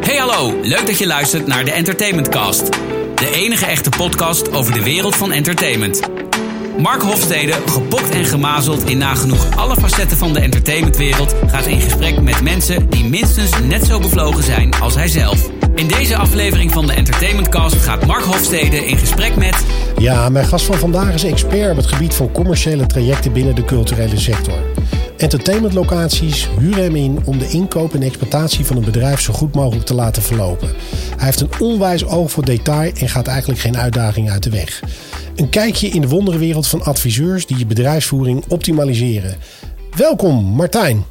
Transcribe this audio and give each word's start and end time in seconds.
Hey 0.00 0.16
hallo, 0.16 0.60
leuk 0.62 0.86
dat 0.86 0.98
je 0.98 1.06
luistert 1.06 1.46
naar 1.46 1.64
de 1.64 1.72
Entertainment 1.72 2.28
Cast. 2.28 2.72
De 3.14 3.30
enige 3.34 3.66
echte 3.66 3.90
podcast 3.96 4.52
over 4.52 4.72
de 4.72 4.82
wereld 4.82 5.16
van 5.16 5.32
entertainment. 5.32 6.00
Mark 6.78 7.02
Hofstede, 7.02 7.52
gepokt 7.66 8.10
en 8.10 8.24
gemazeld 8.24 8.90
in 8.90 8.98
nagenoeg 8.98 9.56
alle 9.56 9.74
facetten 9.74 10.16
van 10.16 10.32
de 10.32 10.40
entertainmentwereld, 10.40 11.34
gaat 11.46 11.66
in 11.66 11.80
gesprek 11.80 12.20
met 12.20 12.40
mensen 12.40 12.90
die 12.90 13.04
minstens 13.04 13.50
net 13.62 13.84
zo 13.86 13.98
bevlogen 13.98 14.42
zijn 14.42 14.74
als 14.80 14.94
hij 14.94 15.08
zelf. 15.08 15.50
In 15.74 15.86
deze 15.86 16.16
aflevering 16.16 16.72
van 16.72 16.86
de 16.86 16.92
Entertainment 16.92 17.48
Cast 17.48 17.76
gaat 17.76 18.06
Mark 18.06 18.24
Hofstede 18.24 18.86
in 18.86 18.98
gesprek 18.98 19.36
met. 19.36 19.64
Ja, 19.98 20.28
mijn 20.28 20.46
gast 20.46 20.64
van 20.64 20.78
vandaag 20.78 21.14
is 21.14 21.24
expert 21.24 21.70
op 21.70 21.76
het 21.76 21.86
gebied 21.86 22.14
van 22.14 22.32
commerciële 22.32 22.86
trajecten 22.86 23.32
binnen 23.32 23.54
de 23.54 23.64
culturele 23.64 24.18
sector. 24.18 24.58
Entertainmentlocaties 25.16 26.48
huren 26.58 26.82
hem 26.82 26.96
in 26.96 27.18
om 27.24 27.38
de 27.38 27.48
inkoop 27.48 27.94
en 27.94 28.02
exploitatie 28.02 28.64
van 28.64 28.76
een 28.76 28.84
bedrijf 28.84 29.20
zo 29.20 29.32
goed 29.32 29.54
mogelijk 29.54 29.86
te 29.86 29.94
laten 29.94 30.22
verlopen. 30.22 30.68
Hij 31.16 31.24
heeft 31.24 31.40
een 31.40 31.50
onwijs 31.60 32.04
oog 32.04 32.30
voor 32.30 32.44
detail 32.44 32.92
en 32.92 33.08
gaat 33.08 33.26
eigenlijk 33.26 33.60
geen 33.60 33.78
uitdaging 33.78 34.30
uit 34.30 34.42
de 34.42 34.50
weg. 34.50 34.82
Een 35.36 35.48
kijkje 35.48 35.88
in 35.88 36.00
de 36.00 36.08
wonderenwereld 36.08 36.66
van 36.66 36.82
adviseurs 36.82 37.46
die 37.46 37.58
je 37.58 37.66
bedrijfsvoering 37.66 38.44
optimaliseren. 38.48 39.36
Welkom, 39.96 40.44
Martijn. 40.44 41.04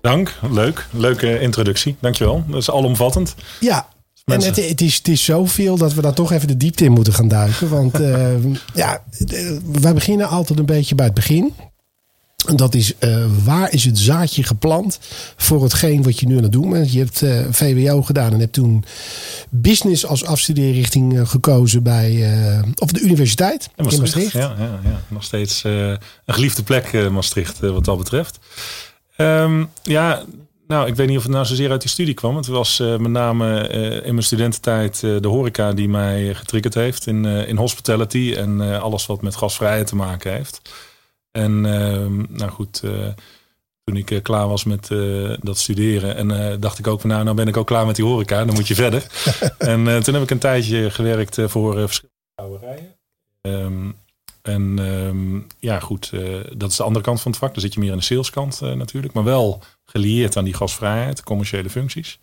Dank, 0.00 0.34
leuk. 0.50 0.86
Leuke 0.90 1.40
introductie. 1.40 1.96
Dankjewel. 2.00 2.44
Dat 2.46 2.60
is 2.60 2.70
alomvattend. 2.70 3.34
Ja, 3.60 3.88
en 4.24 4.42
het, 4.42 4.56
het, 4.68 4.80
is, 4.80 4.96
het 4.96 5.08
is 5.08 5.24
zoveel 5.24 5.76
dat 5.76 5.94
we 5.94 6.02
daar 6.02 6.14
toch 6.14 6.32
even 6.32 6.48
de 6.48 6.56
diepte 6.56 6.84
in 6.84 6.92
moeten 6.92 7.12
gaan 7.12 7.28
duiken. 7.28 7.68
Want 7.68 8.00
uh, 8.00 8.26
ja, 8.74 9.02
wij 9.80 9.94
beginnen 9.94 10.28
altijd 10.28 10.58
een 10.58 10.66
beetje 10.66 10.94
bij 10.94 11.06
het 11.06 11.14
begin. 11.14 11.54
Dat 12.56 12.74
is 12.74 12.92
uh, 13.00 13.24
waar 13.44 13.72
is 13.72 13.84
het 13.84 13.98
zaadje 13.98 14.42
geplant 14.42 14.98
voor 15.36 15.62
hetgeen 15.62 16.02
wat 16.02 16.20
je 16.20 16.26
nu 16.26 16.36
aan 16.36 16.42
het 16.42 16.52
doen 16.52 16.70
bent. 16.70 16.92
Je 16.92 16.98
hebt 16.98 17.22
uh, 17.22 17.40
VWO 17.50 18.02
gedaan 18.02 18.32
en 18.32 18.40
hebt 18.40 18.52
toen 18.52 18.84
business 19.50 20.06
als 20.06 20.24
afstudeerrichting 20.24 21.14
uh, 21.14 21.26
gekozen 21.26 21.82
bij 21.82 22.32
of 22.74 22.92
de 22.92 23.00
universiteit 23.00 23.68
in 23.76 23.84
Maastricht. 23.84 24.32
Ja, 24.32 24.54
ja, 24.58 24.80
ja, 24.84 25.02
nog 25.08 25.24
steeds 25.24 25.64
een 25.64 25.98
geliefde 26.26 26.62
plek 26.62 27.10
Maastricht 27.10 27.58
wat 27.58 27.84
dat 27.84 27.98
betreft. 27.98 28.38
Um, 29.16 29.68
ja, 29.82 30.24
nou, 30.68 30.88
ik 30.88 30.94
weet 30.94 31.08
niet 31.08 31.16
of 31.16 31.22
het 31.22 31.32
nou 31.32 31.46
zozeer 31.46 31.70
uit 31.70 31.80
die 31.80 31.90
studie 31.90 32.14
kwam. 32.14 32.36
Het 32.36 32.46
was 32.46 32.78
met 32.78 33.10
name 33.10 33.68
in 34.04 34.12
mijn 34.14 34.26
studententijd 34.26 35.00
de 35.00 35.28
horeca 35.28 35.72
die 35.72 35.88
mij 35.88 36.34
getriggerd 36.34 36.74
heeft 36.74 37.06
in, 37.06 37.24
in 37.24 37.56
hospitality 37.56 38.34
en 38.36 38.80
alles 38.80 39.06
wat 39.06 39.22
met 39.22 39.36
gasvrijheid 39.36 39.86
te 39.86 39.96
maken 39.96 40.32
heeft. 40.32 40.60
En 41.38 41.66
ehm, 41.66 42.24
nou 42.28 42.50
goed, 42.50 42.82
uh, 42.84 43.08
toen 43.84 43.96
ik 43.96 44.10
uh, 44.10 44.22
klaar 44.22 44.48
was 44.48 44.64
met 44.64 44.90
uh, 44.90 45.34
dat 45.40 45.58
studeren. 45.58 46.16
En 46.16 46.60
dacht 46.60 46.78
ik 46.78 46.86
ook 46.86 47.00
van 47.00 47.10
nou, 47.10 47.24
nou 47.24 47.36
ben 47.36 47.48
ik 47.48 47.56
ook 47.56 47.66
klaar 47.66 47.86
met 47.86 47.96
die 47.96 48.04
horeca. 48.04 48.44
Dan 48.44 48.54
moet 48.54 48.68
je 48.68 48.74
verder. 48.74 49.06
en 49.58 50.02
toen 50.02 50.14
heb 50.14 50.22
ik 50.22 50.30
een 50.30 50.38
tijdje 50.38 50.90
gewerkt 50.90 51.36
voor 51.46 51.74
verschillende 51.74 52.18
brouwerijen. 52.34 52.96
Um, 53.40 53.96
en 54.42 54.78
um, 54.78 55.46
ja, 55.58 55.80
goed, 55.80 56.10
dat 56.56 56.70
is 56.70 56.76
de 56.76 56.82
andere 56.82 57.04
kant 57.04 57.20
van 57.20 57.30
het 57.30 57.40
vak. 57.40 57.52
Dan 57.52 57.62
zit 57.62 57.74
je 57.74 57.80
meer 57.80 57.92
aan 57.92 57.98
de 57.98 58.04
saleskant 58.04 58.60
natuurlijk. 58.60 59.14
Maar 59.14 59.24
wel 59.24 59.62
gelieerd 59.84 60.36
aan 60.36 60.44
die 60.44 60.54
gasvrijheid, 60.54 61.22
commerciële 61.22 61.70
functies. 61.70 62.18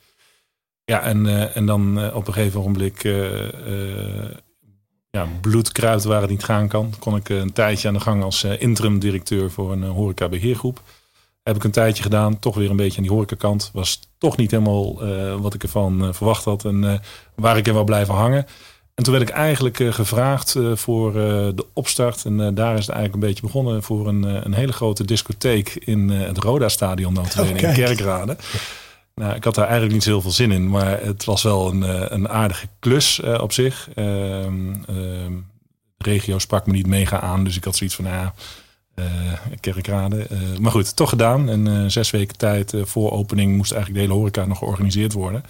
Ja, 0.86 1.02
en, 1.02 1.54
en 1.54 1.66
dan 1.66 2.14
op 2.14 2.28
een 2.28 2.34
gegeven 2.34 2.60
ogenblik 2.60 3.04
ja, 5.16 5.28
bloedkruid 5.42 6.04
waar 6.04 6.22
het 6.22 6.30
niet 6.30 6.44
gaan 6.44 6.68
kan. 6.68 6.94
Kon 7.00 7.16
ik 7.16 7.30
eh, 7.30 7.38
een 7.38 7.54
tijdje 7.54 7.88
aan 7.88 7.94
de 7.94 8.00
gang 8.00 8.24
als 8.24 8.44
eh, 8.44 8.62
interim 8.62 9.00
directeur 9.00 9.52
voor 9.52 9.72
een 9.72 9.84
eh, 9.84 9.90
horeca 9.90 10.30
beheergroep. 10.30 10.82
Heb 11.44 11.56
ik 11.56 11.64
een 11.64 11.72
tijdje 11.72 12.04
gedaan, 12.04 12.40
toch 12.40 12.56
weer 12.56 12.70
een 12.70 12.76
beetje 12.76 12.98
aan 12.98 13.04
die 13.04 13.12
horecakant. 13.12 13.70
Was 13.74 14.00
toch 14.18 14.38
niet 14.38 14.52
helemaal 14.52 15.00
wat 15.42 15.54
ik 15.54 15.64
ervan 15.64 16.14
verwacht 16.14 16.44
had 16.44 16.66
en 16.66 17.02
waar 17.36 17.58
ik 17.58 17.68
er 17.68 17.74
wel 17.74 17.84
blijven 17.84 18.14
hangen. 18.14 18.46
En 18.94 19.04
toen 19.04 19.14
werd 19.14 19.30
ik 19.30 19.36
eigenlijk 19.36 19.78
gevraagd 19.78 20.56
voor 20.74 21.14
de 21.14 21.66
opstart. 21.74 22.26
En 22.26 22.56
daar 22.56 22.78
is 22.78 22.86
het 22.86 22.96
eigenlijk 22.96 23.14
een 23.14 23.30
beetje 23.30 23.46
begonnen 23.46 23.84
voor 23.84 24.08
een, 24.08 24.24
een 24.24 24.54
hele 24.54 24.74
grote 24.74 25.06
discotheek 25.06 25.70
in 25.70 26.10
het 26.10 26.38
Roda-stadion 26.38 27.18
oh, 27.18 27.48
in 27.48 27.56
Kerkrade. 27.56 28.38
Nou, 29.16 29.36
ik 29.36 29.44
had 29.44 29.56
daar 29.56 29.64
eigenlijk 29.64 29.94
niet 29.94 30.04
zo 30.04 30.10
heel 30.10 30.22
veel 30.22 30.32
zin 30.32 30.52
in, 30.52 30.70
maar 30.70 31.02
het 31.02 31.26
was 31.26 31.44
wel 31.44 31.70
een, 31.70 31.84
eh, 31.84 32.06
een 32.08 32.30
aardige 32.30 32.68
klus 32.80 33.20
uh, 33.20 33.42
op 33.42 33.52
zich. 33.52 33.88
Uh, 33.90 33.96
de 34.86 35.42
regio 35.98 36.40
sprak 36.40 36.66
me 36.66 36.74
niet 36.74 36.88
mega 36.88 37.20
aan, 37.20 37.44
dus 37.44 37.56
ik 37.56 37.64
had 37.64 37.76
zoiets 37.76 37.96
van, 37.96 38.06
ja, 38.06 38.34
uh, 38.96 39.06
kerkrade. 39.60 40.28
maar 40.60 40.72
goed, 40.72 40.96
toch 40.96 41.10
gedaan. 41.10 41.50
En 41.50 41.92
zes 41.92 42.12
weken 42.12 42.38
tijd 42.38 42.74
voor 42.84 43.12
opening 43.12 43.58
moest 43.58 43.72
eigenlijk 43.72 44.02
de 44.02 44.08
hele 44.08 44.20
horeca 44.20 44.46
nog 44.46 44.58
georganiseerd 44.58 45.14
worden. 45.14 45.44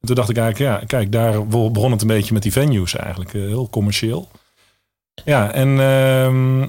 En 0.00 0.06
toen 0.06 0.16
dacht 0.16 0.30
ik 0.30 0.36
eigenlijk, 0.36 0.80
ja, 0.80 0.86
kijk, 0.86 1.12
daar 1.12 1.46
begon 1.46 1.90
het 1.90 2.00
een 2.00 2.06
beetje 2.06 2.32
met 2.32 2.42
die 2.42 2.52
venues 2.52 2.96
eigenlijk. 2.96 3.32
heel 3.32 3.68
commercieel. 3.70 4.28
Ja, 5.24 5.52
en 5.52 5.80
ehm, 5.80 6.68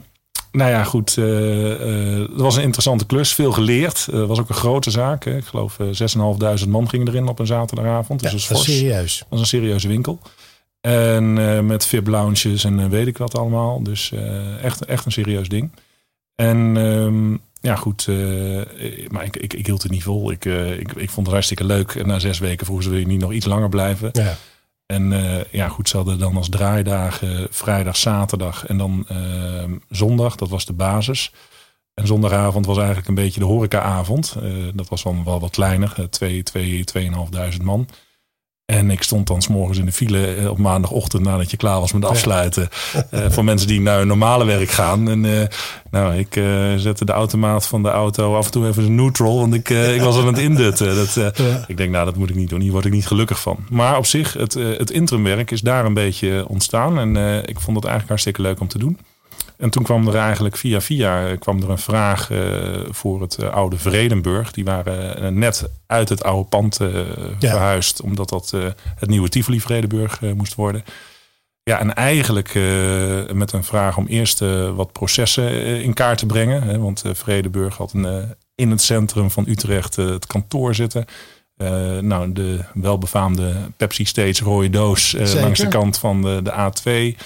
nou 0.55 0.71
ja, 0.71 0.83
goed. 0.83 1.15
Uh, 1.17 2.19
het 2.19 2.41
was 2.41 2.55
een 2.55 2.63
interessante 2.63 3.05
klus. 3.05 3.33
Veel 3.33 3.51
geleerd. 3.51 4.05
Het 4.05 4.27
was 4.27 4.39
ook 4.39 4.49
een 4.49 4.55
grote 4.55 4.91
zaak. 4.91 5.25
Hè. 5.25 5.37
Ik 5.37 5.45
geloof 5.45 5.77
uh, 5.79 6.61
6.500 6.63 6.69
man 6.69 6.89
gingen 6.89 7.07
erin 7.07 7.27
op 7.27 7.39
een 7.39 7.47
zaterdagavond. 7.47 8.21
Dus 8.21 8.47
ja, 8.47 8.53
dat 8.53 8.67
is 8.67 8.75
serieus. 8.75 9.19
Dat 9.19 9.27
was 9.29 9.39
een 9.39 9.45
serieuze 9.45 9.87
winkel. 9.87 10.19
En 10.81 11.33
met 11.65 11.85
VIP 11.85 12.07
lounges 12.07 12.63
en 12.63 12.89
weet 12.89 13.07
ik 13.07 13.17
wat 13.17 13.37
allemaal. 13.37 13.83
Dus 13.83 14.11
echt, 14.61 14.85
echt 14.85 15.05
een 15.05 15.11
serieus 15.11 15.49
ding. 15.49 15.71
En 16.35 16.77
ehm, 16.77 17.31
ja, 17.61 17.75
goed. 17.75 18.07
maar 19.07 19.23
ik, 19.23 19.37
ik, 19.37 19.53
ik 19.53 19.65
hield 19.65 19.83
het 19.83 19.91
niet 19.91 20.03
vol. 20.03 20.31
Ik, 20.31 20.45
ik, 20.45 20.91
ik 20.91 21.09
vond 21.09 21.25
het 21.25 21.35
hartstikke 21.35 21.63
leuk. 21.63 21.95
En 21.95 22.07
na 22.07 22.19
zes 22.19 22.39
weken 22.39 22.65
vroegen 22.65 22.85
ze 22.85 22.91
wil 22.91 22.99
je 22.99 23.07
niet 23.07 23.21
nog 23.21 23.33
iets 23.33 23.45
langer 23.45 23.69
blijven. 23.69 24.09
Ja. 24.11 24.37
En 24.85 25.11
uh, 25.11 25.43
ja, 25.43 25.67
goed, 25.67 25.89
ze 25.89 25.97
hadden 25.97 26.19
dan 26.19 26.37
als 26.37 26.49
draaidagen 26.49 27.47
vrijdag, 27.49 27.97
zaterdag 27.97 28.65
en 28.65 28.77
dan 28.77 29.05
uh, 29.11 29.77
zondag. 29.89 30.35
Dat 30.35 30.49
was 30.49 30.65
de 30.65 30.73
basis. 30.73 31.31
En 31.93 32.07
zondagavond 32.07 32.65
was 32.65 32.77
eigenlijk 32.77 33.07
een 33.07 33.15
beetje 33.15 33.39
de 33.39 33.45
horecaavond. 33.45 34.35
Uh, 34.43 34.67
dat 34.73 34.89
was 34.89 35.03
dan 35.03 35.23
wel 35.23 35.39
wat 35.39 35.51
kleiner, 35.51 36.09
twee, 36.09 36.43
twee, 36.43 36.83
tweeënhalfduizend 36.83 37.63
man. 37.63 37.87
En 38.65 38.91
ik 38.91 39.03
stond 39.03 39.27
dan 39.27 39.41
s'morgens 39.41 39.77
in 39.77 39.85
de 39.85 39.91
file 39.91 40.35
eh, 40.35 40.49
op 40.49 40.57
maandagochtend 40.57 41.23
nadat 41.23 41.51
je 41.51 41.57
klaar 41.57 41.79
was 41.79 41.93
met 41.93 42.05
afsluiten. 42.05 42.69
Ja. 42.93 43.07
Uh, 43.11 43.31
voor 43.31 43.43
mensen 43.43 43.67
die 43.67 43.81
naar 43.81 43.97
hun 43.97 44.07
normale 44.07 44.45
werk 44.45 44.69
gaan. 44.69 45.09
En 45.09 45.23
uh, 45.23 45.41
nou, 45.91 46.15
ik 46.15 46.35
uh, 46.35 46.75
zette 46.75 47.05
de 47.05 47.11
automaat 47.11 47.67
van 47.67 47.83
de 47.83 47.89
auto 47.89 48.35
af 48.35 48.45
en 48.45 48.51
toe 48.51 48.67
even 48.67 48.83
een 48.83 48.95
neutral. 48.95 49.39
Want 49.39 49.53
ik, 49.53 49.69
ik 49.69 50.01
was 50.01 50.17
aan 50.17 50.27
het 50.27 50.37
indutten. 50.37 50.95
Dat, 50.95 51.13
ja. 51.13 51.31
Ik 51.67 51.77
denk, 51.77 51.91
nou, 51.91 52.05
dat 52.05 52.15
moet 52.15 52.29
ik 52.29 52.35
niet 52.35 52.49
doen. 52.49 52.61
Hier 52.61 52.71
word 52.71 52.85
ik 52.85 52.91
niet 52.91 53.07
gelukkig 53.07 53.41
van. 53.41 53.57
Maar 53.69 53.97
op 53.97 54.05
zich, 54.05 54.33
het, 54.33 54.53
het 54.53 54.91
interimwerk 54.91 55.51
is 55.51 55.61
daar 55.61 55.85
een 55.85 55.93
beetje 55.93 56.45
ontstaan. 56.47 56.99
En 56.99 57.15
ik 57.45 57.59
vond 57.59 57.75
het 57.75 57.85
eigenlijk 57.85 58.07
hartstikke 58.07 58.41
leuk 58.41 58.59
om 58.59 58.67
te 58.67 58.77
doen. 58.77 58.99
En 59.57 59.69
toen 59.69 59.83
kwam 59.83 60.07
er 60.07 60.15
eigenlijk 60.15 60.57
via 60.57 60.81
via 60.81 61.27
eh, 61.27 61.39
kwam 61.39 61.61
er 61.61 61.69
een 61.69 61.77
vraag 61.77 62.29
uh, 62.31 62.39
voor 62.89 63.21
het 63.21 63.37
uh, 63.39 63.49
oude 63.49 63.77
Vredenburg. 63.77 64.51
Die 64.51 64.63
waren 64.63 65.23
uh, 65.23 65.29
net 65.29 65.69
uit 65.87 66.09
het 66.09 66.23
oude 66.23 66.49
pand 66.49 66.77
ja. 67.39 67.49
verhuisd, 67.49 68.01
omdat 68.01 68.29
dat 68.29 68.53
het 68.95 69.09
nieuwe 69.09 69.29
Tivoli 69.29 69.61
Vredenburg 69.61 70.21
moest 70.21 70.55
worden. 70.55 70.83
Ja, 71.63 71.79
en 71.79 71.93
eigenlijk 71.95 72.53
met 73.33 73.51
een 73.51 73.63
vraag 73.63 73.97
om 73.97 74.07
eerst 74.07 74.39
wat 74.75 74.91
processen 74.91 75.81
in 75.83 75.93
kaart 75.93 76.17
te 76.17 76.25
brengen. 76.25 76.63
Hè, 76.63 76.79
want 76.79 77.03
Vredenburg 77.13 77.77
had 77.77 77.93
een, 77.93 78.35
in 78.55 78.71
het 78.71 78.81
centrum 78.81 79.31
van 79.31 79.45
Utrecht 79.47 79.95
het 79.95 80.27
kantoor 80.27 80.75
zitten. 80.75 81.05
nou, 82.01 82.33
de 82.33 82.59
welbefaamde 82.73 83.53
Pepsi 83.77 84.05
Stage 84.05 84.43
rode 84.43 84.69
doos 84.69 85.15
langs 85.41 85.59
de 85.59 85.67
kant 85.67 85.97
van 85.97 86.21
de, 86.21 86.41
de 86.43 86.51
A2. 86.51 87.17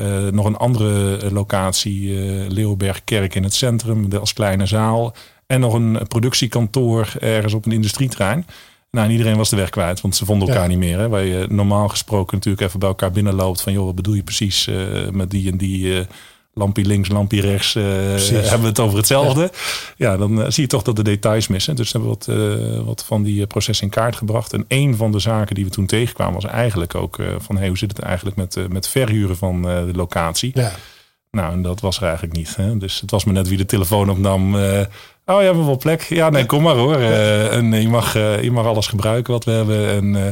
Uh, 0.00 0.28
nog 0.28 0.44
een 0.46 0.56
andere 0.56 1.16
eh, 1.16 1.30
locatie, 1.30 2.00
uh, 2.00 2.48
Leeuwbergkerk 2.48 3.34
in 3.34 3.42
het 3.42 3.54
centrum, 3.54 4.12
als 4.12 4.32
kleine 4.32 4.66
zaal. 4.66 5.14
En 5.46 5.60
nog 5.60 5.74
een 5.74 5.98
productiekantoor 6.08 7.14
ergens 7.18 7.54
op 7.54 7.66
een 7.66 7.72
industrieterrein. 7.72 8.46
Nou, 8.90 9.06
en 9.06 9.12
iedereen 9.12 9.36
was 9.36 9.50
de 9.50 9.56
weg 9.56 9.70
kwijt, 9.70 10.00
want 10.00 10.16
ze 10.16 10.24
vonden 10.24 10.48
elkaar 10.48 10.68
niet 10.68 10.78
meer. 10.78 10.98
Hè? 10.98 11.08
Waar 11.08 11.24
je 11.24 11.46
normaal 11.48 11.88
gesproken 11.88 12.36
natuurlijk 12.36 12.66
even 12.66 12.78
bij 12.78 12.88
elkaar 12.88 13.10
binnenloopt. 13.10 13.60
Van 13.60 13.72
joh, 13.72 13.84
wat 13.84 13.94
bedoel 13.94 14.14
je 14.14 14.22
precies 14.22 14.66
uh, 14.66 15.08
met 15.08 15.30
die 15.30 15.50
en 15.50 15.56
die 15.56 16.06
lampje 16.52 16.84
links, 16.84 17.08
lampje 17.08 17.40
rechts, 17.40 17.74
uh, 17.74 17.84
hebben 17.84 18.60
we 18.60 18.66
het 18.66 18.80
over 18.80 18.96
hetzelfde. 18.96 19.50
Ja, 19.96 20.16
dan 20.16 20.42
eh, 20.42 20.50
zie 20.50 20.62
je 20.62 20.68
toch 20.68 20.82
dat 20.82 20.96
de 20.96 21.02
details 21.02 21.48
missen. 21.48 21.76
Dus 21.76 21.92
hebben 21.92 22.10
we 22.10 22.16
wat, 22.16 22.36
uh, 22.36 22.86
wat 22.86 23.04
van 23.04 23.22
die 23.22 23.46
processen 23.46 23.84
in 23.84 23.92
kaart 23.92 24.16
gebracht. 24.16 24.52
En 24.52 24.64
een 24.68 24.96
van 24.96 25.12
de 25.12 25.18
zaken 25.18 25.54
die 25.54 25.64
we 25.64 25.70
toen 25.70 25.86
tegenkwamen 25.86 26.34
was 26.34 26.44
eigenlijk 26.44 26.94
ook 26.94 27.18
van 27.38 27.56
hey, 27.56 27.68
hoe 27.68 27.78
zit 27.78 27.96
het 27.96 27.98
eigenlijk 27.98 28.36
met, 28.36 28.68
met 28.68 28.88
verhuren 28.88 29.36
van 29.36 29.62
de 29.62 29.92
locatie? 29.94 30.50
Ja. 30.54 30.72
Nou, 31.30 31.52
en 31.52 31.62
dat 31.62 31.80
was 31.80 31.96
er 31.96 32.02
eigenlijk 32.02 32.36
niet. 32.36 32.56
Hè? 32.56 32.76
Dus 32.76 33.00
het 33.00 33.10
was 33.10 33.24
me 33.24 33.32
net 33.32 33.48
wie 33.48 33.58
de 33.58 33.66
telefoon 33.66 34.10
opnam. 34.10 34.56
Oh, 35.30 35.40
je 35.40 35.46
hebt 35.46 35.64
wel 35.64 35.76
plek. 35.76 36.02
Ja, 36.02 36.30
nee, 36.30 36.46
kom 36.46 36.62
maar 36.62 36.76
hoor. 36.76 36.98
Uh, 36.98 37.52
en 37.52 37.72
je 37.72 37.88
mag, 37.88 38.16
uh, 38.16 38.42
je 38.42 38.50
mag 38.50 38.66
alles 38.66 38.86
gebruiken 38.86 39.32
wat 39.32 39.44
we 39.44 39.50
hebben. 39.50 39.88
En 39.88 40.04
uh, 40.04 40.22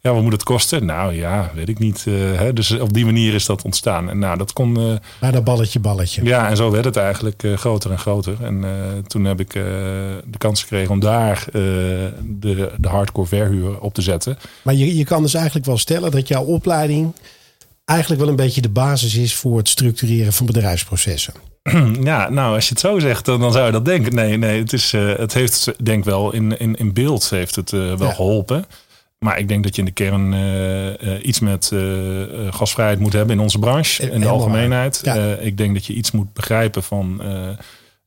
ja, 0.00 0.12
wat 0.12 0.22
moet 0.22 0.32
het 0.32 0.42
kosten? 0.42 0.84
Nou 0.86 1.14
ja, 1.14 1.50
weet 1.54 1.68
ik 1.68 1.78
niet. 1.78 2.04
Hè? 2.10 2.52
Dus 2.52 2.78
op 2.78 2.92
die 2.92 3.04
manier 3.04 3.34
is 3.34 3.46
dat 3.46 3.62
ontstaan. 3.62 4.10
En 4.10 4.18
nou, 4.18 4.38
dat 4.38 4.52
kon... 4.52 4.72
Maar 5.20 5.32
dat 5.32 5.44
balletje, 5.44 5.80
balletje. 5.80 6.24
Ja, 6.24 6.48
en 6.48 6.56
zo 6.56 6.70
werd 6.70 6.84
het 6.84 6.96
eigenlijk 6.96 7.42
groter 7.56 7.90
en 7.90 7.98
groter. 7.98 8.36
En 8.42 8.64
toen 9.06 9.24
heb 9.24 9.40
ik 9.40 9.52
de 9.52 10.38
kans 10.38 10.60
gekregen 10.60 10.90
om 10.90 11.00
daar 11.00 11.44
de, 12.22 12.70
de 12.76 12.88
hardcore 12.88 13.26
verhuur 13.26 13.80
op 13.80 13.94
te 13.94 14.02
zetten. 14.02 14.38
Maar 14.62 14.74
je, 14.74 14.96
je 14.96 15.04
kan 15.04 15.22
dus 15.22 15.34
eigenlijk 15.34 15.66
wel 15.66 15.78
stellen 15.78 16.10
dat 16.10 16.28
jouw 16.28 16.44
opleiding 16.44 17.12
eigenlijk 17.86 18.20
wel 18.20 18.30
een 18.30 18.36
beetje 18.36 18.60
de 18.60 18.68
basis 18.68 19.14
is 19.14 19.34
voor 19.34 19.58
het 19.58 19.68
structureren 19.68 20.32
van 20.32 20.46
bedrijfsprocessen. 20.46 21.34
Ja, 22.02 22.28
nou, 22.28 22.54
als 22.54 22.64
je 22.64 22.70
het 22.70 22.80
zo 22.80 22.98
zegt, 22.98 23.24
dan, 23.24 23.40
dan 23.40 23.52
zou 23.52 23.66
je 23.66 23.72
dat 23.72 23.84
denken. 23.84 24.14
Nee, 24.14 24.36
nee, 24.36 24.58
het, 24.58 24.72
is, 24.72 24.92
uh, 24.92 25.16
het 25.16 25.34
heeft, 25.34 25.72
denk 25.84 26.04
wel, 26.04 26.32
in, 26.32 26.58
in, 26.58 26.76
in 26.76 26.92
beeld 26.92 27.30
heeft 27.30 27.54
het 27.56 27.72
uh, 27.72 27.80
wel 27.80 28.08
ja. 28.08 28.14
geholpen. 28.14 28.64
Maar 29.18 29.38
ik 29.38 29.48
denk 29.48 29.64
dat 29.64 29.74
je 29.74 29.80
in 29.80 29.86
de 29.86 29.92
kern 29.92 30.32
uh, 30.32 31.26
iets 31.26 31.40
met 31.40 31.72
gasvrijheid 32.50 32.98
moet 32.98 33.12
hebben 33.12 33.36
in 33.36 33.42
onze 33.42 33.58
branche, 33.58 34.10
in 34.10 34.20
de 34.20 34.28
algemeenheid. 34.28 35.00
Ja. 35.02 35.14
ik 35.34 35.56
denk 35.56 35.74
dat 35.74 35.86
je 35.86 35.92
iets 35.92 36.10
moet 36.10 36.32
begrijpen 36.32 36.82
van. 36.82 37.22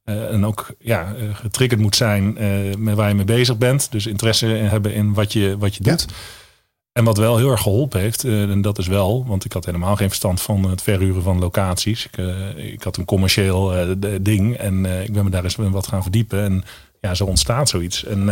en 0.03 0.45
ook 0.45 0.67
ja, 0.79 1.15
getriggerd 1.33 1.81
moet 1.81 1.95
zijn 1.95 2.37
met 2.77 2.95
waar 2.95 3.09
je 3.09 3.15
mee 3.15 3.25
bezig 3.25 3.57
bent. 3.57 3.91
Dus 3.91 4.07
interesse 4.07 4.45
hebben 4.45 4.93
in 4.93 5.13
wat 5.13 5.33
je, 5.33 5.55
wat 5.57 5.75
je 5.75 5.83
doet. 5.83 6.05
En 6.99 7.05
wat 7.05 7.17
wel 7.17 7.37
heel 7.37 7.51
erg 7.51 7.61
geholpen 7.61 7.99
heeft, 7.99 8.23
uh, 8.23 8.41
en 8.41 8.61
dat 8.61 8.77
is 8.77 8.87
wel, 8.87 9.25
want 9.27 9.45
ik 9.45 9.53
had 9.53 9.65
helemaal 9.65 9.95
geen 9.95 10.07
verstand 10.07 10.41
van 10.41 10.69
het 10.69 10.81
verhuren 10.81 11.21
van 11.23 11.39
locaties. 11.39 12.05
Ik, 12.05 12.17
uh, 12.17 12.57
ik 12.57 12.83
had 12.83 12.97
een 12.97 13.05
commercieel 13.05 13.75
uh, 13.77 13.95
ding 14.21 14.57
en 14.57 14.85
ik 14.85 15.13
ben 15.13 15.23
me 15.23 15.29
daar 15.29 15.43
eens 15.43 15.55
wat 15.55 15.87
gaan 15.87 16.01
verdiepen. 16.01 16.43
En 16.43 16.63
ja, 17.01 17.15
zo 17.15 17.25
ontstaat 17.25 17.69
zoiets. 17.69 18.05
En 18.05 18.25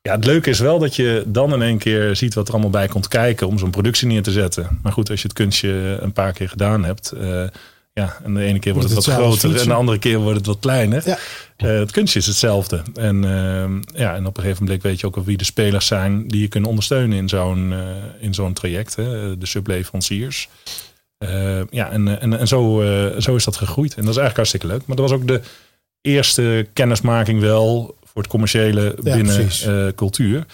ja, 0.00 0.12
het 0.14 0.24
leuke 0.24 0.50
is 0.50 0.58
wel 0.58 0.78
dat 0.78 0.96
je 0.96 1.24
dan 1.26 1.52
in 1.52 1.62
één 1.62 1.78
keer 1.78 2.16
ziet 2.16 2.34
wat 2.34 2.46
er 2.46 2.52
allemaal 2.52 2.70
bij 2.70 2.88
komt 2.88 3.08
kijken 3.08 3.46
om 3.46 3.58
zo'n 3.58 3.70
productie 3.70 4.06
neer 4.06 4.22
te 4.22 4.32
zetten. 4.32 4.78
Maar 4.82 4.92
goed, 4.92 5.10
als 5.10 5.22
je 5.22 5.28
het 5.28 5.36
kunstje 5.36 5.98
een 6.00 6.12
paar 6.12 6.32
keer 6.32 6.48
gedaan 6.48 6.84
hebt, 6.84 7.12
ja, 7.94 8.16
en 8.24 8.34
de 8.34 8.42
ene 8.42 8.58
keer 8.58 8.72
wordt 8.72 8.88
het, 8.88 9.04
wat 9.04 9.14
groter 9.14 9.60
en 9.60 9.68
de 9.68 9.74
andere 9.74 9.98
keer 9.98 10.18
wordt 10.18 10.36
het 10.36 10.46
wat 10.46 10.58
kleiner. 10.58 11.02
Ja. 11.04 11.18
Uh, 11.58 11.78
het 11.78 11.90
kunstje 11.90 12.18
is 12.18 12.26
hetzelfde. 12.26 12.82
En, 12.94 13.22
uh, 13.22 14.00
ja, 14.00 14.14
en 14.14 14.26
op 14.26 14.36
een 14.36 14.42
gegeven 14.42 14.64
moment 14.64 14.82
weet 14.82 15.00
je 15.00 15.06
ook 15.06 15.14
wel 15.14 15.24
wie 15.24 15.36
de 15.36 15.44
spelers 15.44 15.86
zijn 15.86 16.28
die 16.28 16.40
je 16.40 16.48
kunnen 16.48 16.68
ondersteunen 16.68 17.18
in 17.18 17.28
zo'n 17.28 17.72
uh, 17.72 17.80
in 18.18 18.34
zo'n 18.34 18.52
traject. 18.52 18.96
Hè? 18.96 19.38
De 19.38 19.46
subleveranciers. 19.46 20.48
ja, 21.70 21.90
en, 21.90 22.20
en, 22.20 22.38
en 22.38 22.48
zo, 22.48 22.82
zo 23.18 23.34
is 23.34 23.44
dat 23.44 23.56
gegroeid. 23.56 23.94
En 23.94 24.04
dat 24.04 24.14
is 24.14 24.20
eigenlijk 24.20 24.36
hartstikke 24.36 24.66
leuk. 24.66 24.86
Maar 24.86 24.96
dat 24.96 25.10
was 25.10 25.18
ook 25.18 25.26
de 25.26 25.40
eerste 26.00 26.66
kennismaking 26.72 27.40
wel 27.40 27.96
voor 28.04 28.22
het 28.22 28.30
commerciële 28.30 28.96
binnen 29.02 29.94
cultuur. 29.94 30.46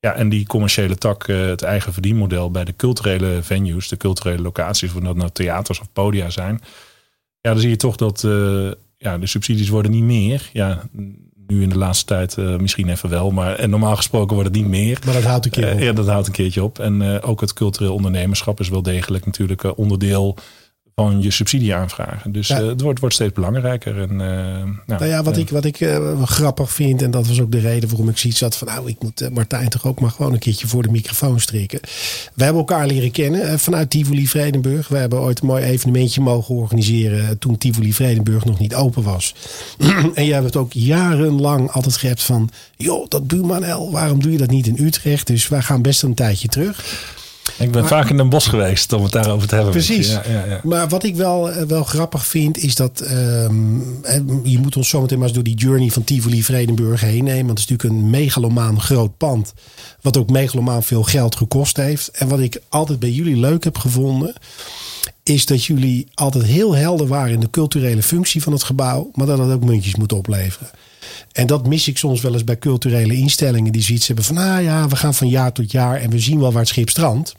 Ja, 0.00 0.14
en 0.14 0.28
die 0.28 0.46
commerciële 0.46 0.96
tak, 0.96 1.26
het 1.26 1.62
eigen 1.62 1.92
verdienmodel 1.92 2.50
bij 2.50 2.64
de 2.64 2.76
culturele 2.76 3.38
venues, 3.42 3.88
de 3.88 3.96
culturele 3.96 4.42
locaties, 4.42 4.94
of 4.94 5.02
dat 5.02 5.16
nou 5.16 5.30
theaters 5.32 5.80
of 5.80 5.86
podia 5.92 6.30
zijn 6.30 6.60
ja, 7.46 7.52
dan 7.52 7.60
zie 7.60 7.70
je 7.70 7.76
toch 7.76 7.96
dat 7.96 8.22
uh, 8.22 8.70
ja, 8.96 9.18
de 9.18 9.26
subsidies 9.26 9.68
worden 9.68 9.90
niet 9.90 10.02
meer. 10.02 10.50
Ja, 10.52 10.82
nu 11.46 11.62
in 11.62 11.68
de 11.68 11.78
laatste 11.78 12.04
tijd 12.04 12.36
uh, 12.36 12.56
misschien 12.56 12.88
even 12.88 13.08
wel, 13.08 13.30
maar 13.30 13.54
en 13.54 13.70
normaal 13.70 13.96
gesproken 13.96 14.34
wordt 14.34 14.48
het 14.48 14.58
niet 14.58 14.68
meer. 14.70 14.98
Maar 15.04 15.14
dat 15.14 15.22
houdt 15.22 15.44
een 15.44 15.50
keer 15.50 15.72
op. 15.72 15.78
Uh, 15.78 15.84
ja, 15.84 15.92
dat 15.92 16.06
houdt 16.06 16.26
een 16.26 16.32
keertje 16.32 16.62
op. 16.62 16.78
En 16.78 17.22
ook 17.22 17.40
het 17.40 17.52
cultureel 17.52 17.94
ondernemerschap 17.94 18.60
is 18.60 18.68
wel 18.68 18.82
degelijk 18.82 19.26
natuurlijk 19.26 19.78
onderdeel 19.78 20.36
van 21.00 21.22
je 21.22 21.30
subsidie 21.30 21.74
aanvragen. 21.74 22.32
Dus 22.32 22.48
ja. 22.48 22.60
uh, 22.60 22.66
het 22.68 22.80
wordt, 22.80 23.00
wordt 23.00 23.14
steeds 23.14 23.32
belangrijker. 23.32 24.00
En, 24.00 24.10
uh, 24.10 24.18
nou, 24.18 24.76
nou, 24.86 25.06
ja, 25.06 25.22
wat 25.22 25.36
uh, 25.36 25.42
ik, 25.42 25.50
wat 25.50 25.64
ik 25.64 25.76
grappig 26.24 26.72
vind, 26.72 27.02
en 27.02 27.10
dat 27.10 27.26
was 27.26 27.40
ook 27.40 27.52
de 27.52 27.58
reden 27.58 27.88
waarom 27.88 28.08
ik 28.08 28.18
zoiets 28.18 28.40
had 28.40 28.56
van, 28.56 28.66
nou, 28.66 28.88
ik 28.88 29.02
moet 29.02 29.30
Martijn 29.32 29.68
toch 29.68 29.86
ook 29.86 30.00
maar 30.00 30.10
gewoon 30.10 30.32
een 30.32 30.38
keertje 30.38 30.66
voor 30.66 30.82
de 30.82 30.90
microfoon 30.90 31.40
strikken. 31.40 31.80
We 32.34 32.44
hebben 32.44 32.60
elkaar 32.60 32.86
leren 32.86 33.10
kennen 33.10 33.58
vanuit 33.58 33.90
Tivoli 33.90 34.28
Vredenburg. 34.28 34.88
We 34.88 34.96
hebben 34.96 35.20
ooit 35.20 35.40
een 35.40 35.46
mooi 35.46 35.64
evenementje 35.64 36.20
mogen 36.20 36.54
organiseren 36.54 37.38
toen 37.38 37.58
Tivoli 37.58 37.92
Vredenburg 37.92 38.44
nog 38.44 38.58
niet 38.58 38.74
open 38.74 39.02
was. 39.02 39.34
en 40.14 40.24
jij 40.24 40.34
hebt 40.34 40.44
het 40.44 40.56
ook 40.56 40.72
jarenlang 40.72 41.70
altijd 41.70 41.96
gehebt 41.96 42.22
van, 42.22 42.50
joh, 42.76 43.08
dat 43.08 43.26
buurman 43.26 43.72
L, 43.72 43.90
waarom 43.90 44.22
doe 44.22 44.32
je 44.32 44.38
dat 44.38 44.50
niet 44.50 44.66
in 44.66 44.84
Utrecht? 44.84 45.26
Dus 45.26 45.48
wij 45.48 45.62
gaan 45.62 45.82
best 45.82 46.02
een 46.02 46.14
tijdje 46.14 46.48
terug. 46.48 46.84
Ik 47.58 47.70
ben 47.70 47.86
vaak 47.86 48.10
in 48.10 48.18
een 48.18 48.28
bos 48.28 48.46
geweest 48.46 48.92
om 48.92 49.02
het 49.02 49.12
daarover 49.12 49.48
te 49.48 49.54
hebben. 49.54 49.72
Precies. 49.72 50.10
Ja, 50.10 50.22
ja, 50.28 50.44
ja. 50.44 50.60
Maar 50.62 50.88
wat 50.88 51.04
ik 51.04 51.16
wel, 51.16 51.50
eh, 51.50 51.62
wel 51.62 51.84
grappig 51.84 52.26
vind, 52.26 52.58
is 52.58 52.74
dat 52.74 53.10
um, 53.10 54.00
je 54.44 54.58
moet 54.58 54.76
ons 54.76 54.88
zometeen 54.88 55.18
maar 55.18 55.26
eens 55.26 55.36
door 55.36 55.44
die 55.44 55.56
journey 55.56 55.90
van 55.90 56.04
Tivoli 56.04 56.42
Vredenburg 56.42 57.00
heen 57.00 57.24
nemen. 57.24 57.46
Want 57.46 57.58
het 57.58 57.70
is 57.70 57.76
natuurlijk 57.76 58.04
een 58.04 58.10
megalomaan 58.10 58.80
groot 58.80 59.16
pand. 59.16 59.52
Wat 60.00 60.16
ook 60.16 60.30
megalomaan 60.30 60.82
veel 60.82 61.02
geld 61.02 61.36
gekost 61.36 61.76
heeft. 61.76 62.08
En 62.08 62.28
wat 62.28 62.40
ik 62.40 62.60
altijd 62.68 62.98
bij 62.98 63.10
jullie 63.10 63.36
leuk 63.36 63.64
heb 63.64 63.78
gevonden, 63.78 64.34
is 65.22 65.46
dat 65.46 65.64
jullie 65.64 66.06
altijd 66.14 66.44
heel 66.44 66.74
helder 66.74 67.06
waren 67.06 67.32
in 67.32 67.40
de 67.40 67.50
culturele 67.50 68.02
functie 68.02 68.42
van 68.42 68.52
het 68.52 68.62
gebouw. 68.62 69.10
Maar 69.14 69.26
dat 69.26 69.38
het 69.38 69.50
ook 69.50 69.64
muntjes 69.64 69.96
moet 69.96 70.12
opleveren. 70.12 70.70
En 71.32 71.46
dat 71.46 71.66
mis 71.66 71.88
ik 71.88 71.98
soms 71.98 72.20
wel 72.20 72.32
eens 72.32 72.44
bij 72.44 72.58
culturele 72.58 73.16
instellingen 73.16 73.72
die 73.72 73.82
zoiets 73.82 74.06
hebben 74.06 74.24
van, 74.24 74.36
ah 74.36 74.62
ja, 74.62 74.88
we 74.88 74.96
gaan 74.96 75.14
van 75.14 75.28
jaar 75.28 75.52
tot 75.52 75.70
jaar 75.70 76.00
en 76.00 76.10
we 76.10 76.18
zien 76.18 76.40
wel 76.40 76.52
waar 76.52 76.60
het 76.60 76.68
schip 76.68 76.88
strandt. 76.88 77.34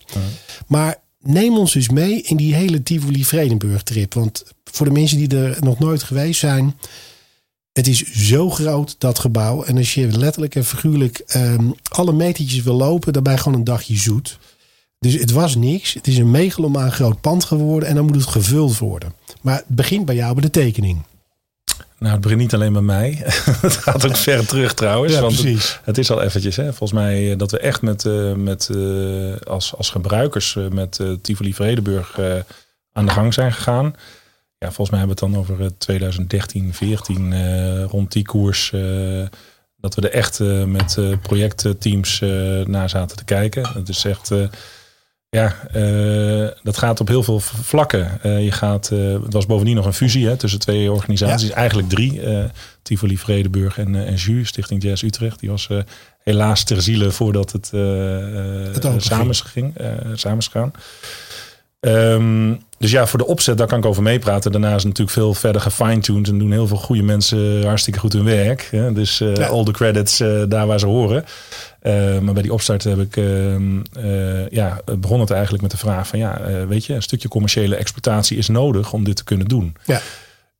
Maar 0.67 0.95
neem 1.19 1.57
ons 1.57 1.73
dus 1.73 1.89
mee 1.89 2.21
in 2.21 2.37
die 2.37 2.55
hele 2.55 2.83
Tivoli 2.83 3.25
Vredenburg 3.25 3.83
trip. 3.83 4.13
Want 4.13 4.43
voor 4.63 4.85
de 4.85 4.91
mensen 4.91 5.17
die 5.17 5.37
er 5.37 5.57
nog 5.59 5.79
nooit 5.79 6.03
geweest 6.03 6.39
zijn, 6.39 6.75
het 7.73 7.87
is 7.87 8.03
zo 8.03 8.49
groot, 8.49 8.95
dat 8.97 9.19
gebouw. 9.19 9.63
En 9.63 9.77
als 9.77 9.93
je 9.93 10.07
letterlijk 10.07 10.55
en 10.55 10.65
figuurlijk 10.65 11.23
um, 11.35 11.75
alle 11.89 12.13
metertjes 12.13 12.63
wil 12.63 12.75
lopen, 12.75 13.23
je 13.23 13.37
gewoon 13.37 13.57
een 13.57 13.63
dagje 13.63 13.95
zoet. 13.97 14.39
Dus 14.99 15.13
het 15.13 15.31
was 15.31 15.55
niks. 15.55 15.93
Het 15.93 16.07
is 16.07 16.17
een 16.17 16.31
megalomaan 16.31 16.91
groot 16.91 17.21
pand 17.21 17.43
geworden 17.43 17.89
en 17.89 17.95
dan 17.95 18.05
moet 18.05 18.15
het 18.15 18.25
gevuld 18.25 18.77
worden. 18.77 19.13
Maar 19.41 19.55
het 19.55 19.67
begint 19.67 20.05
bij 20.05 20.15
jou 20.15 20.33
bij 20.33 20.41
de 20.41 20.49
tekening. 20.49 21.03
Nou, 21.99 22.11
het 22.11 22.21
begint 22.21 22.41
niet 22.41 22.53
alleen 22.53 22.73
bij 22.73 22.81
mij. 22.81 23.21
het 23.61 23.75
gaat 23.75 24.05
ook 24.05 24.15
ver 24.15 24.45
terug 24.45 24.73
trouwens. 24.73 25.13
Ja, 25.13 25.21
want. 25.21 25.43
Het, 25.43 25.79
het, 25.83 25.97
is 25.97 26.11
al 26.11 26.21
eventjes. 26.21 26.55
Hè, 26.55 26.63
volgens 26.63 26.91
mij 26.91 27.35
dat 27.35 27.51
we 27.51 27.59
echt 27.59 27.81
met, 27.81 28.03
uh, 28.05 28.33
met, 28.33 28.69
uh, 28.71 29.35
als, 29.37 29.75
als 29.75 29.89
gebruikers 29.89 30.55
uh, 30.55 30.67
met 30.67 30.99
Tivoli 31.21 31.53
Vredenburg 31.53 32.19
aan 32.91 33.05
de 33.05 33.11
gang 33.11 33.33
zijn 33.33 33.53
gegaan. 33.53 33.95
Ja, 34.57 34.71
volgens 34.71 34.89
mij 34.89 34.99
hebben 34.99 35.17
we 35.17 35.25
het 35.25 35.33
dan 35.33 35.57
over 35.57 35.77
2013, 35.77 36.73
14 36.73 37.85
rond 37.87 38.11
die 38.11 38.25
koers. 38.25 38.69
dat 39.77 39.95
we 39.95 40.01
er 40.01 40.11
echt 40.11 40.39
met 40.65 40.97
projectteams 41.21 42.19
naar 42.63 42.89
zaten 42.89 43.17
te 43.17 43.23
kijken. 43.23 43.69
Het 43.73 43.89
is 43.89 44.05
echt 44.05 44.31
ja, 45.29 45.55
uh, 45.75 46.47
dat 46.63 46.77
gaat 46.77 46.99
op 46.99 47.07
heel 47.07 47.23
veel 47.23 47.39
vlakken. 47.39 48.19
Uh, 48.25 48.43
je 48.43 48.51
gaat, 48.51 48.89
uh, 48.93 49.13
het 49.23 49.33
was 49.33 49.45
bovendien 49.45 49.75
nog 49.75 49.85
een 49.85 49.93
fusie 49.93 50.27
hè, 50.27 50.37
tussen 50.37 50.59
twee 50.59 50.91
organisaties, 50.91 51.49
ja. 51.49 51.55
eigenlijk 51.55 51.89
drie. 51.89 52.21
Tivoli 52.81 53.17
Vredeburg 53.17 53.77
en, 53.77 53.95
en 53.95 54.15
JU, 54.15 54.45
Stichting 54.45 54.83
Jazz 54.83 55.03
Utrecht. 55.03 55.39
Die 55.39 55.49
was 55.49 55.69
helaas 56.23 56.63
ter 56.63 56.81
ziele 56.81 57.11
voordat 57.11 57.51
het, 57.51 57.71
het 57.71 59.03
samen 59.03 59.35
ging, 59.35 59.73
samen 60.13 60.43
gaan. 60.43 60.71
Um, 61.79 62.59
dus 62.77 62.91
ja, 62.91 63.07
voor 63.07 63.19
de 63.19 63.25
opzet, 63.25 63.57
daar 63.57 63.67
kan 63.67 63.79
ik 63.79 63.85
over 63.85 64.03
meepraten. 64.03 64.51
Daarna 64.51 64.67
is 64.67 64.73
het 64.73 64.83
natuurlijk 64.83 65.17
veel 65.17 65.33
verder 65.33 65.61
gefine-tuned 65.61 66.27
en 66.27 66.37
doen 66.37 66.51
heel 66.51 66.67
veel 66.67 66.77
goede 66.77 67.03
mensen 67.03 67.65
hartstikke 67.65 67.99
goed 67.99 68.13
hun 68.13 68.23
werk. 68.23 68.67
Hè? 68.71 68.93
Dus 68.93 69.21
uh, 69.21 69.35
ja. 69.35 69.45
all 69.45 69.63
the 69.63 69.71
credits 69.71 70.21
uh, 70.21 70.43
daar 70.47 70.67
waar 70.67 70.79
ze 70.79 70.85
horen. 70.85 71.25
Uh, 71.83 72.19
maar 72.19 72.33
bij 72.33 72.43
die 72.43 72.53
opstart 72.53 72.83
heb 72.83 72.99
ik, 72.99 73.17
ehm, 73.17 73.77
ja, 74.49 74.81
begon 74.99 75.19
het 75.19 75.31
eigenlijk 75.31 75.61
met 75.61 75.71
de 75.71 75.77
vraag 75.77 76.07
van 76.07 76.19
ja, 76.19 76.41
weet 76.67 76.85
je, 76.85 76.93
een 76.93 77.01
stukje 77.01 77.27
commerciële 77.27 77.75
exploitatie 77.75 78.37
is 78.37 78.47
nodig 78.47 78.93
om 78.93 79.03
dit 79.03 79.15
te 79.15 79.23
kunnen 79.23 79.47
doen. 79.47 79.75
Ja. 79.85 80.01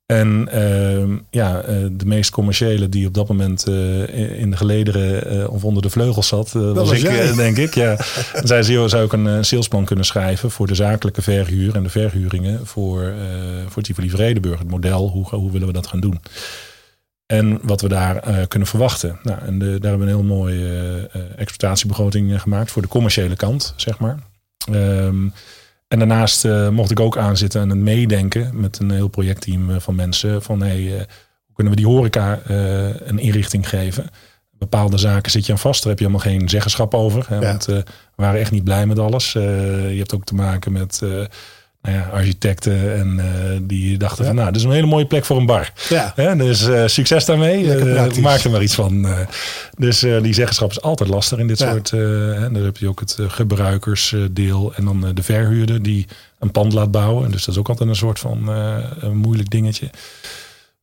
En 0.06 0.48
uh, 0.54 1.16
ja, 1.30 1.62
de 1.92 2.06
meest 2.06 2.30
commerciële 2.30 2.88
die 2.88 3.06
op 3.06 3.14
dat 3.14 3.28
moment 3.28 3.66
in 4.36 4.50
de 4.50 4.56
gelederen 4.56 5.50
of 5.50 5.64
onder 5.64 5.82
de 5.82 5.90
vleugels 5.90 6.28
zat, 6.28 6.52
was, 6.52 6.74
was 6.74 6.92
ik, 6.92 7.34
denk 7.36 7.56
ik. 7.56 7.74
Ja. 7.74 7.96
Zij 8.44 8.62
zou 8.62 9.04
ik 9.04 9.12
een 9.12 9.44
salesplan 9.44 9.84
kunnen 9.84 10.04
schrijven 10.04 10.50
voor 10.50 10.66
de 10.66 10.74
zakelijke 10.74 11.22
verhuur 11.22 11.74
en 11.74 11.82
de 11.82 11.88
verhuringen 11.88 12.66
voor, 12.66 13.12
voor 13.68 13.82
Tivoli 13.82 14.10
Vredeburg. 14.10 14.58
Het 14.58 14.70
model, 14.70 15.08
hoe, 15.08 15.28
hoe 15.28 15.50
willen 15.50 15.66
we 15.66 15.72
dat 15.72 15.86
gaan 15.86 16.00
doen? 16.00 16.20
En 17.28 17.58
wat 17.62 17.80
we 17.80 17.88
daar 17.88 18.46
kunnen 18.48 18.68
verwachten. 18.68 19.18
Nou, 19.22 19.38
en 19.40 19.58
de, 19.58 19.64
daar 19.64 19.90
hebben 19.90 20.06
we 20.06 20.12
een 20.12 20.18
heel 20.18 20.36
mooie 20.36 21.10
exploitatiebegroting 21.36 22.40
gemaakt 22.40 22.70
voor 22.70 22.82
de 22.82 22.88
commerciële 22.88 23.36
kant, 23.36 23.74
zeg 23.76 23.98
maar. 23.98 24.18
Um, 24.72 25.32
en 25.88 25.98
daarnaast 25.98 26.44
uh, 26.44 26.68
mocht 26.68 26.90
ik 26.90 27.00
ook 27.00 27.16
aanzitten 27.16 27.60
en 27.60 27.68
het 27.68 27.78
meedenken 27.78 28.60
met 28.60 28.78
een 28.78 28.90
heel 28.90 29.08
projectteam 29.08 29.70
uh, 29.70 29.76
van 29.78 29.94
mensen. 29.94 30.42
Van 30.42 30.62
hey, 30.62 30.80
uh, 30.80 30.96
hoe 30.96 31.54
kunnen 31.54 31.72
we 31.72 31.78
die 31.78 31.88
horeca 31.88 32.40
een 33.04 33.18
inrichting 33.18 33.68
geven? 33.68 34.06
Bepaalde 34.50 34.98
zaken 34.98 35.30
zit 35.30 35.46
je 35.46 35.52
aan 35.52 35.58
vast, 35.58 35.82
daar 35.82 35.90
heb 35.90 35.98
je 35.98 36.06
helemaal 36.06 36.26
geen 36.26 36.48
zeggenschap 36.48 36.94
over. 36.94 37.24
Hè, 37.28 37.34
ja. 37.34 37.40
Want 37.40 37.64
we 37.64 37.84
waren 38.14 38.40
echt 38.40 38.50
niet 38.50 38.64
blij 38.64 38.86
met 38.86 38.98
alles. 38.98 39.32
je 39.32 39.94
hebt 39.96 40.14
ook 40.14 40.24
te 40.24 40.34
maken 40.34 40.72
met 40.72 41.02
nou 41.82 41.96
ja, 41.96 42.08
architecten 42.12 42.94
en 42.94 43.20
die 43.66 43.96
dachten 43.96 44.24
van, 44.24 44.34
nou, 44.34 44.46
dit 44.46 44.56
is 44.56 44.62
een 44.62 44.70
hele 44.70 44.86
mooie 44.86 45.06
plek 45.06 45.24
voor 45.24 45.36
een 45.36 45.46
bar. 45.46 45.72
Ja. 45.88 46.34
dus 46.34 46.68
succes 46.84 47.24
daarmee. 47.24 47.66
maak 48.20 48.40
er 48.40 48.50
maar 48.50 48.62
iets 48.62 48.74
van. 48.74 49.06
dus 49.76 50.00
die 50.00 50.34
zeggenschap 50.34 50.70
is 50.70 50.82
altijd 50.82 51.08
lastig 51.10 51.38
in 51.38 51.46
dit 51.46 51.58
soort. 51.58 51.92
en 51.92 52.50
dan 52.52 52.64
heb 52.64 52.76
je 52.76 52.88
ook 52.88 53.00
het 53.00 53.18
gebruikersdeel 53.28 54.72
en 54.74 54.84
dan 54.84 55.14
de 55.14 55.22
verhuurder 55.22 55.82
die 55.82 56.06
een 56.38 56.50
pand 56.50 56.72
laat 56.72 56.90
bouwen. 56.90 57.30
Dus 57.30 57.44
dat 57.44 57.54
is 57.54 57.60
ook 57.60 57.68
altijd 57.68 57.88
een 57.88 57.96
soort 57.96 58.18
van 58.18 58.48
een 59.00 59.16
moeilijk 59.16 59.50
dingetje. 59.50 59.90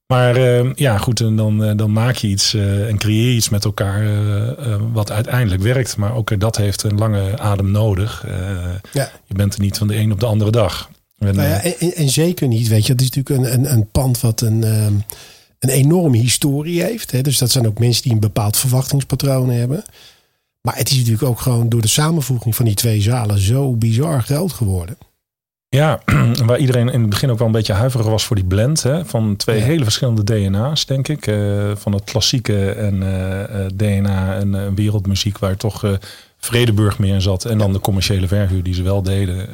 Maar 0.08 0.38
uh, 0.38 0.74
ja, 0.74 0.98
goed, 0.98 1.20
en 1.20 1.36
dan, 1.36 1.64
uh, 1.64 1.72
dan 1.76 1.92
maak 1.92 2.16
je 2.16 2.28
iets 2.28 2.54
uh, 2.54 2.88
en 2.88 2.98
creëer 2.98 3.30
je 3.30 3.36
iets 3.36 3.50
met 3.50 3.66
elkaar 3.66 4.04
uh, 4.04 4.76
wat 4.94 5.12
uiteindelijk 5.12 5.62
werkt. 5.62 5.98
Maar 5.98 6.16
ook 6.16 6.40
dat 6.40 6.58
heeft 6.58 6.84
een 6.84 6.98
lange 6.98 7.40
adem 7.40 7.72
nodig. 7.72 8.26
Ja. 8.94 9.12
Je 9.26 9.34
bent 9.34 9.54
er 9.54 9.62
niet 9.62 9.78
van 9.78 9.88
de 9.88 9.96
een 9.96 10.12
op 10.12 10.20
de 10.20 10.26
andere 10.26 10.52
dag. 10.52 10.90
En, 11.18 11.36
nou 11.36 11.48
ja, 11.48 11.64
en, 11.64 11.96
en, 11.96 12.10
zeker 12.10 12.48
niet, 12.48 12.68
weet 12.68 12.86
je. 12.86 12.92
Het 12.92 13.02
is 13.02 13.10
natuurlijk 13.10 13.48
een, 13.48 13.54
een, 13.54 13.72
een 13.72 13.92
pand 13.92 14.22
wat 14.22 14.42
een, 14.42 14.64
um, 14.64 15.04
een 15.60 15.70
enorme 15.70 16.18
historie 16.18 16.84
heeft. 16.84 17.12
Hè? 17.12 17.22
Dus 17.22 17.38
dat 17.38 17.52
zijn 17.52 17.68
ook 17.68 17.80
mensen 17.80 18.04
die 18.04 18.12
een 18.12 18.20
bepaald 18.20 18.58
verwachtingspatroon 18.58 19.50
hebben. 19.50 19.84
Maar 20.62 20.78
het 20.78 20.90
is 20.90 20.98
natuurlijk 20.98 21.24
ook 21.24 21.40
gewoon 21.40 21.70
door 21.70 21.82
de 21.82 21.88
samenvoeging 21.88 22.56
van 22.56 22.66
die 22.66 22.74
twee 22.74 23.02
zalen 23.02 23.40
zo 23.40 23.76
bizar 23.76 24.22
groot 24.24 24.54
geworden. 24.54 24.98
Ja, 25.70 26.00
waar 26.46 26.58
iedereen 26.58 26.90
in 26.90 27.02
het 27.02 27.10
begin 27.10 27.32
ook 27.32 27.38
wel 27.38 27.48
een 27.48 27.54
beetje 27.54 27.74
huiverig 27.74 28.06
was 28.06 28.26
voor 28.26 28.36
die 28.36 28.46
blend. 28.46 28.84
Hè, 28.84 29.06
van 29.06 29.36
twee 29.36 29.62
hele 29.62 29.84
verschillende 29.84 30.24
DNA's, 30.24 30.86
denk 30.86 31.08
ik. 31.08 31.28
Uh, 31.28 31.72
van 31.76 31.94
het 31.94 32.04
klassieke 32.04 32.72
en 32.72 33.02
uh, 33.02 33.40
uh, 33.40 33.66
DNA 33.74 34.36
en 34.36 34.76
wereldmuziek, 34.76 35.38
waar 35.38 35.58
toch 35.58 35.98
Vredeburg 36.38 37.00
meer 37.00 37.14
in 37.14 37.22
zat. 37.22 37.46
En 37.46 37.58
dan 37.58 37.74
de 37.74 37.80
commerciële 37.80 38.28
verhuur 38.28 38.64
die 38.64 38.74
ze 38.74 38.84
wel 38.84 39.02
deden. 39.02 39.48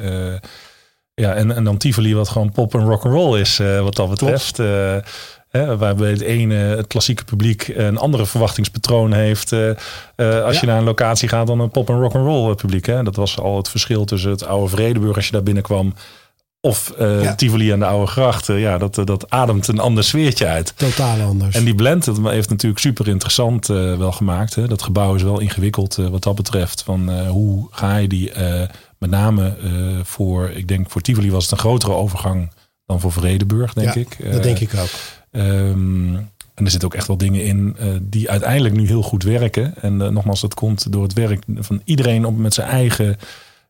ja, 1.14 1.34
en, 1.34 1.54
en 1.54 1.64
dan 1.64 1.76
Tivoli, 1.76 2.14
wat 2.14 2.28
gewoon 2.28 2.52
pop 2.52 2.74
en 2.74 2.84
rock 2.84 3.04
and 3.04 3.14
roll 3.14 3.40
is, 3.40 3.56
wat 3.58 3.96
dat 3.96 4.10
betreft. 4.10 4.58
Hè, 5.52 5.76
waarbij 5.76 6.10
het 6.10 6.20
ene, 6.20 6.54
het 6.54 6.86
klassieke 6.86 7.24
publiek, 7.24 7.68
een 7.68 7.98
andere 7.98 8.26
verwachtingspatroon 8.26 9.12
heeft. 9.12 9.52
als 10.44 10.60
je 10.60 10.66
naar 10.66 10.78
een 10.78 10.84
locatie 10.84 11.28
gaat 11.28 11.46
dan 11.46 11.60
een 11.60 11.70
pop 11.70 11.88
en 11.88 12.00
rock 12.00 12.14
and 12.14 12.26
roll 12.26 12.54
publiek. 12.54 12.86
Hè. 12.86 13.02
Dat 13.02 13.16
was 13.16 13.38
al 13.38 13.56
het 13.56 13.68
verschil 13.68 14.04
tussen 14.04 14.30
het 14.30 14.44
oude 14.44 14.68
Vredeburg 14.68 15.16
als 15.16 15.26
je 15.26 15.32
daar 15.32 15.42
binnenkwam 15.42 15.94
of 16.60 16.94
uh, 17.00 17.32
Tivoli 17.32 17.72
aan 17.72 17.78
de 17.78 17.86
Oude 17.86 18.06
Gracht. 18.06 18.46
ja, 18.46 18.78
dat, 18.78 18.94
dat 18.94 19.30
ademt 19.30 19.68
een 19.68 19.78
ander 19.78 20.04
sfeertje 20.04 20.46
uit. 20.46 20.72
Totaal 20.76 21.20
anders. 21.20 21.56
En 21.56 21.64
die 21.64 21.74
blend 21.74 22.04
dat 22.04 22.18
heeft 22.22 22.50
natuurlijk 22.50 22.80
super 22.80 23.08
interessant 23.08 23.66
wel 23.66 24.12
gemaakt. 24.12 24.54
Hè. 24.54 24.68
Dat 24.68 24.82
gebouw 24.82 25.14
is 25.14 25.22
wel 25.22 25.40
ingewikkeld 25.40 25.94
wat 25.94 26.22
dat 26.22 26.34
betreft. 26.34 26.82
Van 26.82 27.26
hoe 27.26 27.66
ga 27.70 27.96
je 27.96 28.08
die 28.08 28.32
met 28.98 29.10
name 29.10 29.56
voor, 30.02 30.50
ik 30.50 30.68
denk 30.68 30.90
voor 30.90 31.00
Tivoli 31.00 31.30
was 31.30 31.42
het 31.42 31.52
een 31.52 31.58
grotere 31.58 31.92
overgang 31.92 32.50
dan 32.86 33.00
voor 33.00 33.12
Vredeburg, 33.12 33.72
denk 33.72 33.94
ja, 33.94 34.00
ik. 34.00 34.32
dat 34.32 34.42
denk 34.42 34.58
ik 34.58 34.74
ook. 34.74 34.90
Um, 35.32 36.30
en 36.54 36.64
er 36.64 36.70
zitten 36.70 36.88
ook 36.88 36.94
echt 36.94 37.06
wel 37.06 37.16
dingen 37.16 37.44
in 37.44 37.76
die 38.02 38.30
uiteindelijk 38.30 38.74
nu 38.74 38.86
heel 38.86 39.02
goed 39.02 39.22
werken. 39.22 39.74
En 39.80 39.96
nogmaals, 39.96 40.40
dat 40.40 40.54
komt 40.54 40.92
door 40.92 41.02
het 41.02 41.12
werk 41.12 41.42
van 41.54 41.80
iedereen 41.84 42.24
op 42.24 42.36
met 42.36 42.54
zijn 42.54 42.68
eigen 42.68 43.16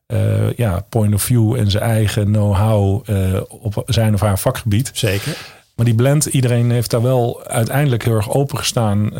uh, 0.07 0.53
ja, 0.53 0.85
point 0.89 1.13
of 1.13 1.21
view 1.21 1.55
en 1.55 1.71
zijn 1.71 1.83
eigen 1.83 2.25
know-how 2.25 3.09
op 3.47 3.83
zijn 3.85 4.13
of 4.13 4.19
haar 4.21 4.39
vakgebied. 4.39 4.91
Zeker. 4.93 5.37
Maar 5.75 5.85
die 5.85 5.95
blend, 5.95 6.25
iedereen 6.25 6.71
heeft 6.71 6.89
daar 6.89 7.01
wel 7.01 7.45
uiteindelijk 7.45 8.03
heel 8.03 8.15
erg 8.15 8.31
open 8.33 8.57
gestaan 8.57 9.11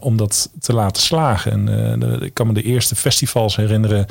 om 0.00 0.16
dat 0.16 0.50
te 0.60 0.72
laten 0.72 1.02
slagen. 1.02 1.52
En 1.52 2.00
de, 2.00 2.18
ik 2.20 2.34
kan 2.34 2.46
me 2.46 2.52
de 2.52 2.62
eerste 2.62 2.96
festivals 2.96 3.56
herinneren 3.56 4.06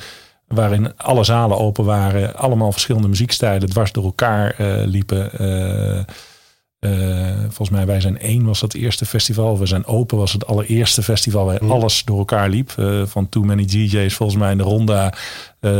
waarin 0.47 0.97
alle 0.97 1.23
zalen 1.23 1.57
open 1.57 1.85
waren, 1.85 2.35
allemaal 2.35 2.71
verschillende 2.71 3.07
muziekstijlen 3.07 3.69
dwars 3.69 3.91
door 3.91 4.03
elkaar 4.03 4.55
liepen. 4.85 5.31
Uh, 6.87 7.39
volgens 7.39 7.69
mij, 7.69 7.85
wij 7.85 8.01
zijn 8.01 8.19
één 8.19 8.45
was 8.45 8.59
dat 8.59 8.73
eerste 8.73 9.05
festival. 9.05 9.59
We 9.59 9.65
zijn 9.65 9.85
open 9.85 10.17
was 10.17 10.33
het 10.33 10.47
allereerste 10.47 11.03
festival 11.03 11.45
waar 11.45 11.63
mm. 11.63 11.71
alles 11.71 12.03
door 12.05 12.17
elkaar 12.17 12.49
liep. 12.49 12.73
Uh, 12.79 13.01
van 13.05 13.29
Too 13.29 13.43
Many 13.43 13.65
DJ's, 13.65 14.13
volgens 14.13 14.39
mij 14.39 14.51
in 14.51 14.57
de 14.57 14.63
ronda. 14.63 15.13
Uh, 15.61 15.71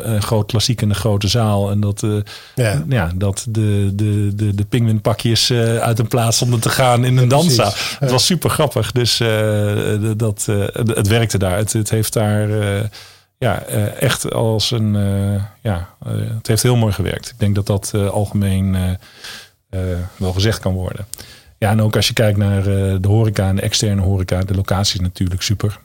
een 0.00 0.22
groot 0.22 0.46
klassiek 0.46 0.82
in 0.82 0.88
de 0.88 0.94
grote 0.94 1.28
zaal. 1.28 1.70
En 1.70 1.80
dat, 1.80 2.06
ja. 2.54 2.84
ja. 2.88 3.10
dat 3.14 3.46
de, 3.48 3.92
de, 3.94 4.32
de, 4.34 4.54
de 4.54 5.80
uit 5.80 5.98
een 5.98 6.08
plaats 6.08 6.36
stonden 6.36 6.60
te 6.60 6.68
gaan 6.68 7.04
in 7.04 7.16
een 7.16 7.28
dansa. 7.28 7.72
Het 7.98 8.10
was 8.10 8.26
super 8.26 8.50
grappig. 8.50 8.92
Dus 8.92 9.22
dat, 10.16 10.46
het 10.74 11.08
werkte 11.08 11.38
daar. 11.38 11.56
Het, 11.56 11.72
het 11.72 11.90
heeft 11.90 12.12
daar 12.12 12.48
ja, 13.38 13.62
echt 13.98 14.32
als 14.32 14.70
een. 14.70 14.92
ja, 15.62 15.88
het 16.36 16.46
heeft 16.46 16.62
heel 16.62 16.76
mooi 16.76 16.92
gewerkt. 16.92 17.28
Ik 17.28 17.38
denk 17.38 17.54
dat 17.54 17.66
dat 17.66 17.92
algemeen 17.94 18.98
wel 20.16 20.32
gezegd 20.32 20.58
kan 20.58 20.72
worden. 20.72 21.06
Ja, 21.58 21.70
en 21.70 21.82
ook 21.82 21.96
als 21.96 22.08
je 22.08 22.14
kijkt 22.14 22.38
naar 22.38 22.58
uh, 22.58 22.96
de 23.00 23.08
horeca 23.08 23.48
en 23.48 23.56
de 23.56 23.62
externe 23.62 24.02
horeca, 24.02 24.40
de 24.40 24.54
locatie 24.54 24.94
is 24.94 25.00
natuurlijk 25.00 25.42
super. 25.42 25.78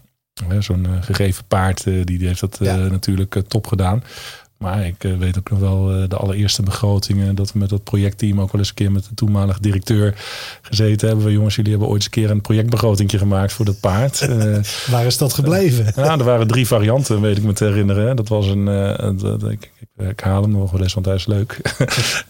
Zo'n 0.59 0.85
uh, 0.85 0.91
gegeven 1.01 1.43
paard, 1.47 1.83
die, 1.83 2.27
heeft 2.27 2.39
dat 2.39 2.57
ja. 2.59 2.75
natuurlijk 2.75 3.41
top 3.47 3.67
gedaan. 3.67 4.03
Maar 4.57 4.85
ik 4.85 5.03
weet 5.19 5.37
ook 5.37 5.49
nog 5.49 5.59
wel 5.59 6.07
de 6.07 6.15
allereerste 6.15 6.63
begrotingen. 6.63 7.35
Dat 7.35 7.51
we 7.53 7.59
met 7.59 7.69
dat 7.69 7.83
projectteam 7.83 8.41
ook 8.41 8.51
wel 8.51 8.61
eens 8.61 8.69
een 8.69 8.75
keer 8.75 8.91
met 8.91 9.03
de 9.03 9.13
toenmalige 9.13 9.61
directeur 9.61 10.15
gezeten 10.61 11.07
hebben. 11.07 11.25
We, 11.25 11.31
jongens, 11.31 11.55
jullie 11.55 11.71
hebben 11.71 11.89
ooit 11.89 11.97
eens 11.97 12.05
een 12.05 12.11
keer 12.11 12.29
een 12.29 12.41
projectbegroting 12.41 13.11
gemaakt 13.11 13.53
voor 13.53 13.65
dat 13.65 13.79
paard. 13.79 14.27
Waar 14.91 15.05
is 15.05 15.17
dat 15.17 15.33
gebleven? 15.33 15.93
ja, 15.95 16.17
er 16.17 16.23
waren 16.23 16.47
drie 16.47 16.67
varianten, 16.67 17.21
weet 17.21 17.37
ik 17.37 17.43
me 17.43 17.53
te 17.53 17.65
herinneren. 17.65 18.15
Dat 18.15 18.27
was 18.27 18.47
een. 18.47 18.67
ik, 19.49 19.71
ik, 20.09 20.19
haal 20.19 20.41
hem 20.41 20.51
nog 20.51 20.71
wel 20.71 20.81
eens, 20.81 20.93
want 20.93 21.05
hij 21.05 21.15
is 21.15 21.25
leuk. 21.25 21.61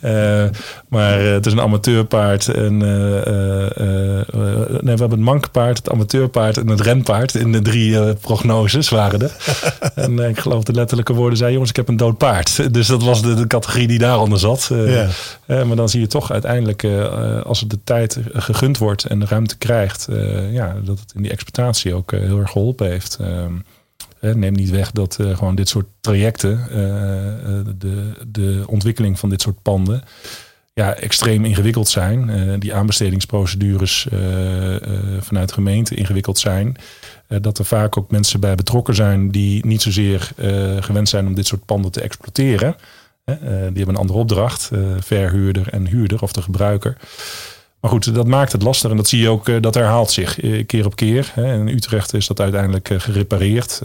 maar 0.93 1.19
het 1.19 1.45
is 1.45 1.51
een 1.51 1.61
amateurpaard. 1.61 2.47
En, 2.47 2.77
nee, 2.77 2.95
we 4.81 4.99
hebben 4.99 5.09
het 5.09 5.19
mankpaard, 5.19 5.77
het 5.77 5.89
amateurpaard 5.89 6.57
en 6.57 6.67
het 6.67 6.81
renpaard. 6.81 7.35
In 7.35 7.51
de 7.51 7.61
drie 7.61 8.13
prognoses 8.13 8.89
waren 8.89 9.21
er. 9.21 9.35
en 9.95 10.19
ik 10.19 10.39
geloof 10.39 10.63
de 10.63 10.73
letterlijke 10.73 11.13
woorden 11.13 11.37
zei: 11.37 11.51
jongens, 11.51 11.69
ik 11.69 11.75
heb 11.75 11.87
een 11.87 11.97
dood 11.97 12.17
paard. 12.17 12.59
Dus 12.73 12.87
dat 12.87 13.03
was 13.03 13.21
de, 13.21 13.33
de 13.33 13.47
categorie 13.47 13.87
die 13.87 13.99
daaronder 13.99 14.39
zat. 14.39 14.69
Maar 15.47 15.75
dan 15.75 15.89
zie 15.89 15.99
je 15.99 16.07
toch 16.07 16.31
uiteindelijk, 16.31 16.87
als 17.43 17.59
het 17.59 17.69
de 17.69 17.79
tijd 17.83 18.19
gegund 18.33 18.77
wordt 18.77 19.05
en 19.05 19.19
de 19.19 19.25
ruimte 19.25 19.57
krijgt, 19.57 20.07
ja, 20.51 20.75
dat 20.83 20.99
het 20.99 21.13
in 21.15 21.21
die 21.21 21.31
exploitatie 21.31 21.93
ook 21.93 22.11
heel 22.11 22.39
erg 22.39 22.51
geholpen 22.51 22.87
heeft. 22.87 23.17
Ehm, 23.21 23.53
neem 24.21 24.53
niet 24.53 24.69
weg 24.69 24.91
dat 24.91 25.17
gewoon 25.21 25.55
dit 25.55 25.69
soort 25.69 25.85
trajecten, 25.99 26.67
de, 27.77 28.11
de 28.27 28.63
ontwikkeling 28.67 29.19
van 29.19 29.29
dit 29.29 29.41
soort 29.41 29.61
panden, 29.61 30.03
ja, 30.73 30.93
extreem 30.93 31.45
ingewikkeld 31.45 31.89
zijn. 31.89 32.59
die 32.59 32.73
aanbestedingsprocedures 32.73 34.07
vanuit 35.19 35.51
gemeente 35.51 35.95
ingewikkeld 35.95 36.39
zijn. 36.39 36.77
Eh, 37.31 37.37
dat 37.41 37.57
er 37.57 37.65
vaak 37.65 37.97
ook 37.97 38.11
mensen 38.11 38.39
bij 38.39 38.55
betrokken 38.55 38.95
zijn 38.95 39.31
die 39.31 39.65
niet 39.65 39.81
zozeer 39.81 40.31
gewend 40.79 41.09
zijn 41.09 41.27
om 41.27 41.33
dit 41.33 41.47
soort 41.47 41.65
panden 41.65 41.91
te 41.91 42.01
exploiteren. 42.01 42.75
Die 43.25 43.37
hebben 43.57 43.87
een 43.87 43.95
andere 43.95 44.19
opdracht, 44.19 44.71
verhuurder 44.99 45.67
en 45.67 45.87
huurder 45.87 46.21
of 46.21 46.31
de 46.31 46.41
gebruiker. 46.41 46.97
Maar 47.81 47.91
goed, 47.91 48.15
dat 48.15 48.27
maakt 48.27 48.51
het 48.51 48.61
lastig 48.61 48.91
en 48.91 48.97
dat 48.97 49.07
zie 49.07 49.21
je 49.21 49.29
ook, 49.29 49.61
dat 49.61 49.75
herhaalt 49.75 50.11
zich 50.11 50.39
keer 50.65 50.85
op 50.85 50.95
keer. 50.95 51.33
In 51.35 51.67
Utrecht 51.67 52.13
is 52.13 52.27
dat 52.27 52.39
uiteindelijk 52.39 52.89
gerepareerd. 52.97 53.81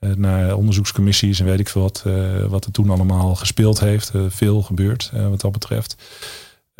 naar 0.00 0.56
onderzoekscommissies 0.56 1.40
en 1.40 1.46
weet 1.46 1.60
ik 1.60 1.68
veel 1.68 1.82
wat, 1.82 2.04
wat 2.48 2.64
er 2.64 2.72
toen 2.72 2.90
allemaal 2.90 3.34
gespeeld 3.34 3.80
heeft. 3.80 4.12
veel 4.28 4.62
gebeurd 4.62 5.12
wat 5.30 5.40
dat 5.40 5.52
betreft. 5.52 5.96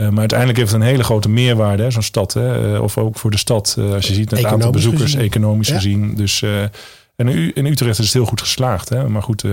Uh, 0.00 0.08
maar 0.08 0.18
uiteindelijk 0.18 0.58
heeft 0.58 0.72
het 0.72 0.80
een 0.80 0.86
hele 0.86 1.04
grote 1.04 1.28
meerwaarde, 1.28 1.90
zo'n 1.90 2.02
stad. 2.02 2.32
Hè? 2.32 2.74
Uh, 2.74 2.82
of 2.82 2.98
ook 2.98 3.16
voor 3.18 3.30
de 3.30 3.36
stad, 3.36 3.76
uh, 3.78 3.92
als 3.92 4.06
je 4.06 4.14
ziet 4.14 4.30
het 4.30 4.44
aantal 4.44 4.70
bezoekers, 4.70 5.02
gezien. 5.02 5.20
economisch 5.20 5.68
ja. 5.68 5.74
gezien. 5.74 6.14
Dus, 6.14 6.42
en 7.16 7.28
in 7.54 7.66
Utrecht 7.66 7.98
is 7.98 8.04
het 8.04 8.14
heel 8.14 8.24
goed 8.24 8.40
geslaagd. 8.40 8.88
Hè? 8.88 9.08
Maar 9.08 9.22
goed, 9.22 9.44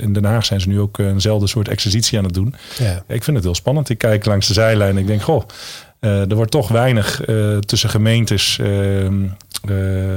in 0.00 0.12
Den 0.12 0.24
Haag 0.24 0.44
zijn 0.44 0.60
ze 0.60 0.68
nu 0.68 0.80
ook 0.80 0.98
eenzelfde 0.98 1.46
soort 1.46 1.68
exercitie 1.68 2.18
aan 2.18 2.24
het 2.24 2.34
doen. 2.34 2.54
Ja. 2.78 3.04
Ik 3.08 3.24
vind 3.24 3.36
het 3.36 3.44
heel 3.44 3.54
spannend. 3.54 3.88
Ik 3.88 3.98
kijk 3.98 4.24
langs 4.24 4.46
de 4.46 4.52
zijlijn 4.52 4.90
en 4.90 4.98
ik 4.98 5.06
denk, 5.06 5.22
goh, 5.22 5.42
er 6.02 6.34
wordt 6.34 6.50
toch 6.50 6.68
weinig 6.68 7.20
tussen 7.60 7.90
gemeentes 7.90 8.58
ehm, 8.58 9.26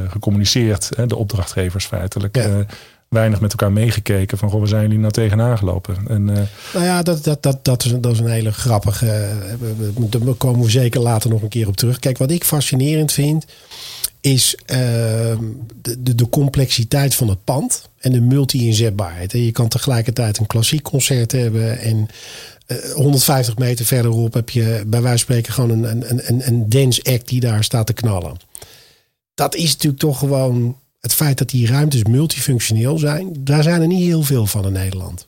gecommuniceerd. 0.10 0.92
Hè? 0.96 1.06
De 1.06 1.16
opdrachtgevers 1.16 1.86
feitelijk. 1.86 2.36
Ja 2.36 2.66
weinig 3.16 3.42
met 3.42 3.52
elkaar 3.52 3.72
meegekeken 3.72 4.38
van 4.38 4.50
goh, 4.50 4.60
waar 4.60 4.68
zijn 4.68 4.82
jullie 4.82 5.00
nou 5.00 5.12
tegenaan 5.12 5.58
gelopen? 5.58 5.96
En, 6.08 6.28
uh... 6.28 6.36
Nou 6.74 6.86
ja, 6.86 7.04
dat, 7.04 7.24
dat, 7.24 7.44
dat, 7.44 7.66
dat, 7.66 7.86
is, 7.86 7.94
dat 8.00 8.12
is 8.12 8.20
een 8.20 8.30
hele 8.30 8.52
grappige. 8.52 9.30
Uh, 9.96 10.06
daar 10.10 10.34
komen 10.34 10.62
we 10.62 10.70
zeker 10.70 11.02
later 11.02 11.30
nog 11.30 11.42
een 11.42 11.50
keer 11.50 11.68
op 11.68 11.78
terug. 11.78 12.00
Kijk, 12.00 12.18
wat 12.18 12.32
ik 12.32 12.44
fascinerend 12.44 13.12
vind, 13.12 13.46
is 14.22 14.56
uh, 14.56 14.78
de, 15.82 16.04
de, 16.04 16.16
de, 16.16 16.30
complexiteit 16.30 17.16
van 17.16 17.28
het 17.28 17.44
pand 17.44 17.90
en 18.06 18.12
de 18.12 18.22
multi-inzetbaarheid. 18.22 19.32
Je 19.32 19.52
kan 19.52 19.68
tegelijkertijd 19.68 20.38
een 20.38 20.48
klassiek 20.48 20.82
concert 20.82 21.32
hebben 21.32 21.80
en 21.80 22.08
150 22.94 23.58
meter 23.58 23.86
verderop 23.86 24.34
heb 24.34 24.50
je 24.50 24.84
bij 24.88 25.02
wijze 25.02 25.08
van 25.08 25.18
spreken 25.18 25.54
gewoon 25.54 25.70
een, 25.70 26.10
een, 26.10 26.28
een, 26.28 26.48
een 26.48 26.70
dance 26.70 27.04
act 27.04 27.28
die 27.28 27.40
daar 27.40 27.64
staat 27.64 27.88
te 27.88 27.94
knallen. 27.94 28.38
Dat 29.34 29.56
is 29.56 29.72
natuurlijk 29.72 30.02
toch 30.02 30.20
gewoon 30.20 30.78
het 31.00 31.14
feit 31.14 31.38
dat 31.38 31.50
die 31.50 31.68
ruimtes 31.68 32.04
multifunctioneel 32.04 32.98
zijn, 32.98 33.34
daar 33.40 33.64
zijn 33.64 33.82
er 33.82 33.88
niet 33.88 34.04
heel 34.04 34.24
veel 34.24 34.46
van 34.46 34.66
in 34.66 34.72
Nederland. 34.72 35.28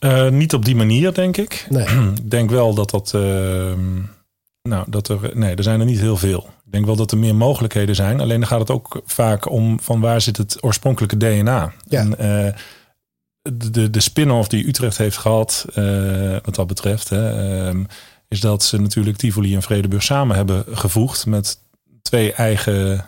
Uh, 0.00 0.28
niet 0.28 0.54
op 0.54 0.64
die 0.64 0.76
manier, 0.76 1.14
denk 1.14 1.36
ik. 1.36 1.66
Nee. 1.68 1.86
ik 2.24 2.30
denk 2.30 2.50
wel 2.50 2.74
dat 2.74 2.90
dat. 2.90 3.12
Uh, 3.14 3.22
nou, 4.62 4.84
dat 4.88 5.08
er. 5.08 5.30
Nee, 5.34 5.54
er 5.54 5.62
zijn 5.62 5.80
er 5.80 5.86
niet 5.86 6.00
heel 6.00 6.16
veel. 6.16 6.48
Ik 6.70 6.76
denk 6.76 6.88
wel 6.88 6.96
dat 6.96 7.10
er 7.10 7.18
meer 7.18 7.34
mogelijkheden 7.34 7.94
zijn. 7.94 8.20
Alleen 8.20 8.40
dan 8.40 8.48
gaat 8.48 8.60
het 8.60 8.70
ook 8.70 9.02
vaak 9.04 9.50
om 9.50 9.80
van 9.80 10.00
waar 10.00 10.20
zit 10.20 10.36
het 10.36 10.62
oorspronkelijke 10.62 11.16
DNA. 11.16 11.72
Ja. 11.88 12.00
En, 12.00 12.10
uh, 12.10 12.52
de, 13.70 13.90
de 13.90 14.00
spin-off 14.00 14.48
die 14.48 14.68
Utrecht 14.68 14.98
heeft 14.98 15.16
gehad, 15.16 15.64
wat 16.44 16.54
dat 16.54 16.66
betreft, 16.66 17.08
hè, 17.08 17.30
ehm, 17.68 17.84
is 18.28 18.40
dat 18.40 18.62
ze 18.62 18.80
natuurlijk 18.80 19.16
Tivoli 19.16 19.54
en 19.54 19.62
Vredeburg 19.62 20.02
samen 20.02 20.36
hebben 20.36 20.64
gevoegd 20.68 21.26
met 21.26 21.58
twee 22.02 22.32
eigen 22.32 23.06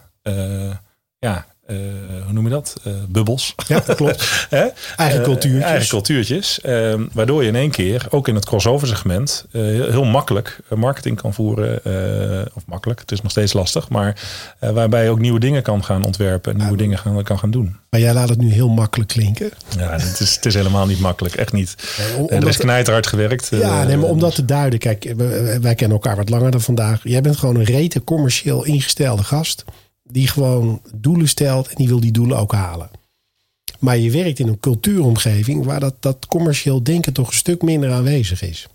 ja, 1.19 1.47
uh, 1.67 1.79
hoe 2.25 2.33
noem 2.33 2.45
je 2.45 2.51
dat? 2.51 2.81
Uh, 2.87 2.93
bubbels. 3.09 3.55
Ja, 3.67 3.81
klopt. 3.81 4.47
eigen 4.97 5.23
cultuurtjes. 5.23 5.63
eigen 5.63 5.89
cultuurtjes. 5.89 6.59
Uh, 6.65 6.95
waardoor 7.13 7.43
je 7.43 7.49
in 7.49 7.57
één 7.57 7.71
keer, 7.71 8.07
ook 8.11 8.29
in 8.29 8.35
het 8.35 8.45
crossover 8.45 8.89
segment, 8.89 9.47
heel, 9.51 9.91
heel, 9.91 10.05
makkelijk 10.05 10.59
marketing 10.69 11.21
kan 11.21 11.35
voeren. 11.35 11.81
of 12.55 12.63
makkelijk, 12.67 13.01
het 13.01 13.13
is 13.13 13.23
nog 13.23 13.31
steeds 13.31 13.53
lastig. 13.53 13.89
Maar 13.89 14.21
waarbij 14.59 15.05
je 15.05 15.11
ook 15.11 15.19
nieuwe 15.19 15.41
dingen 15.41 15.63
kan 15.63 15.85
gaan 15.85 16.05
ontwerpen 16.05 16.53
en 16.53 16.59
nieuwe 16.59 16.77
dingen 16.77 16.99
gaan, 16.99 17.23
kan 17.23 17.39
gaan 17.39 17.51
doen. 17.51 17.77
Maar 17.91 18.01
jij 18.01 18.15
laat 18.15 18.29
het 18.29 18.39
nu 18.39 18.53
heel 18.53 18.69
makkelijk 18.69 19.11
klinken. 19.11 19.51
Ja, 19.79 19.91
het 19.91 20.21
is, 20.21 20.35
het 20.35 20.47
is 20.47 20.55
helemaal 20.55 20.87
niet 20.87 21.01
makkelijk. 21.01 21.35
Echt 21.35 21.53
niet. 21.53 21.75
Nee, 21.99 22.17
om, 22.17 22.29
er 22.29 22.49
is 22.49 22.57
knijterhard 22.57 23.07
gewerkt. 23.07 23.49
Ja, 23.51 23.85
nee, 23.85 23.97
maar 23.97 24.09
om 24.09 24.21
dat 24.21 24.35
te 24.35 24.45
duiden. 24.45 24.79
Kijk, 24.79 25.15
wij 25.61 25.75
kennen 25.75 25.97
elkaar 25.97 26.17
wat 26.17 26.29
langer 26.29 26.51
dan 26.51 26.61
vandaag. 26.61 27.01
Jij 27.03 27.21
bent 27.21 27.37
gewoon 27.37 27.57
een 27.57 27.65
rete 27.65 28.05
commercieel 28.05 28.65
ingestelde 28.65 29.23
gast 29.23 29.65
die 30.13 30.29
gewoon 30.29 30.81
doelen 30.95 31.29
stelt 31.29 31.69
en 31.69 31.75
die 31.77 31.89
wil 31.89 32.01
die 32.01 32.13
doelen 32.13 32.39
ook 32.39 32.53
halen. 32.53 32.91
Maar 33.79 33.97
je 33.97 34.11
werkt 34.11 34.39
in 34.39 34.49
een 34.49 34.61
cultuuromgeving 34.61 35.65
waar 35.65 35.81
dat, 35.81 35.95
dat 36.01 36.27
commercieel 36.27 36.83
denken 36.83 37.13
toch 37.13 37.29
een 37.29 37.37
stuk 37.37 37.63
minder 37.63 37.93
aanwezig 37.93 38.43
is. 38.43 38.69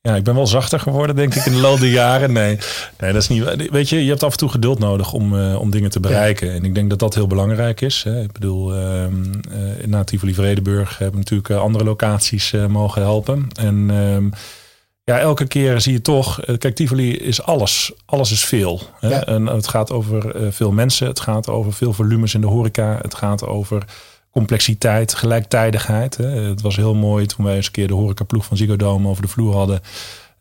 Ja, 0.00 0.16
ik 0.16 0.24
ben 0.24 0.34
wel 0.34 0.46
zachter 0.46 0.80
geworden, 0.80 1.16
denk 1.16 1.34
ik, 1.34 1.44
in 1.44 1.52
de 1.52 1.58
loop 1.58 1.80
der 1.80 1.88
jaren. 1.88 2.32
Nee, 2.32 2.58
nee, 2.98 3.12
dat 3.12 3.22
is 3.22 3.28
niet. 3.28 3.70
Weet 3.70 3.88
je, 3.88 4.04
je 4.04 4.08
hebt 4.08 4.22
af 4.22 4.32
en 4.32 4.38
toe 4.38 4.48
geduld 4.48 4.78
nodig 4.78 5.12
om, 5.12 5.34
uh, 5.34 5.60
om 5.60 5.70
dingen 5.70 5.90
te 5.90 6.00
bereiken. 6.00 6.52
En 6.52 6.64
ik 6.64 6.74
denk 6.74 6.90
dat 6.90 6.98
dat 6.98 7.14
heel 7.14 7.26
belangrijk 7.26 7.80
is. 7.80 8.02
Hè. 8.02 8.22
Ik 8.22 8.32
bedoel, 8.32 8.74
uh, 8.74 9.02
uh, 9.02 9.08
na 9.86 10.04
Tivoli 10.04 10.34
Vredeburg 10.34 10.98
hebben 10.98 11.18
natuurlijk 11.18 11.50
andere 11.50 11.84
locaties 11.84 12.54
mogen 12.68 13.02
helpen. 13.02 13.48
En 13.54 13.90
ehm, 13.90 14.28
ja, 15.04 15.18
elke 15.18 15.46
keer 15.46 15.80
zie 15.80 15.92
je 15.92 16.00
toch. 16.00 16.40
Eh, 16.40 16.58
kijk, 16.58 16.74
Tivoli 16.74 17.16
is 17.16 17.42
alles. 17.42 17.92
Alles 18.04 18.32
is 18.32 18.44
veel. 18.44 18.80
Hè? 19.00 19.14
En 19.14 19.46
het 19.46 19.68
gaat 19.68 19.92
over 19.92 20.36
uh, 20.36 20.50
veel 20.50 20.72
mensen. 20.72 21.06
Het 21.06 21.20
gaat 21.20 21.48
over 21.48 21.72
veel 21.72 21.92
volumes 21.92 22.34
in 22.34 22.40
de 22.40 22.46
horeca. 22.46 22.98
Het 23.02 23.14
gaat 23.14 23.46
over 23.46 23.84
complexiteit, 24.30 25.14
gelijktijdigheid. 25.14 26.16
Hè? 26.16 26.26
Het 26.26 26.60
was 26.60 26.76
heel 26.76 26.94
mooi 26.94 27.26
toen 27.26 27.44
wij 27.44 27.56
eens 27.56 27.66
een 27.66 27.72
keer 27.72 27.86
de 27.86 27.94
horecaploeg 27.94 28.44
van 28.44 28.56
Ziggo 28.56 28.76
Dome 28.76 29.08
over 29.08 29.22
de 29.22 29.28
vloer 29.28 29.54
hadden. 29.54 29.80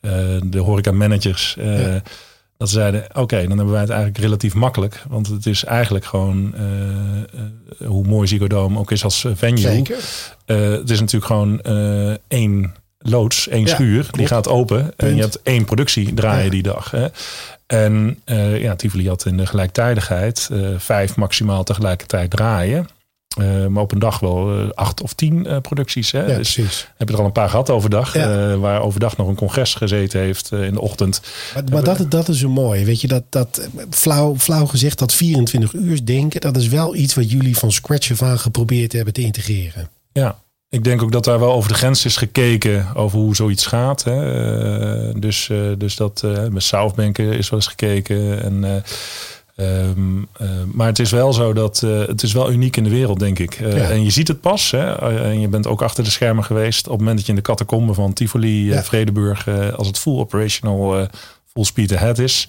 Uh, 0.01 0.11
de 0.43 0.59
horeca 0.59 0.91
managers. 0.91 1.55
Ja. 1.59 2.01
Dat 2.57 2.69
ze 2.69 2.75
zeiden, 2.75 3.05
oké, 3.13 3.37
dan 3.37 3.57
hebben 3.57 3.71
wij 3.71 3.81
het 3.81 3.89
eigenlijk 3.89 4.19
relatief 4.19 4.53
makkelijk. 4.53 5.03
Want 5.09 5.27
het 5.27 5.45
is 5.45 5.63
eigenlijk 5.63 6.05
gewoon, 6.05 6.55
hoe 7.85 8.07
mooi 8.07 8.27
Ziggo 8.27 8.47
Dome 8.47 8.79
ook 8.79 8.91
is 8.91 9.03
als 9.03 9.25
venue. 9.33 9.57
Zeker. 9.57 9.97
het 10.45 10.89
is 10.89 10.99
natuurlijk 10.99 11.25
gewoon 11.25 11.61
één 12.27 12.73
loods, 13.01 13.47
één 13.47 13.67
schuur, 13.67 14.07
die 14.11 14.27
gaat 14.27 14.47
open. 14.47 14.93
En 14.97 15.15
je 15.15 15.21
hebt 15.21 15.41
één 15.41 15.65
productie 15.65 16.13
draaien 16.13 16.51
die 16.51 16.63
dag. 16.63 16.91
Hè. 16.91 17.07
En 17.71 18.19
uh, 18.25 18.61
ja, 18.61 18.75
Tivoli 18.75 19.07
had 19.07 19.25
in 19.25 19.37
de 19.37 19.45
gelijktijdigheid 19.45 20.49
uh, 20.51 20.69
vijf 20.77 21.15
maximaal 21.15 21.63
tegelijkertijd 21.63 22.29
draaien. 22.29 22.87
Uh, 23.39 23.65
maar 23.65 23.83
op 23.83 23.91
een 23.91 23.99
dag 23.99 24.19
wel 24.19 24.71
acht 24.73 25.01
of 25.01 25.13
tien 25.13 25.47
producties. 25.61 26.11
Hè. 26.11 26.19
Ja, 26.19 26.37
dus 26.37 26.53
precies. 26.53 26.87
heb 26.97 27.07
je 27.07 27.13
er 27.13 27.19
al 27.19 27.25
een 27.25 27.31
paar 27.31 27.49
gehad 27.49 27.69
overdag. 27.69 28.13
Waar 28.59 28.81
overdag 28.81 29.17
nog 29.17 29.27
een 29.27 29.35
congres 29.35 29.73
gezeten 29.73 30.19
heeft 30.19 30.51
in 30.51 30.73
de 30.73 30.81
ochtend. 30.81 31.21
Maar, 31.53 31.63
maar 31.71 31.83
dat, 31.83 32.11
dat 32.11 32.27
is 32.27 32.39
zo 32.39 32.49
mooi. 32.49 32.85
Weet 32.85 33.01
je, 33.01 33.07
dat, 33.07 33.23
dat 33.29 33.69
flauw, 33.89 34.35
flauw 34.37 34.65
gezegd, 34.65 34.99
dat 34.99 35.13
24 35.13 35.73
uur 35.73 36.05
denken. 36.05 36.41
Dat 36.41 36.57
is 36.57 36.67
wel 36.67 36.95
iets 36.95 37.13
wat 37.13 37.31
jullie 37.31 37.57
van 37.57 37.71
scratch 37.71 38.11
af 38.11 38.21
aan 38.21 38.39
geprobeerd 38.39 38.93
hebben 38.93 39.13
te 39.13 39.21
integreren. 39.21 39.89
Ja, 40.11 40.39
ik 40.71 40.83
denk 40.83 41.01
ook 41.01 41.11
dat 41.11 41.23
daar 41.23 41.39
wel 41.39 41.53
over 41.53 41.69
de 41.69 41.75
grens 41.75 42.05
is 42.05 42.17
gekeken 42.17 42.95
over 42.95 43.19
hoe 43.19 43.35
zoiets 43.35 43.65
gaat. 43.65 44.03
Hè. 44.03 45.19
dus, 45.19 45.49
dus 45.77 45.95
dat 45.95 46.21
uh, 46.25 46.47
met 46.47 46.63
Southbank 46.63 47.17
is 47.17 47.49
wel 47.49 47.59
eens 47.59 47.67
gekeken. 47.67 48.43
En, 48.43 48.83
um, 49.57 50.27
uh, 50.41 50.47
maar 50.73 50.87
het 50.87 50.99
is 50.99 51.11
wel 51.11 51.33
zo 51.33 51.53
dat 51.53 51.79
het 51.79 52.23
is 52.23 52.33
wel 52.33 52.51
uniek 52.51 52.77
in 52.77 52.83
de 52.83 52.89
wereld, 52.89 53.19
denk 53.19 53.39
ik. 53.39 53.59
Ja. 53.59 53.89
En 53.89 54.03
je 54.03 54.09
ziet 54.09 54.27
het 54.27 54.41
pas. 54.41 54.71
Hè. 54.71 54.95
En 55.21 55.39
je 55.39 55.47
bent 55.47 55.67
ook 55.67 55.81
achter 55.81 56.03
de 56.03 56.09
schermen 56.09 56.43
geweest 56.43 56.85
op 56.85 56.91
het 56.91 56.99
moment 56.99 57.17
dat 57.17 57.25
je 57.25 57.31
in 57.31 57.37
de 57.37 57.45
catacombe 57.45 57.93
van 57.93 58.13
Tivoli, 58.13 58.65
ja. 58.65 58.83
Vredeburg, 58.83 59.47
als 59.75 59.87
het 59.87 59.99
full 59.99 60.19
operational, 60.19 61.07
full 61.53 61.63
speed 61.63 61.95
ahead 61.95 62.19
is. 62.19 62.47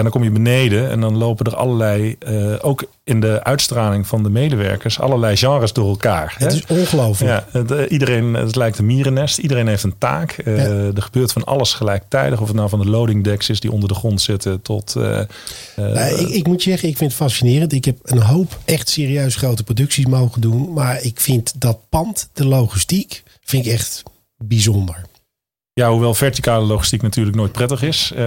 Ja, 0.00 0.06
dan 0.06 0.20
kom 0.20 0.24
je 0.24 0.40
beneden 0.42 0.90
en 0.90 1.00
dan 1.00 1.16
lopen 1.16 1.46
er 1.46 1.56
allerlei, 1.56 2.16
uh, 2.28 2.54
ook 2.60 2.84
in 3.04 3.20
de 3.20 3.44
uitstraling 3.44 4.06
van 4.06 4.22
de 4.22 4.30
medewerkers, 4.30 5.00
allerlei 5.00 5.36
genres 5.36 5.72
door 5.72 5.88
elkaar. 5.88 6.34
Het 6.38 6.52
hè? 6.52 6.58
is 6.58 6.66
ongelooflijk. 6.66 7.30
Ja, 7.30 7.58
het, 7.58 7.70
uh, 7.70 7.78
iedereen, 7.88 8.34
het 8.34 8.56
lijkt 8.56 8.78
een 8.78 8.86
mierennest. 8.86 9.38
Iedereen 9.38 9.66
heeft 9.66 9.82
een 9.82 9.98
taak. 9.98 10.36
Uh, 10.44 10.56
ja. 10.56 10.62
Er 10.94 11.02
gebeurt 11.02 11.32
van 11.32 11.44
alles 11.44 11.72
gelijktijdig. 11.72 12.40
Of 12.40 12.46
het 12.46 12.56
nou 12.56 12.68
van 12.68 12.78
de 12.80 12.88
loading 12.88 13.24
decks 13.24 13.48
is 13.48 13.60
die 13.60 13.72
onder 13.72 13.88
de 13.88 13.94
grond 13.94 14.20
zitten 14.20 14.62
tot... 14.62 14.94
Nou, 14.94 16.20
ik, 16.20 16.28
ik, 16.28 16.46
moet 16.46 16.62
je 16.62 16.70
zeggen, 16.70 16.88
ik 16.88 16.96
vind 16.96 17.10
het 17.10 17.20
fascinerend. 17.20 17.72
Ik 17.72 17.84
heb 17.84 17.96
een 18.02 18.22
hoop 18.22 18.58
echt 18.64 18.88
serieus 18.88 19.36
grote 19.36 19.64
producties 19.64 20.06
mogen 20.06 20.40
doen. 20.40 20.72
Maar 20.72 21.02
ik 21.02 21.20
vind 21.20 21.60
dat 21.60 21.78
pand, 21.88 22.28
de 22.32 22.46
logistiek, 22.46 23.22
vind 23.44 23.66
ik 23.66 23.72
echt 23.72 24.02
bijzonder. 24.38 25.09
Ja, 25.80 25.90
hoewel 25.90 26.14
verticale 26.14 26.64
logistiek 26.64 27.02
natuurlijk 27.02 27.36
nooit 27.36 27.52
prettig 27.52 27.82
is. 27.82 28.12
Uh, 28.12 28.20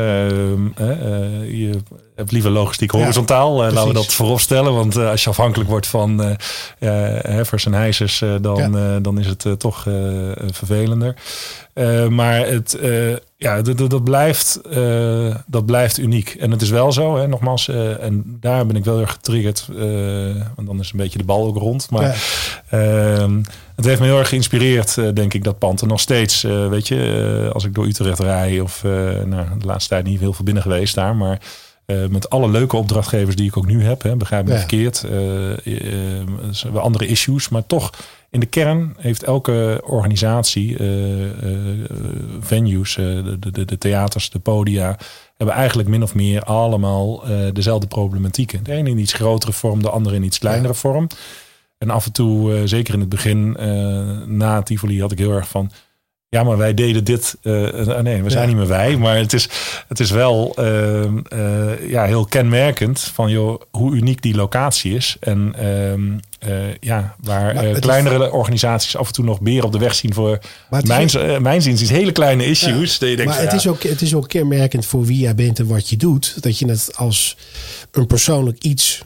je 1.61 1.79
hebt 2.15 2.32
liever 2.32 2.52
logistiek 2.52 2.91
horizontaal. 2.91 3.63
Ja, 3.63 3.71
laten 3.71 3.88
we 3.88 3.93
dat 3.93 4.13
vooropstellen. 4.13 4.73
Want 4.73 4.95
als 4.95 5.23
je 5.23 5.30
afhankelijk 5.30 5.69
wordt 5.69 5.88
van 5.88 6.38
heffers 6.80 7.65
en 7.65 7.73
hijsers, 7.73 8.23
dan, 8.41 8.71
ja. 8.71 8.99
dan 8.99 9.19
is 9.19 9.28
het 9.28 9.45
toch 9.58 9.82
vervelender. 10.52 11.15
maar 12.10 12.47
het, 12.47 12.78
ja, 13.38 13.62
dat, 13.62 14.04
blijft, 14.04 14.60
dat 15.45 15.65
blijft 15.65 15.97
uniek. 15.97 16.36
En 16.39 16.52
het 16.52 16.62
is 16.62 16.69
wel 16.69 16.91
zo, 16.91 17.17
hè, 17.17 17.28
nogmaals. 17.28 17.67
en 17.99 18.38
daar 18.39 18.65
ben 18.65 18.76
ik 18.76 18.86
wel 18.86 18.99
erg 18.99 19.12
getriggerd. 19.12 19.67
want 20.56 20.67
dan 20.67 20.80
is 20.80 20.91
een 20.91 20.97
beetje 20.97 21.17
de 21.17 21.23
bal 21.23 21.45
ook 21.45 21.58
rond. 21.58 21.89
Maar 21.89 22.23
ehm, 22.69 23.41
het 23.76 23.86
heeft 23.86 23.99
me 23.99 24.06
heel 24.06 24.19
erg 24.19 24.30
geïnspireerd, 24.30 25.15
denk 25.15 25.34
ik, 25.34 25.43
dat 25.43 25.58
pand. 25.58 25.82
En 25.82 25.88
nog 25.88 25.99
steeds, 25.99 26.41
weet 26.41 26.88
je, 26.88 27.49
als 27.54 27.65
ik 27.65 27.73
door 27.73 27.86
Utrecht 27.86 28.19
rij 28.19 28.60
of 28.60 28.84
nou, 29.26 29.45
de 29.60 29.65
laatste 29.65 29.89
tijd 29.89 30.06
niet 30.06 30.19
heel 30.19 30.34
veel 30.34 30.45
binnen 30.45 30.63
geweest 30.63 30.95
daar. 30.95 31.15
Maar 31.15 31.39
uh, 31.86 32.08
met 32.08 32.30
alle 32.30 32.50
leuke 32.50 32.76
opdrachtgevers 32.76 33.36
die 33.36 33.48
ik 33.48 33.58
ook 33.58 33.65
nu 33.65 33.84
heb, 33.84 34.02
hè, 34.02 34.15
begrijp 34.15 34.46
me 34.46 34.52
ja. 34.52 34.58
verkeerd. 34.58 35.06
Uh, 35.12 36.82
andere 36.82 37.08
issues, 37.08 37.50
maar 37.50 37.65
toch 37.65 37.93
in 38.30 38.39
de 38.39 38.46
kern 38.46 38.96
heeft 38.98 39.24
elke 39.24 39.82
organisatie, 39.86 40.78
venues, 42.39 42.96
de, 42.96 43.38
de, 43.52 43.65
de, 43.65 43.78
theaters, 43.78 44.30
de 44.30 44.39
podia, 44.39 44.98
hebben 45.38 45.56
eigenlijk 45.56 45.89
min 45.89 46.04
of 46.04 46.15
meer 46.15 46.41
allemaal 46.43 47.24
dezelfde 47.54 47.88
problematieken. 47.88 48.63
De 48.63 48.72
ene 48.72 48.89
in 48.89 48.98
iets 48.98 49.13
grotere 49.13 49.54
vorm, 49.54 49.82
de 49.82 49.89
andere 49.89 50.15
in 50.15 50.24
iets 50.24 50.39
kleinere 50.39 50.74
ja. 50.74 50.80
vorm. 50.80 51.08
En 51.78 51.89
af 51.89 52.06
en 52.06 52.12
toe, 52.12 52.67
zeker 52.67 52.93
in 52.93 53.00
het 53.00 53.10
begin, 53.10 53.58
na 54.38 54.62
Tivoli, 54.62 55.02
had 55.02 55.12
ik 55.12 55.17
heel 55.17 55.32
erg 55.32 55.48
van 55.48 55.72
ja, 56.34 56.43
maar 56.43 56.58
wij 56.58 56.74
deden 56.74 57.04
dit. 57.04 57.36
Uh, 57.43 57.54
nee, 58.00 58.24
we 58.24 58.30
zijn 58.30 58.41
ja. 58.41 58.48
niet 58.48 58.56
meer 58.56 58.67
wij. 58.67 58.98
Maar 58.98 59.17
het 59.17 59.34
is, 59.34 59.50
het 59.88 60.00
is 60.00 60.12
wel 60.12 60.56
uh, 60.60 61.04
uh, 61.04 61.89
ja, 61.89 62.06
heel 62.06 62.26
kenmerkend 62.26 63.00
van 63.00 63.30
joh, 63.30 63.62
hoe 63.72 63.96
uniek 63.96 64.22
die 64.22 64.36
locatie 64.36 64.96
is. 64.96 65.17
En 65.19 65.56
ja, 66.80 67.15
waar 67.19 67.80
kleinere 67.80 68.26
is... 68.26 68.32
organisaties 68.32 68.98
af 68.98 69.08
en 69.08 69.13
toe 69.13 69.26
nog 69.26 69.41
meer 69.41 69.63
op 69.63 69.72
de 69.72 69.78
weg 69.78 69.96
zien 69.96 70.13
voor 70.13 70.39
mijn, 70.69 71.17
ook... 71.17 71.39
mijn 71.39 71.62
ziens 71.62 71.89
hele 71.89 72.12
kleine 72.12 72.46
issues. 72.46 72.98
Ja. 72.98 73.08
Je 73.08 73.15
denkt, 73.15 73.32
maar 73.32 73.41
het, 73.41 73.54
is 73.54 73.67
ook, 73.67 73.84
het 73.84 74.02
is 74.02 74.15
ook 74.15 74.28
kenmerkend 74.28 74.86
voor 74.86 75.06
wie 75.06 75.19
jij 75.19 75.36
bent 75.36 75.60
en 75.60 75.67
wat 75.67 75.89
je 75.89 75.98
doet. 75.98 76.43
Dat 76.43 76.60
je 76.60 76.67
het 76.67 76.91
als 76.96 77.38
een 77.91 78.08
persoonlijk 78.08 78.63
iets 78.63 79.04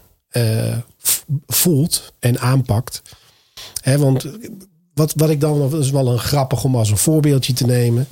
voelt 1.48 2.14
en 2.20 2.40
aanpakt. 2.40 3.02
Hè, 3.82 3.98
want 3.98 4.26
wat, 4.98 5.14
wat 5.16 5.30
ik 5.30 5.40
dan, 5.40 5.70
dat 5.70 5.84
is 5.84 5.90
wel 5.90 6.12
een 6.12 6.20
grappig 6.20 6.64
om 6.64 6.76
als 6.76 6.90
een 6.90 6.98
voorbeeldje 6.98 7.54
te 7.54 7.66
nemen. 7.66 8.08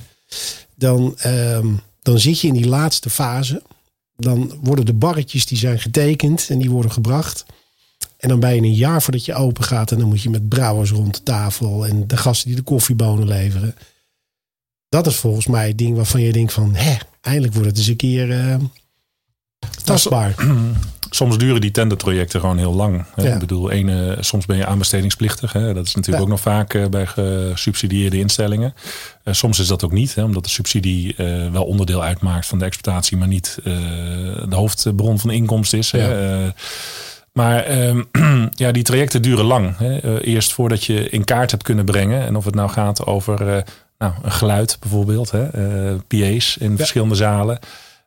Dan, 0.74 1.18
um, 1.26 1.80
dan 2.02 2.18
zit 2.18 2.40
je 2.40 2.48
in 2.48 2.54
die 2.54 2.66
laatste 2.66 3.10
fase. 3.10 3.62
Dan 4.16 4.58
worden 4.62 4.86
de 4.86 4.92
barretjes 4.94 5.46
die 5.46 5.58
zijn 5.58 5.80
getekend 5.80 6.46
en 6.50 6.58
die 6.58 6.70
worden 6.70 6.92
gebracht. 6.92 7.44
En 8.16 8.28
dan 8.28 8.40
ben 8.40 8.54
je 8.54 8.60
een 8.60 8.74
jaar 8.74 9.02
voordat 9.02 9.24
je 9.24 9.34
open 9.34 9.64
gaat. 9.64 9.90
En 9.90 9.98
dan 9.98 10.08
moet 10.08 10.22
je 10.22 10.30
met 10.30 10.48
brouwers 10.48 10.90
rond 10.90 11.14
de 11.14 11.22
tafel. 11.22 11.86
En 11.86 12.06
de 12.06 12.16
gasten 12.16 12.46
die 12.46 12.56
de 12.56 12.62
koffiebonen 12.62 13.28
leveren. 13.28 13.74
Dat 14.88 15.06
is 15.06 15.16
volgens 15.16 15.46
mij 15.46 15.68
het 15.68 15.78
ding 15.78 15.96
waarvan 15.96 16.20
je 16.20 16.32
denkt 16.32 16.52
van... 16.52 16.74
Hè, 16.74 16.96
eindelijk 17.20 17.52
wordt 17.54 17.68
het 17.68 17.78
eens 17.78 17.86
een 17.86 17.96
keer 17.96 18.28
uh, 18.28 18.56
tastbaar. 19.84 20.34
soms 21.10 21.38
duren 21.38 21.60
die 21.60 21.70
tendertrajecten 21.70 22.40
gewoon 22.40 22.58
heel 22.58 22.74
lang. 22.74 23.04
Ja. 23.16 23.32
Ik 23.32 23.38
bedoel, 23.38 23.70
ene, 23.70 24.16
soms 24.20 24.46
ben 24.46 24.56
je 24.56 24.66
aanbestedingsplichtig. 24.66 25.52
Hè? 25.52 25.74
Dat 25.74 25.86
is 25.86 25.94
natuurlijk 25.94 26.16
Ja. 26.16 26.22
ook 26.22 26.28
nog 26.28 26.40
vaak 26.40 26.74
eh, 26.74 26.86
bij 26.86 27.06
gesubsidieerde 27.06 28.18
instellingen. 28.18 28.74
Eh, 29.22 29.34
soms 29.34 29.58
is 29.58 29.66
dat 29.66 29.84
ook 29.84 29.92
niet, 29.92 30.14
hè? 30.14 30.22
omdat 30.22 30.44
de 30.44 30.50
subsidie 30.50 31.14
eh, 31.16 31.50
wel 31.52 31.64
onderdeel 31.64 32.02
uitmaakt 32.02 32.46
van 32.46 32.58
de 32.58 32.64
exploitatie, 32.64 33.16
maar 33.16 33.28
niet 33.28 33.58
de 33.62 34.46
hoofdbron 34.50 35.18
van 35.18 35.28
de 35.28 35.36
inkomsten 35.36 35.78
is. 35.78 35.90
Ja. 35.90 36.54
Maar 37.32 37.64
ehm, 37.64 38.02
ja, 38.54 38.72
die 38.72 38.82
trajecten 38.82 39.22
duren 39.22 39.44
lang. 39.44 39.78
Hè? 39.78 40.20
Eerst 40.20 40.52
voordat 40.52 40.84
je 40.84 41.10
in 41.10 41.24
kaart 41.24 41.50
hebt 41.50 41.62
kunnen 41.62 41.84
brengen. 41.84 42.26
En 42.26 42.36
of 42.36 42.44
het 42.44 42.54
nou 42.54 42.70
gaat 42.70 43.06
over 43.06 43.64
nou, 43.98 44.12
een 44.22 44.32
geluid 44.32 44.76
bijvoorbeeld. 44.80 45.30
Hè? 45.30 45.46
PA's 45.96 46.56
in 46.56 46.76
verschillende 46.76 47.14
zalen. 47.14 47.58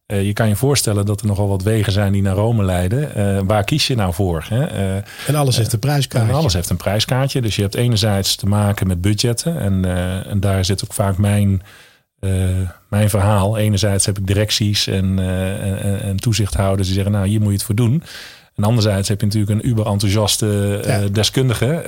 Eh, 0.10 0.24
je 0.26 0.34
kan 0.34 0.48
je 0.48 0.56
voorstellen 0.56 1.06
dat 1.06 1.22
er 1.22 1.28
nogal 1.28 1.48
wat 1.48 1.64
wegen 1.64 1.92
zijn 1.92 2.12
die 2.12 2.22
naar 2.22 2.36
Rome 2.36 2.64
leiden. 2.64 3.16
Eh, 3.16 3.40
waar 3.46 3.64
kies 3.64 3.88
je 3.88 3.96
nou 3.96 4.14
voor? 4.14 4.46
Hè? 4.50 4.66
Eh, 4.66 4.96
En 5.28 5.36
alles 5.36 5.58
heeft 5.58 5.74
een 5.74 5.80
prijskaartje. 5.80 6.30
en 6.32 6.36
alles 6.38 6.54
heeft 6.54 6.70
een 6.70 6.78
prijskaartje. 6.78 7.42
Dus 7.42 7.56
je 7.56 7.62
hebt 7.62 7.76
enerzijds 7.76 8.36
te 8.36 8.46
maken 8.46 8.88
met 8.88 9.02
budgetten. 9.02 9.60
En, 9.60 9.86
en 10.26 10.40
daar 10.40 10.66
zit 10.66 10.84
ook 10.84 10.94
vaak 10.94 11.18
mijn, 11.18 11.62
mijn 12.90 13.10
verhaal. 13.10 13.58
Enerzijds 13.58 14.06
heb 14.06 14.18
ik 14.18 14.28
directies 14.28 14.88
en, 14.88 15.20
en, 15.20 16.02
en 16.02 16.18
toezichthouders 16.18 16.88
die 16.88 16.96
zeggen... 16.96 17.14
nou, 17.14 17.28
hier 17.28 17.40
moet 17.40 17.50
je 17.50 17.54
het 17.56 17.64
voor 17.64 17.76
doen. 17.76 18.04
En 18.56 18.64
anderzijds 18.64 19.08
heb 19.08 19.20
je 19.20 19.26
natuurlijk 19.26 19.52
een 19.52 19.70
uber 19.70 19.86
enthousiaste 19.86 20.80
eh, 20.84 21.02
Ja. 21.02 21.08
deskundige. 21.08 21.84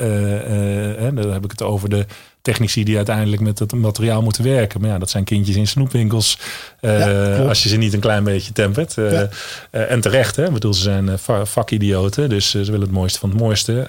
dan 1.16 1.32
heb 1.32 1.44
ik 1.44 1.52
het 1.52 1.62
over 1.62 1.90
de 1.90 2.06
technici 2.42 2.84
die 2.84 2.96
uiteindelijk 2.96 3.42
met 3.42 3.60
het 3.60 3.72
materiaal 3.74 4.22
moeten 4.22 4.44
werken. 4.44 4.82
Maar 4.82 4.90
ja, 4.90 4.98
dat 4.98 5.10
zijn 5.10 5.24
kindjes 5.24 5.56
in 5.56 5.68
snoepwinkels. 5.68 6.38
eh, 6.80 7.00
Ja, 7.00 7.38
als 7.48 7.64
je 7.64 7.70
ze 7.70 7.78
niet 7.78 7.94
een 7.94 8.00
klein 8.00 8.24
beetje 8.24 8.52
tempert. 8.52 8.98
Eh, 8.98 9.12
Ja. 9.12 9.30
eh, 9.72 9.92
en 9.92 10.02
terecht, 10.02 10.36
hè? 10.36 10.46
Ik 10.46 10.54
bedoel, 10.54 10.74
ze 10.74 10.82
zijn 10.82 11.20
va- 11.20 11.46
vakidioten. 11.46 12.30
Dus 12.30 12.50
ze 12.50 12.58
willen 12.64 12.82
het 12.82 12.92
mooiste 12.92 13.20
van 13.20 13.30
het 13.30 13.40
mooiste. 13.40 13.88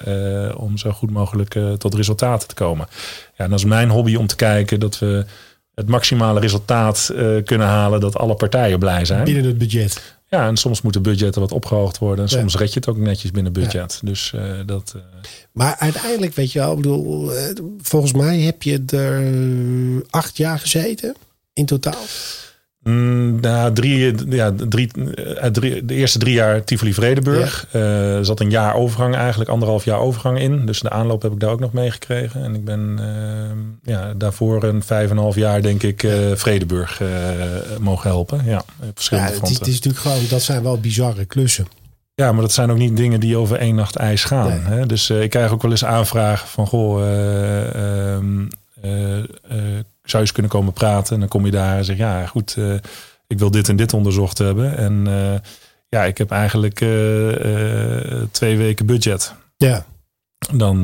om 0.57 0.77
zo 0.77 0.91
goed 0.91 1.11
mogelijk 1.11 1.55
tot 1.77 1.93
resultaten 1.95 2.47
te 2.47 2.53
komen. 2.53 2.87
Ja, 3.37 3.43
en 3.43 3.49
dat 3.49 3.59
is 3.59 3.65
mijn 3.65 3.89
hobby 3.89 4.15
om 4.15 4.27
te 4.27 4.35
kijken 4.35 4.79
dat 4.79 4.99
we 4.99 5.25
het 5.75 5.87
maximale 5.87 6.39
resultaat 6.39 7.13
kunnen 7.45 7.67
halen. 7.67 7.99
Dat 7.99 8.17
alle 8.17 8.35
partijen 8.35 8.79
blij 8.79 9.05
zijn. 9.05 9.23
Binnen 9.23 9.45
het 9.45 9.57
budget. 9.57 10.15
Ja, 10.33 10.47
en 10.47 10.57
soms 10.57 10.81
moeten 10.81 11.01
budgetten 11.01 11.41
wat 11.41 11.51
opgehoogd 11.51 11.97
worden. 11.97 12.25
En 12.25 12.31
Ja. 12.31 12.37
soms 12.39 12.55
red 12.55 12.73
je 12.73 12.79
het 12.79 12.87
ook 12.87 12.97
netjes 12.97 13.31
binnen 13.31 13.53
budget. 13.53 13.99
Dus 14.03 14.33
eh, 14.33 14.51
dat... 14.65 14.93
eh, 14.95 15.01
Maar 15.51 15.75
uiteindelijk, 15.79 16.33
weet 16.33 16.51
je 16.51 16.59
wel, 16.59 16.69
ik 16.71 16.75
bedoel, 16.75 17.33
eh, 17.33 17.55
volgens 17.81 18.13
mij 18.13 18.39
heb 18.39 18.63
je 18.63 18.83
er 18.87 20.03
acht 20.09 20.37
jaar 20.37 20.59
gezeten 20.59 21.15
in 21.53 21.65
totaal. 21.65 22.03
Mm, 22.83 23.39
nou, 23.39 23.73
drie, 23.73 24.13
ja, 24.29 24.53
drie, 24.69 24.91
eh, 25.15 25.49
drie, 25.49 25.85
de 25.85 25.93
eerste 25.93 26.19
drie 26.19 26.33
jaar 26.33 26.63
Tivoli 26.63 26.93
Vredenburg. 26.93 27.67
Eh, 27.71 28.15
er 28.15 28.25
zat 28.25 28.39
een 28.39 28.49
jaar 28.49 28.75
overgang 28.75 29.15
eigenlijk, 29.15 29.49
anderhalf 29.49 29.85
jaar 29.85 29.99
overgang 29.99 30.39
in. 30.39 30.65
Dus 30.65 30.79
de 30.79 30.89
aanloop 30.89 31.21
heb 31.21 31.31
ik 31.31 31.39
daar 31.39 31.51
ook 31.51 31.59
nog 31.59 31.73
meegekregen. 31.73 32.43
En 32.43 32.55
ik 32.55 32.65
ben 32.65 32.95
eh, 32.99 33.93
ja, 33.93 34.13
daarvoor 34.13 34.63
een 34.63 34.83
vijf 34.83 35.09
en 35.09 35.15
een 35.17 35.23
half 35.23 35.35
jaar, 35.35 35.61
denk 35.61 35.83
ik, 35.83 36.03
eh, 36.03 36.11
Vredenburg 36.33 37.01
mogen 37.79 38.09
helpen. 38.09 38.41
Ja, 38.45 38.57
op 38.57 38.65
Ja, 38.81 38.91
verschillende 38.93 39.29
het, 39.29 39.41
is, 39.41 39.47
fronten. 39.47 39.65
het 39.65 39.73
is 39.73 39.81
natuurlijk 39.81 40.03
gewoon, 40.03 40.27
dat 40.29 40.41
zijn 40.41 40.63
wel 40.63 40.79
bizarre 40.79 41.25
klussen. 41.25 41.67
Ja, 42.15 42.31
maar 42.31 42.41
dat 42.41 42.51
zijn 42.51 42.71
ook 42.71 42.77
niet 42.77 42.97
dingen 42.97 43.19
die 43.19 43.37
over 43.37 43.57
één 43.57 43.75
nacht 43.75 43.95
ijs 43.95 44.23
gaan. 44.23 44.47
Nee. 44.47 44.77
Hè? 44.79 44.85
Dus 44.85 45.09
ik 45.09 45.29
krijg 45.29 45.51
ook 45.51 45.61
wel 45.61 45.71
eens 45.71 45.85
aanvragen 45.85 46.47
van... 46.47 46.67
Goh, 46.67 47.01
eh, 47.01 48.13
ehm, 48.15 48.45
eh, 48.81 49.17
eh, 49.17 49.25
zou 50.03 50.13
je 50.13 50.19
eens 50.19 50.31
kunnen 50.31 50.51
komen 50.51 50.73
praten? 50.73 51.13
En 51.13 51.19
dan 51.19 51.29
kom 51.29 51.45
je 51.45 51.51
daar 51.51 51.77
en 51.77 51.85
zeg 51.85 51.97
ja, 51.97 52.25
goed, 52.25 52.55
eh, 52.57 52.73
ik 53.27 53.39
wil 53.39 53.51
dit 53.51 53.69
en 53.69 53.75
dit 53.75 53.93
onderzocht 53.93 54.37
hebben. 54.37 54.77
En 54.77 55.03
eh, 55.07 55.39
ja, 55.89 56.03
ik 56.03 56.17
heb 56.17 56.31
eigenlijk 56.31 56.81
eh, 56.81 58.21
twee 58.31 58.57
weken 58.57 58.85
budget. 58.85 59.33
Ja, 59.57 59.85
Dan, 60.53 60.83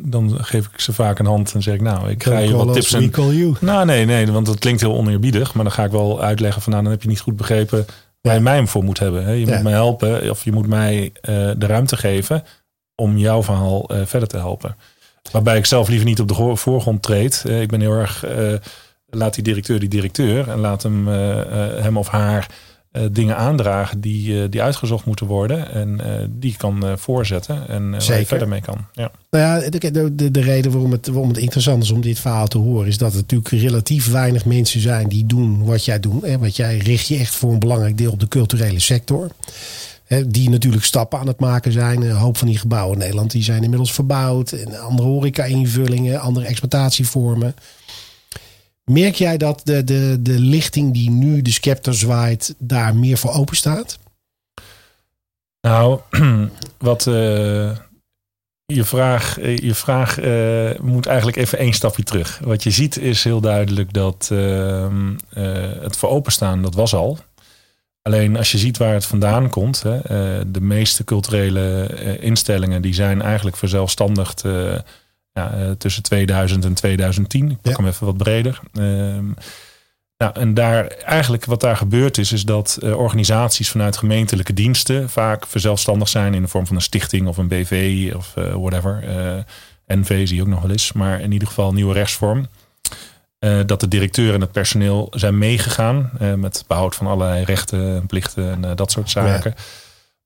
dan 0.00 0.44
geef 0.44 0.66
ik 0.72 0.80
ze 0.80 0.92
vaak 0.92 1.18
een 1.18 1.26
hand 1.26 1.54
en 1.54 1.62
zeg 1.62 1.74
ik, 1.74 1.80
nou, 1.80 2.10
ik 2.10 2.22
ga 2.24 2.38
je 2.38 2.56
wat 2.56 2.72
tips 2.74 2.92
en 2.92 3.10
call 3.10 3.32
you. 3.34 3.54
nou, 3.60 3.84
nee, 3.86 4.04
nee, 4.04 4.32
want 4.32 4.46
dat 4.46 4.58
klinkt 4.58 4.80
heel 4.80 4.94
oneerbiedig. 4.96 5.54
Maar 5.54 5.64
dan 5.64 5.72
ga 5.72 5.84
ik 5.84 5.90
wel 5.90 6.22
uitleggen 6.22 6.62
van, 6.62 6.72
nou, 6.72 6.84
dan 6.84 6.92
heb 6.92 7.02
je 7.02 7.08
niet 7.08 7.20
goed 7.20 7.36
begrepen 7.36 7.86
waar 8.20 8.34
je 8.34 8.40
mij 8.40 8.66
voor 8.66 8.84
moet 8.84 8.98
hebben. 8.98 9.24
hè. 9.24 9.30
Je 9.32 9.46
Ja. 9.46 9.54
moet 9.54 9.62
mij 9.62 9.72
helpen 9.72 10.30
of 10.30 10.44
je 10.44 10.52
moet 10.52 10.66
mij 10.66 11.12
de 11.56 11.66
ruimte 11.66 11.96
geven 11.96 12.42
om 12.94 13.16
jouw 13.18 13.42
verhaal 13.42 13.90
verder 14.04 14.28
te 14.28 14.36
helpen. 14.36 14.76
Waarbij 15.32 15.56
ik 15.56 15.66
zelf 15.66 15.88
liever 15.88 16.06
niet 16.06 16.20
op 16.20 16.28
de 16.28 16.56
voorgrond 16.56 17.02
treed. 17.02 17.42
Eh, 17.46 17.60
ik 17.60 17.68
ben 17.68 17.80
heel 17.80 17.92
erg, 17.92 18.24
eh, 18.24 18.52
laat 19.10 19.34
die 19.34 19.44
directeur 19.44 19.80
die 19.80 19.88
directeur 19.88 20.48
en 20.48 20.58
laat 20.58 20.82
hem, 20.82 21.08
eh, 21.08 21.40
hem 21.82 21.96
of 21.96 22.08
haar 22.08 22.46
dingen 23.12 23.36
aandragen 23.36 24.00
die, 24.00 24.48
die 24.48 24.62
uitgezocht 24.62 25.04
moeten 25.04 25.26
worden. 25.26 25.72
En 25.72 26.00
die 26.30 26.56
kan 26.56 26.98
voorzetten 26.98 27.68
en 27.68 27.90
waar 27.90 28.18
je 28.18 28.26
verder 28.26 28.48
mee 28.48 28.60
kan. 28.60 28.86
Ja. 28.92 29.10
Nou 29.30 29.44
ja, 29.44 29.70
de, 29.70 29.90
de, 29.90 30.14
de, 30.14 30.30
de 30.30 30.40
reden 30.40 30.72
waarom 30.72 30.92
het, 30.92 31.06
waarom 31.06 31.28
het 31.28 31.38
interessant 31.38 31.82
is 31.82 31.90
om 31.90 32.00
dit 32.00 32.18
verhaal 32.18 32.46
te 32.46 32.58
horen, 32.58 32.86
is 32.86 32.98
dat 32.98 33.12
er 33.12 33.16
natuurlijk 33.16 33.50
relatief 33.50 34.10
weinig 34.10 34.44
mensen 34.44 34.80
zijn 34.80 35.08
die 35.08 35.26
doen 35.26 35.64
wat 35.64 35.84
jij 35.84 36.00
doet. 36.00 36.22
Hè, 36.22 36.38
want 36.38 36.56
jij 36.56 36.76
richt 36.76 37.06
je 37.06 37.16
echt 37.16 37.34
voor 37.34 37.52
een 37.52 37.58
belangrijk 37.58 37.98
deel 37.98 38.12
op 38.12 38.20
de 38.20 38.28
culturele 38.28 38.80
sector. 38.80 39.30
Die 40.26 40.50
natuurlijk 40.50 40.84
stappen 40.84 41.18
aan 41.18 41.26
het 41.26 41.40
maken 41.40 41.72
zijn. 41.72 42.02
Een 42.02 42.16
hoop 42.16 42.36
van 42.36 42.48
die 42.48 42.58
gebouwen 42.58 42.92
in 42.92 42.98
Nederland 42.98 43.30
die 43.30 43.42
zijn 43.42 43.62
inmiddels 43.62 43.92
verbouwd. 43.92 44.52
En 44.52 44.80
andere 44.80 45.08
horeca-invullingen, 45.08 46.20
andere 46.20 46.46
exploitatievormen. 46.46 47.54
Merk 48.84 49.14
jij 49.14 49.36
dat 49.36 49.60
de, 49.64 49.84
de, 49.84 50.18
de 50.20 50.38
lichting 50.38 50.92
die 50.92 51.10
nu 51.10 51.42
de 51.42 51.50
scepter 51.50 51.94
zwaait, 51.94 52.54
daar 52.58 52.96
meer 52.96 53.18
voor 53.18 53.32
open 53.32 53.56
staat? 53.56 53.98
Nou, 55.60 56.00
wat 56.78 57.06
eh, 57.06 57.70
je 58.66 58.84
vraag, 58.84 59.38
eh, 59.38 59.56
je 59.56 59.74
vraag 59.74 60.18
eh, 60.18 60.80
moet 60.80 61.06
eigenlijk 61.06 61.36
even 61.36 61.58
één 61.58 61.72
stapje 61.72 62.02
terug. 62.02 62.40
Wat 62.44 62.62
je 62.62 62.70
ziet 62.70 62.98
is 62.98 63.24
heel 63.24 63.40
duidelijk 63.40 63.92
dat 63.92 64.28
ehm, 64.32 65.14
eh, 65.30 65.72
het 65.80 65.96
voor 65.96 66.08
openstaan, 66.08 66.62
dat 66.62 66.74
was 66.74 66.94
al. 66.94 67.18
Alleen 68.08 68.36
als 68.36 68.52
je 68.52 68.58
ziet 68.58 68.76
waar 68.78 68.92
het 68.92 69.06
vandaan 69.06 69.48
komt, 69.48 69.82
hè, 69.82 69.96
eh, 69.96 70.44
de 70.46 70.60
meeste 70.60 71.04
culturele 71.04 71.82
eh, 71.86 72.22
instellingen 72.22 72.82
die 72.82 72.94
zijn 72.94 73.22
eigenlijk 73.22 73.56
verzelfstandigd 73.56 74.44
eh, 74.44 74.78
ja, 75.32 75.74
tussen 75.78 76.02
2000 76.02 76.64
en 76.64 76.74
2010. 76.74 77.50
Ik 77.50 77.60
pak 77.60 77.72
Ja. 77.72 77.78
hem 77.78 77.86
even 77.86 78.06
wat 78.06 78.16
breder. 78.16 78.60
Ehm, 78.72 79.26
nou, 80.16 80.32
en 80.34 80.54
daar 80.54 80.86
eigenlijk 80.86 81.44
wat 81.44 81.60
daar 81.60 81.76
gebeurd 81.76 82.18
is, 82.18 82.32
is 82.32 82.44
dat 82.44 82.78
organisaties 82.82 83.70
vanuit 83.70 83.96
gemeentelijke 83.96 84.52
diensten 84.52 85.10
vaak 85.10 85.46
verzelfstandig 85.46 86.08
zijn 86.08 86.34
in 86.34 86.42
de 86.42 86.48
vorm 86.48 86.66
van 86.66 86.76
een 86.76 86.82
stichting 86.82 87.26
of 87.26 87.36
een 87.36 87.48
BV 87.48 88.12
of 88.16 88.32
whatever. 88.34 89.04
NV 89.86 90.26
zie 90.28 90.36
je 90.36 90.42
ook 90.42 90.48
nog 90.48 90.62
wel 90.62 90.70
eens, 90.70 90.92
maar 90.92 91.20
in 91.20 91.32
ieder 91.32 91.48
geval 91.48 91.68
een 91.68 91.74
nieuwe 91.74 91.92
rechtsvorm. 91.94 92.46
Eh, 93.44 93.60
dat 93.66 93.80
de 93.80 93.88
directeur 93.88 94.34
en 94.34 94.40
het 94.40 94.52
personeel 94.52 95.08
zijn 95.10 95.38
meegegaan 95.38 96.10
eh, 96.18 96.34
met 96.34 96.64
behoud 96.66 96.94
van 96.94 97.06
allerlei 97.06 97.44
rechten 97.44 97.94
en 97.94 98.06
plichten 98.06 98.50
en 98.50 98.64
eh, 98.64 98.76
dat 98.76 98.90
soort 98.90 99.10
zaken. 99.10 99.54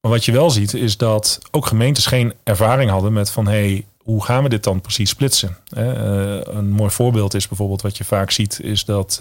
Maar 0.01 0.11
wat 0.11 0.25
je 0.25 0.33
wel 0.33 0.51
ziet 0.51 0.75
is 0.75 0.97
dat 0.97 1.39
ook 1.51 1.67
gemeentes 1.67 2.07
geen 2.07 2.35
ervaring 2.45 2.91
hadden 2.91 3.13
met 3.13 3.31
van 3.31 3.47
hey, 3.47 3.87
hoe 3.99 4.25
gaan 4.25 4.43
we 4.43 4.49
dit 4.49 4.65
dan 4.65 4.81
precies 4.81 5.11
splitsen? 5.11 5.57
Een 5.71 6.71
mooi 6.71 6.91
voorbeeld 6.91 7.35
is 7.35 7.49
bijvoorbeeld 7.49 7.83
wat 7.83 7.97
je 7.97 8.05
vaak 8.05 8.31
ziet, 8.31 8.61
is 8.63 8.85
dat 8.85 9.21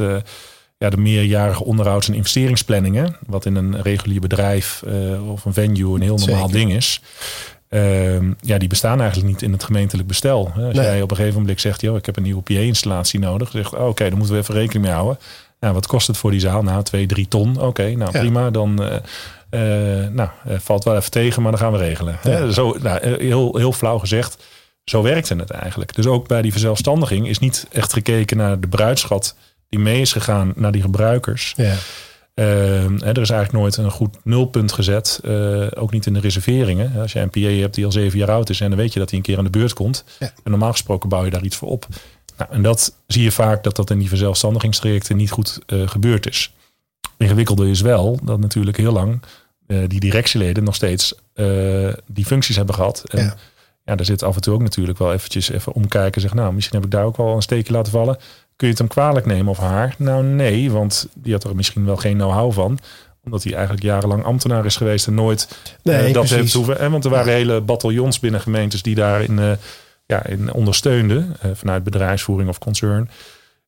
ja, 0.78 0.90
de 0.90 0.98
meerjarige 0.98 1.64
onderhouds- 1.64 2.08
en 2.08 2.14
investeringsplanningen, 2.14 3.18
wat 3.28 3.46
in 3.46 3.56
een 3.56 3.82
regulier 3.82 4.22
bedrijf 4.22 4.84
of 5.28 5.46
een 5.46 5.54
venue 5.54 5.96
een 5.96 6.02
heel 6.02 6.18
normaal 6.18 6.50
Zeker. 6.50 6.60
ding 6.60 6.74
is. 6.74 7.02
Ehm, 7.78 8.32
ja, 8.42 8.58
die 8.58 8.68
bestaan 8.70 9.00
eigenlijk 9.00 9.30
niet 9.30 9.42
in 9.42 9.52
het 9.52 9.64
gemeentelijk 9.64 10.08
bestel. 10.08 10.46
Als 10.56 10.74
Nee. 10.76 10.86
jij 10.86 11.02
op 11.02 11.12
een 11.12 11.18
gegeven 11.18 11.40
moment 11.40 11.62
zegt, 11.62 11.82
joh, 11.82 11.96
ik 11.98 12.06
heb 12.06 12.18
een 12.18 12.24
nieuwe 12.24 12.42
PA-installatie 12.42 13.20
nodig. 13.20 13.52
Dan 13.52 13.62
zegt, 13.62 13.76
oh, 13.76 13.88
oké, 13.88 14.10
dan 14.10 14.18
moeten 14.18 14.36
we 14.36 14.42
even 14.42 14.54
rekening 14.56 14.86
mee 14.86 14.94
houden. 14.94 15.20
Nou, 15.60 15.74
wat 15.74 15.88
kost 15.88 16.08
het 16.08 16.18
voor 16.18 16.32
die 16.32 16.40
zaal? 16.40 16.64
Nou, 16.64 16.84
twee, 16.84 17.06
drie 17.06 17.28
ton. 17.28 17.62
Oké, 17.62 17.84
nou 17.96 18.12
Ja. 18.14 18.20
prima. 18.20 18.50
Dan 18.50 18.84
eh, 18.84 19.60
nou, 20.12 20.30
eh, 20.48 20.58
valt 20.60 20.84
wel 20.84 20.96
even 20.96 21.12
tegen, 21.12 21.42
maar 21.42 21.52
dan 21.52 21.60
gaan 21.62 21.72
we 21.72 21.78
regelen. 21.78 22.20
Ja. 22.24 22.50
Zo, 22.50 22.78
nou, 22.82 23.18
heel, 23.24 23.58
heel 23.58 23.72
flauw 23.72 23.98
gezegd, 23.98 24.38
zo 24.84 25.02
werkte 25.02 25.36
het 25.36 25.50
eigenlijk. 25.52 25.96
Dus 25.96 26.06
ook 26.06 26.28
bij 26.28 26.42
die 26.42 26.52
verzelfstandiging 26.52 27.28
is 27.28 27.40
niet 27.40 27.68
echt 27.72 27.94
gekeken 27.94 28.38
naar 28.38 28.60
de 28.60 28.68
bruidschat 28.68 29.36
die 29.70 29.80
mee 29.80 30.02
is 30.02 30.12
gegaan 30.12 30.54
naar 30.56 30.72
die 30.72 30.82
gebruikers. 30.82 31.54
Ja. 31.58 31.74
Ehm, 32.38 32.98
hè, 32.98 33.12
er 33.12 33.22
is 33.22 33.30
eigenlijk 33.30 33.52
nooit 33.52 33.78
een 33.78 33.92
goed 33.92 34.18
nulpunt 34.24 34.72
gezet. 34.72 35.20
eh, 35.24 35.68
ook 35.76 35.92
niet 35.92 36.06
in 36.06 36.14
de 36.14 36.20
reserveringen. 36.20 37.02
Als 37.02 37.14
je 37.14 37.20
een 37.20 37.30
PA 37.30 37.40
hebt 37.40 37.76
die 37.76 37.86
al 37.86 37.92
zeven 37.92 38.20
jaar 38.20 38.32
oud 38.32 38.50
is 38.50 38.62
en 38.62 38.70
dan 38.70 38.78
weet 38.78 38.94
je 38.94 39.00
dat 39.00 39.10
hij 39.10 39.18
een 39.18 39.26
keer 39.26 39.38
aan 39.38 39.44
de 39.44 39.50
beurt 39.50 39.74
komt. 39.74 40.04
Ja. 40.20 40.26
En 40.44 40.52
normaal 40.52 40.72
gesproken 40.72 41.10
bouw 41.10 41.24
je 41.26 41.32
daar 41.32 41.44
iets 41.44 41.56
voor 41.56 41.70
op. 41.70 41.88
Nou, 42.38 42.52
en 42.52 42.62
dat 42.62 42.96
zie 43.08 43.24
je 43.24 43.32
vaak 43.32 43.64
dat 43.64 43.76
dat 43.76 43.90
in 43.90 44.00
die 44.00 44.08
verzelfstandigingstrajecten 44.10 45.18
niet 45.18 45.32
goed 45.32 45.60
eh, 45.66 45.88
gebeurd 45.88 46.28
is. 46.28 46.54
Ingewikkelde 47.18 47.70
is 47.70 47.82
wel 47.82 48.20
dat 48.24 48.40
natuurlijk 48.40 48.78
heel 48.78 48.92
lang 48.94 49.22
eh, 49.68 49.78
die 49.88 50.00
directieleden 50.00 50.64
nog 50.64 50.76
steeds 50.76 51.14
die 52.06 52.26
functies 52.26 52.56
hebben 52.56 52.76
gehad. 52.76 53.04
En 53.08 53.24
Ja. 53.24 53.36
ja. 53.86 53.96
daar 53.96 54.06
zit 54.06 54.24
af 54.24 54.36
en 54.36 54.42
toe 54.42 54.54
ook 54.54 54.62
natuurlijk 54.62 54.98
wel 54.98 55.14
eventjes 55.14 55.50
even 55.50 55.74
omkijken. 55.74 56.22
Zeg, 56.22 56.34
nou, 56.34 56.54
misschien 56.54 56.76
heb 56.76 56.86
ik 56.86 56.92
daar 56.92 57.06
ook 57.06 57.18
wel 57.18 57.36
een 57.36 57.42
steekje 57.42 57.74
laten 57.74 57.92
vallen. 57.92 58.18
Kun 58.58 58.68
je 58.68 58.74
het 58.74 58.78
hem 58.78 58.88
kwalijk 58.88 59.26
nemen 59.26 59.48
of 59.48 59.58
haar? 59.58 59.96
Nou, 59.98 60.24
nee, 60.24 60.72
want 60.72 61.08
die 61.16 61.34
had 61.34 61.44
er 61.44 61.56
misschien 61.56 61.86
wel 61.86 61.96
geen 61.98 62.18
know-how 62.18 62.52
van. 62.54 62.80
Omdat 63.24 63.44
hij 63.44 63.54
eigenlijk 63.54 63.84
jarenlang 63.84 64.24
ambtenaar 64.24 64.66
is 64.66 64.76
geweest 64.76 65.08
en 65.08 65.14
nooit 65.14 65.48
Nee, 65.84 65.96
eh, 65.96 66.04
dat 66.04 66.12
precies. 66.14 66.36
heeft 66.38 66.54
hoeven. 66.54 66.80
En 66.80 66.92
want 66.92 67.06
er 67.06 67.10
waren 67.12 67.34
hele 67.34 67.62
bataljons 67.62 68.20
binnen 68.20 68.42
gemeentes 68.42 68.82
die 68.82 68.96
daarin 68.96 69.40
eh, 69.40 69.52
ja, 70.06 70.26
in 70.26 70.54
ondersteunden. 70.54 71.36
eh, 71.42 71.52
vanuit 71.54 71.84
bedrijfsvoering 71.84 72.50
of 72.50 72.58
concern. 72.60 73.10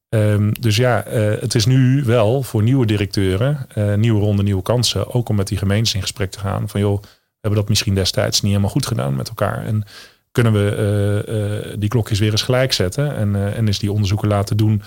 Ehm, 0.10 0.52
dus 0.60 0.76
ja, 0.76 1.04
het 1.40 1.56
is 1.56 1.66
nu 1.66 2.04
wel 2.04 2.44
voor 2.44 2.64
nieuwe 2.64 2.86
directeuren, 2.86 3.68
nieuwe 3.96 4.20
ronde, 4.20 4.44
nieuwe 4.44 4.62
kansen. 4.62 5.14
Ook 5.14 5.30
om 5.30 5.36
met 5.36 5.48
die 5.48 5.58
gemeentes 5.58 5.94
in 5.94 6.02
gesprek 6.02 6.32
te 6.32 6.40
gaan. 6.40 6.70
Van 6.70 6.80
joh, 6.80 7.02
we 7.02 7.08
hebben 7.42 7.60
dat 7.60 7.70
misschien 7.70 7.96
destijds 7.96 8.42
niet 8.42 8.52
helemaal 8.52 8.72
goed 8.72 8.86
gedaan 8.86 9.16
met 9.16 9.28
elkaar. 9.28 9.66
En 9.66 9.84
kunnen 10.32 10.54
we 10.54 10.76
eh, 10.76 11.58
eh, 11.58 11.76
die 11.80 11.90
klokjes 11.90 12.20
weer 12.20 12.32
eens 12.32 12.42
gelijk 12.42 12.74
zetten. 12.74 13.16
En, 13.16 13.36
eh, 13.36 13.58
en 13.58 13.68
is 13.68 13.80
die 13.80 13.92
onderzoeken 13.92 14.28
laten 14.28 14.58
doen 14.58 14.82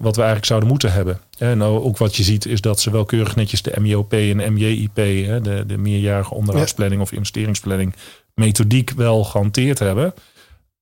wat 0.00 0.16
we 0.16 0.22
eigenlijk 0.22 0.44
zouden 0.44 0.68
moeten 0.68 0.92
hebben. 0.92 1.20
En 1.38 1.58
nou, 1.58 1.82
ook 1.82 1.98
wat 1.98 2.16
je 2.16 2.22
ziet 2.22 2.46
is 2.46 2.60
dat 2.60 2.80
ze 2.80 2.90
wel 2.90 3.04
keurig 3.04 3.36
netjes 3.36 3.62
de 3.62 3.80
MIOP 3.80 4.12
en 4.12 4.52
MJIP, 4.52 4.96
hè, 4.96 5.40
de, 5.40 5.64
de 5.66 5.78
meerjarige 5.78 6.34
onderhoudsplanning 6.34 7.00
of 7.00 7.12
investeringsplanning, 7.12 7.94
methodiek 8.34 8.90
wel 8.90 9.24
gehanteerd 9.24 9.78
hebben. 9.78 10.14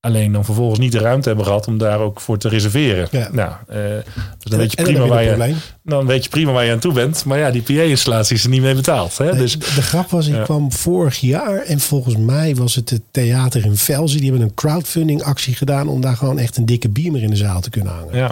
Alleen 0.05 0.33
dan 0.33 0.45
vervolgens 0.45 0.79
niet 0.79 0.93
de 0.93 0.99
ruimte 0.99 1.29
hebben 1.29 1.47
gehad 1.47 1.67
om 1.67 1.79
daar 1.79 1.99
ook 2.01 2.21
voor 2.21 2.39
te 2.39 2.49
reserveren. 2.49 3.09
Ja. 3.11 3.29
Nou, 3.33 3.53
dus 3.67 4.05
dan 4.39 4.59
weet 4.59 4.71
je 4.71 4.77
dan 4.77 4.85
prima 4.85 5.07
waar 5.07 5.23
je, 5.23 5.55
dan 5.83 6.07
weet 6.07 6.23
je 6.25 6.31
prima 6.31 6.53
waar 6.53 6.65
je 6.65 6.73
aan 6.73 6.79
toe 6.79 6.93
bent. 6.93 7.25
Maar 7.25 7.39
ja, 7.39 7.51
die 7.51 7.63
PA-installatie 7.63 8.37
is 8.37 8.45
er 8.45 8.51
niet 8.51 8.61
mee 8.63 8.75
betaald. 8.75 9.19
Hè? 9.19 9.25
Nee, 9.25 9.35
Dus 9.41 9.53
de, 9.59 9.73
de 9.75 9.83
grap 9.83 10.11
was, 10.11 10.27
ik 10.27 10.35
Ja. 10.35 10.43
kwam 10.43 10.73
vorig 10.73 11.17
jaar 11.21 11.57
en 11.59 11.81
volgens 11.81 12.17
mij 12.17 12.55
was 12.55 12.75
het 12.75 12.91
het 12.91 13.03
theater 13.11 13.65
in 13.65 13.77
Velzen. 13.77 14.21
Die 14.21 14.31
hebben 14.31 14.47
een 14.49 14.55
crowdfunding 14.55 15.23
actie 15.23 15.55
gedaan 15.55 15.89
om 15.89 16.01
daar 16.01 16.17
gewoon 16.17 16.39
echt 16.39 16.57
een 16.57 16.67
dikke 16.67 16.89
beamer 16.89 17.23
in 17.23 17.31
de 17.31 17.37
zaal 17.37 17.61
te 17.61 17.71
kunnen 17.71 17.93
hangen. 17.93 18.17
ja, 18.17 18.27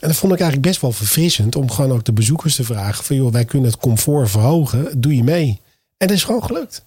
En 0.00 0.08
dat 0.08 0.16
vond 0.16 0.32
ik 0.32 0.38
eigenlijk 0.40 0.68
best 0.68 0.80
wel 0.80 0.92
verfrissend 0.92 1.56
om 1.56 1.70
gewoon 1.70 1.92
ook 1.92 2.04
de 2.04 2.12
bezoekers 2.12 2.54
te 2.54 2.64
vragen 2.64 3.04
van 3.04 3.16
joh, 3.16 3.32
wij 3.32 3.44
kunnen 3.44 3.70
het 3.70 3.80
comfort 3.80 4.30
verhogen, 4.30 4.88
doe 5.00 5.16
je 5.16 5.22
mee? 5.24 5.60
En 5.96 6.06
dat 6.06 6.16
is 6.16 6.24
gewoon 6.24 6.44
gelukt. 6.44 6.84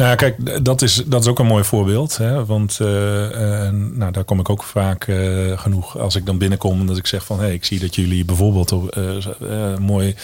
Nou 0.00 0.16
kijk, 0.16 0.64
dat 0.64 0.82
is, 0.82 0.94
dat 0.94 1.20
is 1.20 1.26
ook 1.26 1.38
een 1.38 1.46
mooi 1.46 1.64
voorbeeld. 1.64 2.16
Hè? 2.16 2.44
Want 2.44 2.78
eh, 2.80 3.66
eh, 3.66 3.74
nou, 3.74 4.12
daar 4.12 4.24
kom 4.24 4.40
ik 4.40 4.48
ook 4.48 4.62
vaak 4.62 5.04
eh, 5.04 5.58
genoeg 5.58 5.98
als 5.98 6.14
ik 6.14 6.26
dan 6.26 6.38
binnenkom. 6.38 6.86
Dat 6.86 6.96
ik 6.96 7.06
zeg 7.06 7.24
van, 7.24 7.40
hey, 7.40 7.52
ik 7.52 7.64
zie 7.64 7.78
dat 7.78 7.94
jullie 7.94 8.24
bijvoorbeeld 8.24 8.70
een 8.70 9.82
mooi 9.82 10.14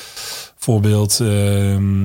voorbeeld 0.57 1.21
ehm, 1.21 2.05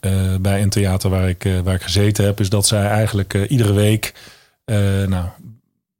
eh, 0.00 0.34
bij 0.40 0.62
een 0.62 0.68
theater 0.70 1.10
waar 1.10 1.28
ik, 1.28 1.48
waar 1.64 1.74
ik 1.74 1.82
gezeten 1.82 2.24
heb. 2.24 2.40
Is 2.40 2.48
dat 2.48 2.66
zij 2.66 2.86
eigenlijk 2.86 3.34
iedere 3.34 3.72
week 3.72 4.14
nou, 5.06 5.24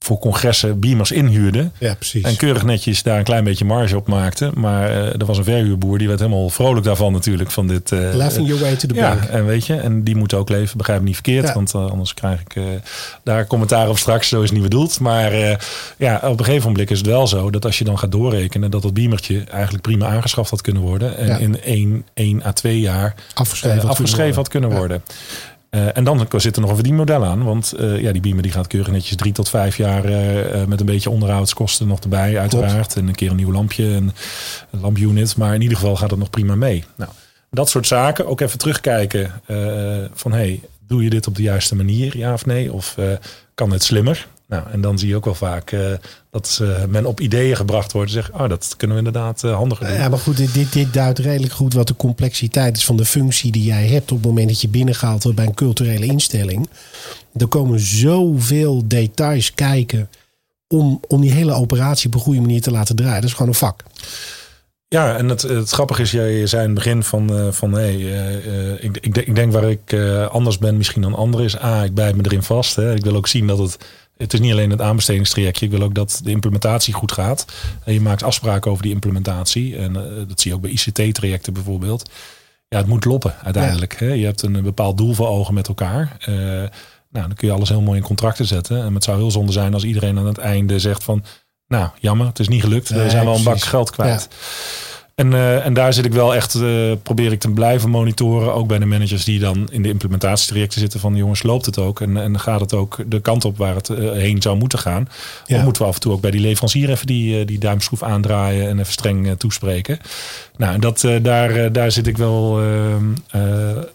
voor 0.04 0.18
congressen 0.18 0.80
beamers 0.80 1.10
inhuurden. 1.12 1.72
Ja, 1.78 1.94
precies. 1.94 2.22
En 2.24 2.36
keurig 2.36 2.64
netjes 2.64 3.02
daar 3.02 3.18
een 3.18 3.24
klein 3.24 3.44
beetje 3.44 3.64
marge 3.64 3.96
op 3.96 4.06
maakte. 4.08 4.50
Maar 4.54 4.90
eh, 4.90 5.20
er 5.20 5.24
was 5.26 5.38
een 5.38 5.44
verhuurboer 5.44 5.98
die 5.98 6.08
werd 6.08 6.20
helemaal 6.20 6.48
vrolijk 6.50 6.84
daarvan 6.84 7.12
natuurlijk. 7.12 7.50
Van 7.50 7.66
dit, 7.66 7.90
Laughing 7.90 8.46
your 8.46 8.62
way 8.62 8.76
to 8.76 8.88
the 8.88 8.94
ja, 8.94 9.14
bank. 9.14 9.22
en 9.24 9.46
weet 9.46 9.66
je, 9.66 9.74
en 9.74 10.02
die 10.04 10.16
moeten 10.16 10.38
ook 10.38 10.48
leven, 10.48 10.76
begrijp 10.76 10.98
ik 10.98 11.04
niet 11.04 11.14
verkeerd. 11.14 11.46
Ja. 11.46 11.54
Want 11.54 11.74
eh, 11.74 11.90
anders 11.90 12.14
krijg 12.14 12.40
ik 12.40 12.56
daar 13.22 13.46
commentaar 13.46 13.88
op 13.88 13.98
straks. 13.98 14.28
Zo 14.28 14.36
is 14.42 14.50
het 14.50 14.52
niet 14.58 14.68
bedoeld. 14.68 15.00
Maar 15.00 15.32
ja, 15.96 16.20
op 16.24 16.38
een 16.38 16.44
gegeven 16.44 16.70
moment 16.70 16.90
is 16.90 16.98
het 16.98 17.06
wel 17.06 17.26
zo 17.26 17.50
dat 17.50 17.64
als 17.64 17.78
je 17.78 17.84
dan 17.84 17.98
gaat 17.98 18.12
doorrekenen, 18.12 18.70
dat 18.70 18.82
dat 18.82 18.94
beamertje 18.94 19.44
eigenlijk 19.44 19.82
prima 19.82 20.06
aangeschaft 20.06 20.50
had 20.50 20.60
kunnen 20.60 20.82
worden. 20.82 21.16
En 21.16 21.26
Ja. 21.26 21.36
in 21.36 21.62
één, 21.62 22.04
één 22.14 22.42
à 22.46 22.52
twee 22.52 22.80
jaar 22.80 23.14
Afgeschreven, 23.34 23.80
had 23.80 23.90
afgeschreven 23.90 24.34
had 24.34 24.48
kunnen 24.48 24.70
worden. 24.70 25.02
Eh, 25.70 25.96
en 25.96 26.04
dan 26.04 26.26
zit 26.36 26.54
er 26.54 26.60
nog 26.60 26.70
een 26.70 26.76
verdienmodel 26.76 27.24
aan. 27.24 27.44
Want 27.44 27.72
eh, 27.72 28.00
ja, 28.00 28.12
die 28.12 28.20
beamer 28.20 28.42
die 28.42 28.52
gaat 28.52 28.66
keurig 28.66 28.90
netjes 28.90 29.16
drie 29.16 29.32
tot 29.32 29.48
vijf 29.48 29.76
jaar 29.76 30.04
eh, 30.04 30.64
met 30.64 30.80
een 30.80 30.86
beetje 30.86 31.10
onderhoudskosten 31.10 31.86
nog 31.86 32.00
erbij, 32.00 32.38
uiteraard. 32.38 32.96
En 32.96 33.08
een 33.08 33.14
keer 33.14 33.30
een 33.30 33.36
nieuw 33.36 33.52
lampje, 33.52 33.94
en 33.94 34.12
een 34.70 34.80
lampunit. 34.80 35.36
Maar 35.36 35.54
in 35.54 35.62
ieder 35.62 35.76
geval 35.76 35.96
gaat 35.96 36.10
het 36.10 36.18
nog 36.18 36.30
prima 36.30 36.54
mee. 36.54 36.84
Nou, 36.96 37.10
dat 37.50 37.68
soort 37.68 37.86
zaken. 37.86 38.26
Ook 38.26 38.40
even 38.40 38.58
terugkijken 38.58 39.32
van 40.14 40.32
hey, 40.32 40.60
doe 40.86 41.04
je 41.04 41.10
dit 41.10 41.26
op 41.26 41.36
de 41.36 41.42
juiste 41.42 41.76
manier, 41.76 42.16
ja 42.16 42.32
of 42.32 42.46
nee? 42.46 42.72
Of 42.72 42.96
kan 43.54 43.72
het 43.72 43.82
slimmer? 43.82 44.26
Nou, 44.50 44.62
en 44.70 44.80
dan 44.80 44.98
zie 44.98 45.08
je 45.08 45.16
ook 45.16 45.24
wel 45.24 45.34
vaak 45.34 45.72
eh, 45.72 45.92
dat 46.30 46.62
men 46.88 47.06
op 47.06 47.20
ideeën 47.20 47.56
gebracht 47.56 47.92
wordt. 47.92 48.10
Zeg, 48.10 48.32
oh, 48.32 48.48
dat 48.48 48.74
kunnen 48.76 48.96
we 48.96 49.02
inderdaad 49.06 49.44
eh, 49.44 49.54
handiger 49.54 49.86
doen. 49.86 49.94
Ja, 49.94 50.08
maar 50.08 50.18
goed, 50.18 50.36
dit, 50.36 50.54
dit, 50.54 50.72
dit 50.72 50.92
duidt 50.92 51.18
redelijk 51.18 51.52
goed 51.52 51.74
wat 51.74 51.86
de 51.86 51.96
complexiteit 51.96 52.76
is 52.76 52.84
van 52.84 52.96
de 52.96 53.04
functie 53.04 53.52
die 53.52 53.64
jij 53.64 53.86
hebt 53.86 54.12
op 54.12 54.16
het 54.18 54.26
moment 54.26 54.48
dat 54.48 54.60
je 54.60 54.68
binnengehaald 54.68 55.22
wordt 55.22 55.38
bij 55.38 55.46
een 55.46 55.54
culturele 55.54 56.06
instelling. 56.06 56.68
Er 57.36 57.46
komen 57.46 57.80
zoveel 57.80 58.82
details 58.88 59.54
kijken 59.54 60.08
om, 60.68 61.00
om 61.08 61.20
die 61.20 61.32
hele 61.32 61.52
operatie 61.52 62.06
op 62.06 62.14
een 62.14 62.20
goede 62.20 62.40
manier 62.40 62.60
te 62.60 62.70
laten 62.70 62.96
draaien. 62.96 63.20
Dat 63.20 63.30
is 63.30 63.32
gewoon 63.32 63.48
een 63.48 63.54
vak. 63.54 63.82
Ja, 64.88 65.16
en 65.16 65.28
het, 65.28 65.42
het 65.42 65.70
grappige 65.70 66.02
is, 66.02 66.10
jij 66.10 66.46
zei 66.46 66.62
in 66.62 66.68
het 66.68 66.78
begin 66.78 67.02
van, 67.02 67.36
eh, 67.36 67.52
van 67.52 67.72
hey, 67.72 67.94
ik, 68.80 68.96
ik, 69.00 69.14
denk- 69.14 69.26
ik 69.26 69.34
denk 69.34 69.52
waar 69.52 69.70
ik 69.70 69.94
anders 70.30 70.58
ben 70.58 70.76
misschien 70.76 71.02
dan 71.02 71.14
anderen 71.14 71.46
is, 71.46 71.62
A, 71.62 71.84
ik 71.84 71.94
bijt 71.94 72.16
me 72.16 72.22
erin 72.24 72.42
vast. 72.42 72.76
Hè. 72.76 72.94
Ik 72.94 73.04
wil 73.04 73.16
ook 73.16 73.28
zien 73.28 73.46
dat 73.46 73.58
het, 73.58 73.78
het 74.20 74.32
is 74.32 74.40
niet 74.40 74.52
alleen 74.52 74.70
het 74.70 74.80
aanbestedingstrajectje, 74.80 75.66
ik 75.66 75.70
wil 75.70 75.82
ook 75.82 75.94
dat 75.94 76.20
de 76.24 76.30
implementatie 76.30 76.94
goed 76.94 77.12
gaat. 77.12 77.46
En 77.84 77.92
je 77.92 78.00
maakt 78.00 78.22
afspraken 78.22 78.70
over 78.70 78.82
die 78.82 78.92
implementatie 78.92 79.76
en 79.76 79.96
eh, 79.96 80.28
dat 80.28 80.40
zie 80.40 80.50
je 80.50 80.56
ook 80.56 80.62
bij 80.62 80.70
ICT-trajecten 80.70 81.52
bijvoorbeeld. 81.52 82.10
Ja, 82.68 82.78
het 82.78 82.86
moet 82.86 83.04
loppen 83.04 83.34
uiteindelijk. 83.42 83.98
Hè. 83.98 84.12
Je 84.12 84.24
hebt 84.24 84.42
een 84.42 84.62
bepaald 84.62 84.96
doel 84.96 85.14
voor 85.14 85.28
ogen 85.28 85.54
met 85.54 85.68
elkaar. 85.68 86.16
Eh, 86.20 86.34
nou, 87.10 87.26
dan 87.26 87.34
kun 87.34 87.48
je 87.48 87.54
alles 87.54 87.68
heel 87.68 87.80
mooi 87.80 87.98
in 87.98 88.04
contracten 88.04 88.46
zetten. 88.46 88.84
En 88.84 88.94
het 88.94 89.04
zou 89.04 89.18
heel 89.18 89.30
zonde 89.30 89.52
zijn 89.52 89.74
als 89.74 89.84
iedereen 89.84 90.18
aan 90.18 90.26
het 90.26 90.38
einde 90.38 90.78
zegt 90.78 91.04
van... 91.04 91.24
Nou, 91.66 91.88
jammer, 91.98 92.26
het 92.26 92.38
is 92.38 92.48
niet 92.48 92.62
gelukt. 92.62 92.88
We 92.88 93.10
zijn 93.10 93.24
wel 93.24 93.36
een 93.36 93.42
bak 93.42 93.60
geld 93.60 93.90
kwijt. 93.90 94.28
En, 95.20 95.34
eh, 95.34 95.66
en 95.66 95.74
daar 95.74 95.92
zit 95.92 96.04
ik 96.04 96.12
wel 96.12 96.34
echt, 96.34 96.54
eh, 96.54 96.92
probeer 97.02 97.32
ik 97.32 97.40
te 97.40 97.50
blijven 97.50 97.90
monitoren. 97.90 98.54
Ook 98.54 98.66
bij 98.66 98.78
de 98.78 98.86
managers 98.86 99.24
die 99.24 99.38
dan 99.38 99.68
in 99.70 99.82
de 99.82 99.88
implementatietrajecten 99.88 100.80
zitten. 100.80 101.00
Van 101.00 101.16
jongens, 101.16 101.42
loopt 101.42 101.66
het 101.66 101.78
ook? 101.78 102.00
En, 102.00 102.16
en 102.16 102.40
gaat 102.40 102.60
het 102.60 102.74
ook 102.74 102.96
de 103.06 103.20
kant 103.20 103.44
op 103.44 103.56
waar 103.56 103.74
het 103.74 103.88
eh, 103.88 104.10
heen 104.10 104.42
zou 104.42 104.56
moeten 104.56 104.78
gaan? 104.78 105.08
Ja. 105.46 105.56
Of 105.56 105.62
moeten 105.64 105.82
we 105.82 105.88
af 105.88 105.94
en 105.94 106.00
toe 106.00 106.12
ook 106.12 106.20
bij 106.20 106.30
die 106.30 106.40
leverancier 106.40 106.90
even 106.90 107.06
die, 107.06 107.44
die 107.44 107.58
duimschroef 107.58 108.02
aandraaien 108.02 108.68
en 108.68 108.78
even 108.78 108.92
streng 108.92 109.38
toespreken? 109.38 109.98
Nou, 110.56 110.74
en 110.74 110.80
dat, 110.80 111.08
daar, 111.22 111.72
daar 111.72 111.90
zit 111.90 112.06
ik 112.06 112.18
wel 112.18 112.60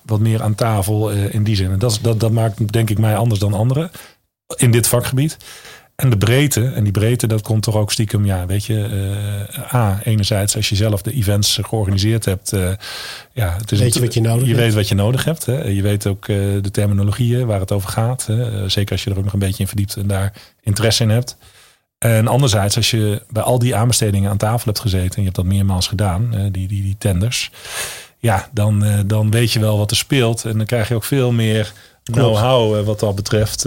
wat 0.05 0.19
meer 0.19 0.41
aan 0.41 0.55
tafel 0.55 1.09
in 1.09 1.43
die 1.43 1.55
zin. 1.55 1.71
En 1.71 1.79
dat, 1.79 1.99
dat, 2.01 2.19
dat 2.19 2.31
maakt 2.31 2.73
denk 2.73 2.89
ik 2.89 2.99
mij 2.99 3.15
anders 3.15 3.39
dan 3.39 3.53
anderen 3.53 3.91
in 4.55 4.71
dit 4.71 4.87
vakgebied. 4.87 5.37
En 5.95 6.09
de 6.09 6.17
breedte, 6.17 6.71
en 6.75 6.83
die 6.83 6.91
breedte, 6.91 7.27
dat 7.27 7.41
komt 7.41 7.63
toch 7.63 7.75
ook 7.75 7.91
stiekem, 7.91 8.25
ja, 8.25 8.45
weet 8.45 8.65
je, 8.65 8.83
eh, 9.49 9.75
A, 9.75 9.99
enerzijds 10.03 10.55
als 10.55 10.69
je 10.69 10.75
zelf 10.75 11.01
de 11.01 11.11
events 11.11 11.59
georganiseerd 11.61 12.25
hebt, 12.25 12.53
eh, 12.53 12.71
ja, 13.31 13.55
het 13.57 13.71
is 13.71 13.79
Weet 13.79 13.93
je 13.93 13.99
wat 13.99 14.13
je 14.13 14.21
nodig 14.21 14.47
je 14.47 14.47
hebt. 14.47 14.59
weet 14.59 14.73
wat 14.73 14.87
je 14.87 14.95
nodig 14.95 15.23
hebt. 15.23 15.45
Hè? 15.45 15.63
Je 15.63 15.81
weet 15.81 16.07
ook 16.07 16.27
eh, 16.27 16.37
de 16.61 16.71
terminologieën 16.71 17.45
waar 17.45 17.59
het 17.59 17.71
over 17.71 17.89
gaat. 17.89 18.25
Hè? 18.25 18.69
Zeker 18.69 18.91
als 18.91 19.03
je 19.03 19.09
er 19.09 19.17
ook 19.17 19.23
nog 19.23 19.33
een 19.33 19.39
beetje 19.39 19.61
in 19.61 19.67
verdiept 19.67 19.95
en 19.95 20.07
daar 20.07 20.33
interesse 20.61 21.03
in 21.03 21.09
hebt. 21.09 21.37
En 21.97 22.27
anderzijds, 22.27 22.75
als 22.75 22.91
je 22.91 23.21
bij 23.29 23.43
al 23.43 23.59
die 23.59 23.75
aanbestedingen 23.75 24.29
aan 24.29 24.37
tafel 24.37 24.65
hebt 24.65 24.79
gezeten, 24.79 25.15
en 25.15 25.17
je 25.17 25.23
hebt 25.23 25.35
dat 25.35 25.45
meermaals 25.45 25.87
gedaan, 25.87 26.29
die, 26.51 26.67
die, 26.67 26.81
die 26.81 26.95
tenders, 26.97 27.51
ja, 28.17 28.49
dan, 28.51 28.85
dan 29.07 29.31
weet 29.31 29.51
je 29.51 29.59
wel 29.59 29.77
wat 29.77 29.91
er 29.91 29.97
speelt. 29.97 30.45
En 30.45 30.57
dan 30.57 30.65
krijg 30.65 30.87
je 30.87 30.95
ook 30.95 31.03
veel 31.03 31.31
meer 31.31 31.73
know-how 32.03 32.85
wat 32.85 32.99
dat 32.99 33.15
betreft. 33.15 33.65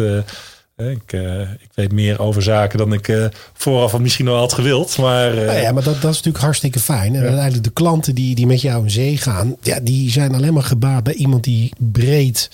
Ik, 0.86 1.12
eh, 1.12 1.40
ik 1.40 1.70
weet 1.74 1.92
meer 1.92 2.20
over 2.20 2.42
zaken 2.42 2.78
dan 2.78 2.92
ik 2.92 3.08
eh, 3.08 3.24
vooraf 3.52 3.98
misschien 3.98 4.24
wel 4.24 4.36
had 4.36 4.52
gewild. 4.52 4.98
Maar 4.98 5.38
eh, 5.38 5.46
Nou 5.46 5.58
ja, 5.58 5.72
maar 5.72 5.82
dat, 5.82 5.94
dat 5.94 6.10
is 6.10 6.16
natuurlijk 6.16 6.44
hartstikke 6.44 6.78
fijn. 6.78 7.14
En 7.14 7.22
uiteindelijk 7.22 7.64
de 7.64 7.70
klanten 7.70 8.14
die, 8.14 8.34
die 8.34 8.46
met 8.46 8.60
jou 8.60 8.82
in 8.82 8.90
zee 8.90 9.16
gaan, 9.16 9.56
ja, 9.62 9.80
die 9.82 10.10
zijn 10.10 10.34
alleen 10.34 10.52
maar 10.52 10.62
gebaat 10.62 11.04
bij 11.04 11.12
iemand 11.14 11.44
die 11.44 11.72
breed 11.78 12.50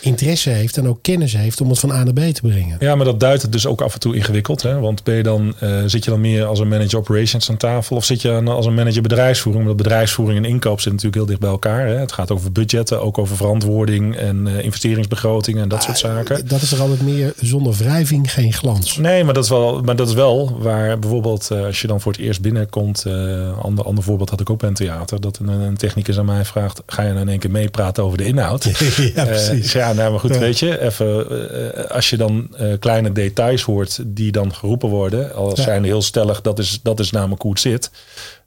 interesse 0.00 0.50
heeft 0.50 0.76
en 0.76 0.88
ook 0.88 0.98
kennis 1.02 1.32
heeft 1.32 1.60
om 1.60 1.68
het 1.68 1.78
van 1.78 1.90
A 1.90 2.04
naar 2.04 2.12
B 2.12 2.34
te 2.34 2.40
brengen. 2.42 2.76
Ja, 2.80 2.94
maar 2.94 3.04
dat 3.04 3.20
duidt 3.20 3.42
het 3.42 3.52
dus 3.52 3.66
ook 3.66 3.80
af 3.80 3.94
en 3.94 4.00
toe 4.00 4.16
ingewikkeld. 4.16 4.62
Hè? 4.62 4.78
Want 4.78 5.02
ben 5.04 5.14
je 5.14 5.22
dan, 5.22 5.54
zit 5.86 6.04
je 6.04 6.10
dan 6.10 6.20
meer 6.20 6.44
als 6.44 6.58
een 6.58 6.68
manager 6.68 6.98
operations 6.98 7.50
aan 7.50 7.56
tafel? 7.56 7.96
Of 7.96 8.04
zit 8.04 8.22
je 8.22 8.28
dan 8.28 8.48
als 8.48 8.66
een 8.66 8.74
manager 8.74 9.02
bedrijfsvoering? 9.02 9.64
Omdat 9.64 9.82
bedrijfsvoering 9.82 10.38
en 10.38 10.50
inkoop 10.50 10.80
zitten 10.80 10.92
natuurlijk 10.92 11.16
heel 11.16 11.26
dicht 11.26 11.40
bij 11.40 11.50
elkaar. 11.50 11.86
Hè? 11.86 11.98
Het 11.98 12.12
gaat 12.12 12.30
over 12.30 12.52
budgetten, 12.52 13.02
ook 13.02 13.18
over 13.18 13.36
verantwoording 13.36 14.16
en 14.16 14.46
investeringsbegrotingen 14.46 15.62
en 15.62 15.68
dat 15.68 15.82
soort 15.82 15.98
zaken. 15.98 16.46
Dat 16.46 16.62
is 16.62 16.72
er 16.72 16.80
altijd 16.80 17.02
meer 17.02 17.32
zonder 17.40 17.61
wrijving 17.70 18.32
geen 18.32 18.52
glans. 18.52 18.96
Nee, 18.96 19.24
maar 19.24 19.34
dat 19.34 19.44
is 19.44 19.50
wel, 19.50 19.80
maar 19.80 19.96
dat 19.96 20.08
is 20.08 20.14
wel 20.14 20.58
waar 20.60 20.98
bijvoorbeeld 20.98 21.50
eh, 21.50 21.64
als 21.64 21.80
je 21.80 21.86
dan 21.86 22.00
voor 22.00 22.12
het 22.12 22.20
eerst 22.20 22.40
binnenkomt. 22.40 23.04
eh 23.06 23.58
ander, 23.62 23.84
ander 23.84 24.04
voorbeeld 24.04 24.30
had 24.30 24.40
ik 24.40 24.50
ook 24.50 24.58
bij 24.58 24.68
een 24.68 24.74
theater. 24.74 25.20
Dat 25.20 25.38
een, 25.38 25.48
een 25.48 25.76
technicus 25.76 26.18
aan 26.18 26.24
mij 26.24 26.44
vraagt: 26.44 26.82
ga 26.86 27.02
je 27.02 27.08
nou 27.08 27.20
in 27.20 27.28
één 27.28 27.38
keer 27.38 27.50
meepraten 27.50 28.04
over 28.04 28.18
de 28.18 28.24
inhoud? 28.24 28.64
ja, 28.64 28.72
Eh, 29.14 29.24
precies. 29.26 29.72
ja, 29.72 29.92
nou, 29.92 30.10
maar 30.10 30.20
goed, 30.20 30.34
Ja. 30.34 30.38
weet 30.38 30.58
je, 30.58 30.80
even, 30.80 31.88
als 31.90 32.10
je 32.10 32.16
dan 32.16 32.56
kleine 32.78 33.12
details 33.12 33.62
hoort 33.62 34.00
die 34.06 34.32
dan 34.32 34.54
geroepen 34.54 34.88
worden, 34.88 35.34
al 35.34 35.48
Ja. 35.56 35.62
zijn 35.62 35.84
heel 35.84 36.02
stellig, 36.02 36.40
dat 36.40 36.58
is, 36.58 36.80
dat 36.82 37.00
is 37.00 37.10
namelijk 37.10 37.42
hoe 37.42 37.50
het 37.50 37.60
zit. 37.60 37.90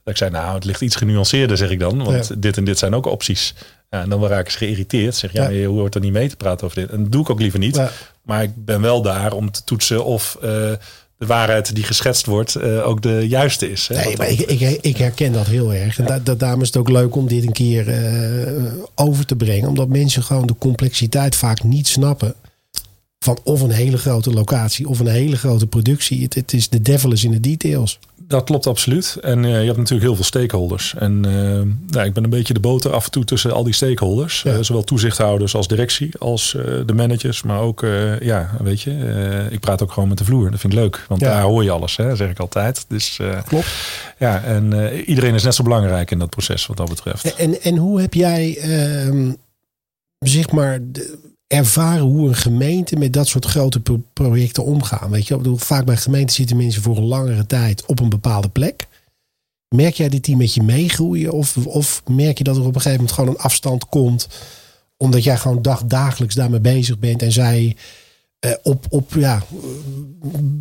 Dat 0.03 0.13
ik 0.13 0.17
zei, 0.19 0.31
nou, 0.31 0.55
het 0.55 0.65
ligt 0.65 0.81
iets 0.81 0.95
genuanceerder, 0.95 1.57
zeg 1.57 1.69
ik 1.69 1.79
dan, 1.79 2.03
want 2.03 2.27
Ja. 2.27 2.35
dit 2.37 2.57
en 2.57 2.63
dit 2.63 2.77
zijn 2.77 2.95
ook 2.95 3.05
opties. 3.05 3.53
Ja, 3.89 4.01
en 4.01 4.09
dan 4.09 4.25
raak 4.27 4.45
ik 4.47 4.51
geïrriteerd. 4.53 5.15
Zeg, 5.15 5.31
ja, 5.31 5.41
Ja. 5.41 5.47
maar 5.47 5.57
je 5.57 5.67
hoort 5.67 5.95
er 5.95 6.01
niet 6.01 6.11
mee 6.11 6.29
te 6.29 6.35
praten 6.35 6.65
over 6.65 6.79
dit. 6.81 6.89
En 6.89 7.03
dat 7.03 7.11
doe 7.11 7.21
ik 7.21 7.29
ook 7.29 7.39
liever 7.39 7.59
niet. 7.59 7.75
Ja. 7.75 7.91
Maar 8.25 8.43
ik 8.43 8.65
ben 8.65 8.81
wel 8.81 9.01
daar 9.01 9.33
om 9.33 9.51
te 9.51 9.63
toetsen 9.63 10.05
of 10.05 10.37
eh, 10.41 10.49
de 11.17 11.25
waarheid 11.25 11.75
die 11.75 11.83
geschetst 11.83 12.25
wordt 12.25 12.55
uh, 12.57 12.87
ook 12.87 13.01
de 13.01 13.27
juiste 13.27 13.71
is. 13.71 13.87
Hè? 13.87 14.03
Nee, 14.03 14.17
maar 14.17 14.29
ik, 14.29 14.39
ik, 14.39 14.77
ik, 14.81 14.97
herken 14.97 15.31
dat 15.31 15.45
heel 15.45 15.73
erg. 15.73 15.99
En 15.99 16.21
da, 16.23 16.35
daarom 16.35 16.61
is 16.61 16.67
het 16.67 16.77
ook 16.77 16.89
leuk 16.89 17.15
om 17.15 17.27
dit 17.27 17.43
een 17.43 17.51
keer 17.51 17.87
uh, 17.87 18.73
over 18.95 19.25
te 19.25 19.35
brengen. 19.35 19.69
Omdat 19.69 19.87
mensen 19.87 20.23
gewoon 20.23 20.47
de 20.47 20.55
complexiteit 20.57 21.35
vaak 21.35 21.63
niet 21.63 21.87
snappen. 21.87 22.35
Van 23.19 23.39
of 23.43 23.61
een 23.61 23.71
hele 23.71 23.97
grote 23.97 24.31
locatie 24.31 24.87
of 24.87 24.99
een 24.99 25.07
hele 25.07 25.37
grote 25.37 25.67
productie. 25.67 26.23
Het, 26.23 26.33
het 26.33 26.53
is 26.53 26.69
de 26.69 26.81
devil 26.81 27.11
is 27.11 27.23
in 27.23 27.31
de 27.31 27.39
details 27.39 27.99
dat 28.27 28.43
klopt 28.43 28.67
absoluut. 28.67 29.17
En 29.21 29.43
uh, 29.43 29.59
je 29.59 29.65
hebt 29.65 29.77
natuurlijk 29.77 30.05
heel 30.05 30.15
veel 30.15 30.23
stakeholders. 30.23 30.95
En 30.97 31.25
uh, 31.27 31.33
nou, 31.87 32.05
ik 32.05 32.13
ben 32.13 32.23
een 32.23 32.29
beetje 32.29 32.53
de 32.53 32.59
boter 32.59 32.93
af 32.93 33.05
en 33.05 33.11
toe 33.11 33.25
tussen 33.25 33.51
al 33.51 33.63
die 33.63 33.73
stakeholders. 33.73 34.41
Ja. 34.41 34.53
Uh, 34.53 34.61
zowel 34.61 34.83
toezichthouders 34.83 35.55
als 35.55 35.67
directie, 35.67 36.17
als 36.17 36.51
de 36.85 36.93
managers. 36.93 37.43
Maar 37.43 37.59
ook, 37.59 37.85
ja, 38.19 38.49
weet 38.59 38.81
je, 38.81 39.47
ik 39.49 39.59
praat 39.59 39.81
ook 39.81 39.91
gewoon 39.91 40.09
met 40.09 40.17
de 40.17 40.25
vloer. 40.25 40.51
Dat 40.51 40.59
vind 40.59 40.73
ik 40.73 40.79
leuk, 40.79 41.05
want 41.07 41.21
ja. 41.21 41.29
daar 41.29 41.41
hoor 41.41 41.63
je 41.63 41.71
alles, 41.71 41.95
hè, 41.95 42.15
zeg 42.15 42.29
ik 42.29 42.39
altijd. 42.39 42.85
Dus, 42.87 43.19
klopt. 43.45 43.67
Ja, 44.19 44.43
en 44.43 44.93
iedereen 45.05 45.33
is 45.33 45.43
net 45.43 45.55
zo 45.55 45.63
belangrijk 45.63 46.11
in 46.11 46.19
dat 46.19 46.29
proces 46.29 46.65
wat 46.65 46.77
dat 46.77 46.89
betreft. 46.89 47.35
En, 47.35 47.61
en 47.61 47.77
hoe 47.77 48.01
heb 48.01 48.13
jij, 48.13 48.57
ehm, 48.57 49.31
zeg 50.19 50.51
maar... 50.51 50.79
De, 50.81 51.33
ervaren 51.47 52.03
hoe 52.03 52.27
een 52.27 52.35
gemeente 52.35 52.95
met 52.95 53.13
dat 53.13 53.27
soort 53.27 53.45
grote 53.45 53.81
projecten 54.13 54.63
omgaan. 54.63 55.09
Weet 55.09 55.27
je, 55.27 55.33
ik 55.33 55.41
bedoel, 55.41 55.57
vaak 55.57 55.85
bij 55.85 55.97
gemeenten 55.97 56.35
zitten 56.35 56.57
mensen 56.57 56.81
voor 56.81 56.97
een 56.97 57.03
langere 57.03 57.45
tijd 57.45 57.85
op 57.85 57.99
een 57.99 58.09
bepaalde 58.09 58.49
plek. 58.49 58.87
Merk 59.75 59.93
jij 59.93 60.09
dit 60.09 60.23
die 60.23 60.37
met 60.37 60.53
je 60.53 60.63
meegroeien? 60.63 61.31
Of, 61.31 61.57
of 61.57 62.01
merk 62.07 62.37
je 62.37 62.43
dat 62.43 62.55
er 62.55 62.61
op 62.61 62.67
een 62.67 62.81
gegeven 62.81 62.97
moment 62.97 63.15
gewoon 63.15 63.29
een 63.29 63.41
afstand 63.41 63.85
komt, 63.85 64.27
omdat 64.97 65.23
jij 65.23 65.37
gewoon 65.37 65.61
dag, 65.61 65.83
dagelijks 65.83 66.35
daarmee 66.35 66.59
bezig 66.59 66.99
bent 66.99 67.21
en 67.21 67.31
zij 67.31 67.75
eh, 68.39 68.51
op, 68.63 68.85
op 68.89 69.13
ja, 69.13 69.43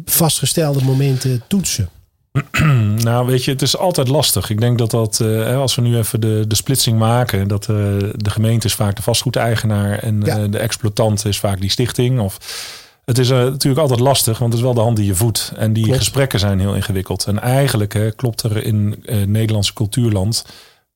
vastgestelde 0.05 0.85
momenten 0.85 1.43
toetsen? 1.49 1.89
nou, 3.09 3.27
weet 3.27 3.45
je, 3.45 3.51
het 3.51 3.63
is 3.63 3.77
altijd 3.77 4.09
lastig. 4.09 4.51
Ik 4.51 4.61
denk 4.61 4.79
dat 4.79 4.91
dat, 4.91 5.19
uh, 5.23 5.57
als 5.57 5.75
we 5.75 5.83
nu 5.83 5.97
even 5.97 6.21
de, 6.21 6.45
de 6.47 6.55
splitsing 6.55 6.99
maken, 6.99 7.49
dat 7.49 7.69
uh, 7.69 7.77
de 8.13 8.31
gemeente 8.31 8.67
is 8.67 8.75
vaak 8.75 8.97
de 8.97 9.03
vastgoedeigenaar 9.03 9.99
en 9.99 10.21
ja. 10.25 10.39
uh, 10.39 10.45
de 10.51 10.59
exploitant 10.59 11.25
is 11.25 11.39
vaak 11.39 11.61
die 11.61 11.71
stichting. 11.71 12.21
Of, 12.21 12.39
het 13.05 13.19
is 13.19 13.29
natuurlijk 13.29 13.81
altijd 13.81 14.01
lastig, 14.01 14.39
want 14.39 14.53
het 14.53 14.61
is 14.61 14.67
wel 14.67 14.75
de 14.75 14.81
hand 14.81 14.97
die 14.97 15.07
je 15.07 15.15
voedt. 15.15 15.53
En 15.57 15.73
die 15.73 15.85
klopt. 15.85 15.99
gesprekken 15.99 16.39
zijn 16.39 16.61
heel 16.61 16.75
ingewikkeld. 16.75 17.25
En 17.25 17.41
eigenlijk 17.41 17.93
hè, 17.93 18.11
klopt 18.11 18.43
er 18.43 18.65
in 18.65 19.05
Nederlandse 19.27 19.73
cultuurland 19.73 20.45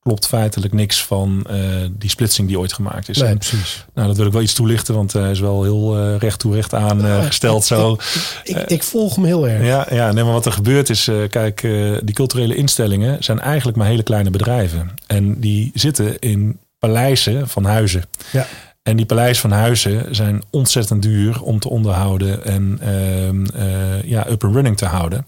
klopt 0.09 0.27
feitelijk 0.27 0.73
niks 0.73 1.05
van 1.05 1.47
uh, 1.51 1.57
die 1.91 2.11
splitsing 2.11 2.49
die 2.49 2.59
ooit 2.59 2.73
gemaakt 2.73 3.09
is. 3.09 3.19
Nee, 3.19 3.37
precies. 3.37 3.85
Nou, 3.95 4.07
dat 4.07 4.17
wil 4.17 4.27
ik 4.27 4.33
wel 4.33 4.43
iets 4.43 4.55
toelichten, 4.55 4.95
want 4.95 5.13
hij 5.13 5.31
is 5.31 5.41
wel 5.41 5.63
heel 5.63 5.99
uh, 5.99 6.17
recht 6.19 6.39
toe 6.39 6.55
recht 6.55 6.75
aan 6.75 7.07
uh, 7.07 7.25
gesteld. 7.25 7.65
zo. 7.65 7.93
Ik, 8.45 8.57
ik, 8.57 8.71
ik, 8.71 8.83
volg 8.83 9.15
hem 9.15 9.25
heel 9.25 9.49
erg. 9.49 9.67
Ja, 9.67 9.87
ja 9.91 10.13
nee, 10.13 10.25
maar 10.25 10.33
wat 10.33 10.47
er 10.47 10.53
gebeurt 10.53 10.91
is, 10.91 11.11
kijk, 11.31 11.61
die 12.03 12.15
culturele 12.15 12.55
instellingen 12.55 13.25
zijn 13.25 13.41
eigenlijk 13.41 13.77
maar 13.77 13.87
hele 13.87 14.03
kleine 14.03 14.31
bedrijven. 14.31 14.95
En 15.07 15.41
die 15.41 15.71
zitten 15.75 16.19
in 16.19 16.59
paleizen 16.79 17.49
van 17.49 17.65
huizen. 17.65 18.05
Ja. 18.33 18.47
En 18.83 18.97
die 18.97 19.07
paleis 19.07 19.41
van 19.41 19.51
huizen 19.51 20.15
zijn 20.15 20.43
ontzettend 20.51 21.03
duur 21.03 21.43
om 21.43 21.59
te 21.59 21.69
onderhouden 21.69 22.45
en 22.45 22.79
ehm, 22.83 23.45
ja, 24.07 24.29
up 24.29 24.45
and 24.45 24.55
running 24.55 24.77
te 24.77 24.87
houden. 24.87 25.25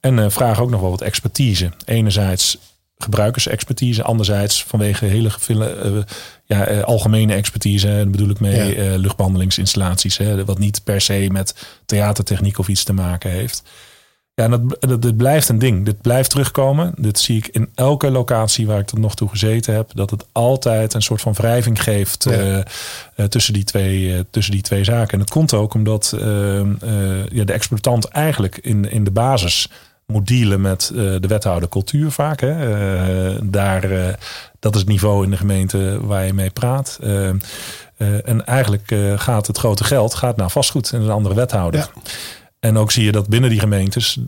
En 0.00 0.32
vragen 0.32 0.62
ook 0.62 0.70
nog 0.70 0.80
wel 0.80 0.90
wat 0.90 1.00
expertise. 1.00 1.70
Enerzijds 1.84 2.58
gebruikersexpertise. 3.02 4.02
Anderzijds 4.02 4.64
vanwege 4.64 5.04
hele 5.04 5.30
uh, 5.48 6.02
ja, 6.44 6.70
uh, 6.70 6.82
algemene 6.82 7.34
expertise. 7.34 7.86
Daar 7.86 8.08
bedoel 8.08 8.30
ik 8.30 8.40
mee 8.40 8.76
ja. 8.76 8.92
uh, 8.92 8.98
luchtbehandelingsinstallaties. 8.98 10.16
Hè, 10.16 10.44
wat 10.44 10.58
niet 10.58 10.84
per 10.84 11.00
se 11.00 11.28
met 11.32 11.54
theatertechniek 11.86 12.58
of 12.58 12.68
iets 12.68 12.84
te 12.84 12.92
maken 12.92 13.30
heeft. 13.30 13.62
Ja, 14.34 14.44
en 14.44 14.50
dat, 14.50 14.76
dat, 14.80 15.02
dat, 15.02 15.16
blijft 15.16 15.48
een 15.48 15.58
ding. 15.58 15.84
Dit 15.84 16.00
blijft 16.00 16.30
terugkomen. 16.30 16.92
Dit 16.96 17.18
zie 17.18 17.36
ik 17.36 17.46
in 17.46 17.68
elke 17.74 18.10
locatie 18.10 18.66
waar 18.66 18.78
ik 18.78 18.86
tot 18.86 18.98
nog 18.98 19.14
toe 19.14 19.28
gezeten 19.28 19.74
heb. 19.74 19.90
Dat 19.94 20.10
het 20.10 20.26
altijd 20.32 20.94
een 20.94 21.02
soort 21.02 21.20
van 21.20 21.32
wrijving 21.32 21.82
geeft 21.82 22.26
ja. 23.16 23.28
tussen, 23.28 23.54
die 23.54 23.64
twee, 23.64 24.24
tussen 24.30 24.52
die 24.52 24.62
twee 24.62 24.84
zaken. 24.84 25.12
En 25.12 25.18
dat 25.18 25.30
komt 25.30 25.54
ook 25.54 25.74
omdat 25.74 26.12
ja, 27.30 27.44
de 27.44 27.52
exploitant 27.52 28.04
eigenlijk 28.04 28.58
in, 28.58 28.90
in 28.90 29.04
de 29.04 29.10
basis 29.10 29.68
moet 30.10 30.26
dealen 30.26 30.60
met 30.60 30.90
uh, 30.94 30.98
de 31.20 31.28
wethouder 31.28 31.68
cultuur 31.68 32.10
vaak. 32.10 32.40
Hè. 32.40 32.52
Uh, 33.32 33.38
daar, 33.42 33.92
uh, 33.92 34.08
dat 34.58 34.74
is 34.74 34.80
het 34.80 34.88
niveau 34.88 35.24
in 35.24 35.30
de 35.30 35.36
gemeente 35.36 35.98
waar 36.02 36.26
je 36.26 36.32
mee 36.32 36.50
praat. 36.50 36.98
en 38.24 38.46
eigenlijk 38.46 38.94
gaat 39.16 39.46
het 39.46 39.58
grote 39.58 39.84
geld 39.84 40.14
gaat 40.14 40.36
naar 40.36 40.50
vastgoed 40.50 40.92
en 40.92 41.00
een 41.00 41.10
andere 41.10 41.34
wethouder. 41.34 41.80
Ja. 41.80 42.02
En 42.60 42.76
ook 42.76 42.90
zie 42.90 43.04
je 43.04 43.12
dat 43.12 43.28
binnen 43.28 43.50
die 43.50 43.60
gemeentes, 43.60 44.18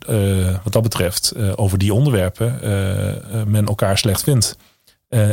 wat 0.62 0.72
dat 0.72 0.82
betreft, 0.82 1.34
over 1.56 1.78
die 1.78 1.94
onderwerpen 1.94 2.58
men 3.50 3.66
elkaar 3.66 3.98
slecht 3.98 4.22
vindt. 4.22 4.56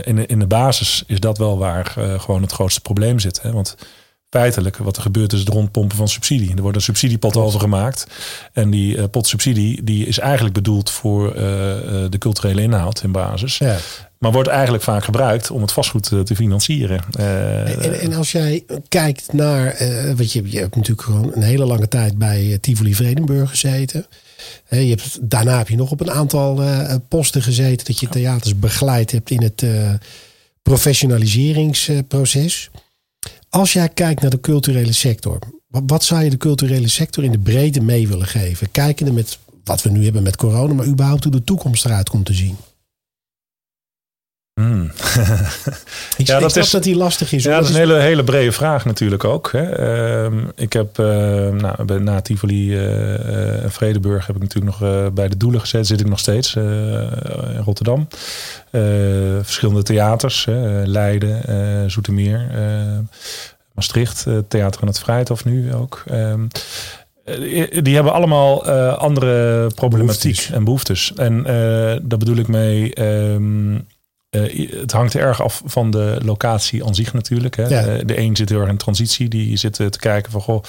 in, 0.02 0.16
de, 0.16 0.26
in 0.26 0.40
de 0.40 0.48
basis 0.48 1.04
is 1.08 1.20
dat 1.20 1.38
wel 1.38 1.58
waar 1.58 1.94
gewoon 2.18 2.42
het 2.42 2.52
grootste 2.52 2.82
probleem 2.82 3.20
zit. 3.20 3.42
Hè? 3.42 3.52
Want 3.52 3.76
feitelijk 4.30 4.78
wat 4.78 4.96
er 4.96 5.02
gebeurt 5.02 5.34
is 5.34 5.40
het 5.40 5.50
rondpompen 5.50 5.98
van 5.98 6.08
subsidie. 6.08 6.56
Er 6.56 6.62
wordt 6.62 6.78
een 6.78 6.84
subsidiepot 6.84 7.36
over 7.36 7.60
gemaakt. 7.60 8.08
En 8.54 8.70
die 8.70 8.98
uh, 8.98 9.04
pot 9.12 9.28
subsidie 9.28 9.84
die 9.84 10.06
is 10.06 10.20
eigenlijk 10.20 10.56
bedoeld 10.56 10.90
voor 10.90 11.28
uh, 11.28 11.34
de 12.10 12.18
culturele 12.20 12.62
inhoud 12.62 13.04
in 13.04 13.12
basis. 13.12 13.58
Ja. 13.58 13.78
Maar 14.18 14.32
wordt 14.32 14.50
eigenlijk 14.50 14.84
vaak 14.84 15.04
gebruikt 15.04 15.52
om 15.52 15.62
het 15.62 15.72
vastgoed 15.72 16.12
te 16.24 16.36
financieren. 16.36 17.02
En, 17.18 18.00
en, 18.00 18.14
als 18.14 18.32
jij 18.32 18.64
kijkt 18.88 19.34
naar, 19.34 19.66
wat 20.16 20.32
je, 20.32 20.52
je 20.52 20.60
hebt 20.60 20.76
natuurlijk 20.76 21.02
gewoon 21.02 21.32
een 21.34 21.42
hele 21.42 21.66
lange 21.66 21.88
tijd 21.88 22.18
bij 22.18 22.58
Tivoli 22.62 22.96
Vredenburg 22.96 23.50
gezeten. 23.50 24.06
je 24.70 24.78
hebt, 24.78 25.18
daarna 25.22 25.58
heb 25.58 25.70
je 25.70 25.76
nog 25.76 25.92
op 25.92 26.02
een 26.02 26.12
aantal 26.12 26.64
posten 27.08 27.42
gezeten 27.42 27.86
dat 27.86 28.00
je 28.00 28.10
theaters 28.10 28.60
begeleid 28.60 29.12
hebt 29.12 29.30
in 29.30 29.42
het 29.42 29.64
professionaliseringsproces. 30.62 32.70
Als 33.50 33.74
jij 33.74 33.90
kijkt 33.90 34.22
naar 34.22 34.30
de 34.30 34.40
culturele 34.40 34.94
sector, 34.94 35.40
wat 35.70 36.04
zou 36.04 36.24
je 36.24 36.30
de 36.30 36.38
culturele 36.38 36.88
sector 36.88 37.24
in 37.24 37.32
de 37.32 37.40
breedte 37.40 37.82
mee 37.82 38.08
willen 38.08 38.28
geven? 38.28 38.72
Kijkende 38.72 39.12
met 39.12 39.40
wat 39.64 39.82
we 39.82 39.90
nu 39.90 40.04
hebben 40.04 40.24
met 40.24 40.36
corona, 40.36 40.74
maar 40.74 40.86
überhaupt 40.86 41.24
hoe 41.24 41.32
de 41.34 41.44
toekomst 41.44 41.86
eruit 41.86 42.10
komt 42.10 42.26
te 42.26 42.34
zien. 42.34 42.56
Hmm. 44.60 44.92
ik 46.18 46.28
ja, 46.28 46.40
dat 46.40 46.56
is 46.56 46.70
dat 46.70 46.84
die 46.84 46.96
lastig 46.96 47.32
is. 47.32 47.44
Ja, 47.44 47.56
dat 47.56 47.64
is 47.64 47.70
een 47.70 47.76
hele, 47.76 48.00
hele 48.00 48.24
brede 48.24 48.52
vraag 48.52 48.86
natuurlijk 48.86 49.24
ook. 49.24 49.52
Hè. 49.52 49.80
Uh, 50.30 50.38
ik 50.56 50.74
heb 50.74 50.98
uh, 51.00 51.06
nou, 51.50 52.00
na 52.00 52.22
Tivoli 52.22 52.74
uh, 52.74 53.64
en 53.64 53.72
Vredeburg 53.72 54.28
heb 54.28 54.36
ik 54.36 54.42
natuurlijk 54.42 54.80
nog 54.80 54.90
uh, 54.90 55.08
bij 55.14 55.28
de 55.28 55.38
Doelen 55.38 55.60
gezeten. 55.60 55.86
Zit 55.86 56.00
ik 56.00 56.08
nog 56.08 56.20
steeds 56.20 56.56
in 56.56 57.62
Rotterdam. 57.66 58.08
verschillende 59.42 59.84
theaters. 59.84 60.48
Leiden, 60.86 61.92
Zoetermeer, 61.92 62.48
Maastricht. 63.74 64.26
Theater 64.48 64.80
van 64.80 64.88
het 64.88 65.00
Vrijthof 65.00 65.46
nu 65.46 65.74
ook. 65.74 66.04
Ehm, 66.08 66.48
die 67.84 67.96
hebben 67.96 68.14
allemaal 68.14 68.70
andere 68.96 69.68
problematiek 69.76 70.50
en 70.52 70.64
behoeftes. 70.64 71.14
En 71.16 71.44
daar 72.04 72.18
bedoel 72.18 72.38
ik 72.38 72.48
mee... 72.48 73.02
Um, 73.02 73.88
uh, 74.30 74.72
het 74.80 74.92
hangt 74.92 75.16
erg 75.16 75.42
af 75.42 75.62
van 75.66 75.92
de 75.92 76.20
locatie 76.24 76.86
aan 76.86 76.96
zich 76.96 77.14
natuurlijk. 77.14 77.56
Hè. 77.56 77.68
Ja. 77.68 77.88
Uh, 77.88 78.02
de 78.06 78.20
een 78.20 78.36
zit 78.36 78.50
heel 78.50 78.60
erg 78.60 78.70
in 78.70 78.78
transitie. 78.78 79.28
Die 79.28 79.58
zit 79.58 79.74
te 79.74 80.00
kijken 80.00 80.32
van, 80.32 80.42
goh, 80.42 80.64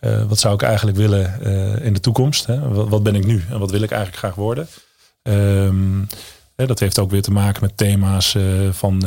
uh, 0.00 0.22
wat 0.22 0.38
zou 0.38 0.54
ik 0.54 0.62
eigenlijk 0.62 0.96
willen 0.96 1.42
in 1.82 1.92
de 1.92 2.00
toekomst? 2.00 2.46
Hè? 2.46 2.68
Wat, 2.68 2.88
wat, 2.88 3.02
ben 3.02 3.14
ik 3.14 3.26
nu 3.26 3.44
en 3.50 3.58
wat 3.58 3.70
wil 3.70 3.82
ik 3.82 3.90
eigenlijk 3.90 4.18
graag 4.18 4.34
worden? 4.34 4.68
Um, 5.22 6.06
dat 6.66 6.78
heeft 6.78 6.98
ook 6.98 7.10
weer 7.10 7.22
te 7.22 7.30
maken 7.30 7.62
met 7.62 7.76
thema's 7.76 8.36
van, 8.70 9.00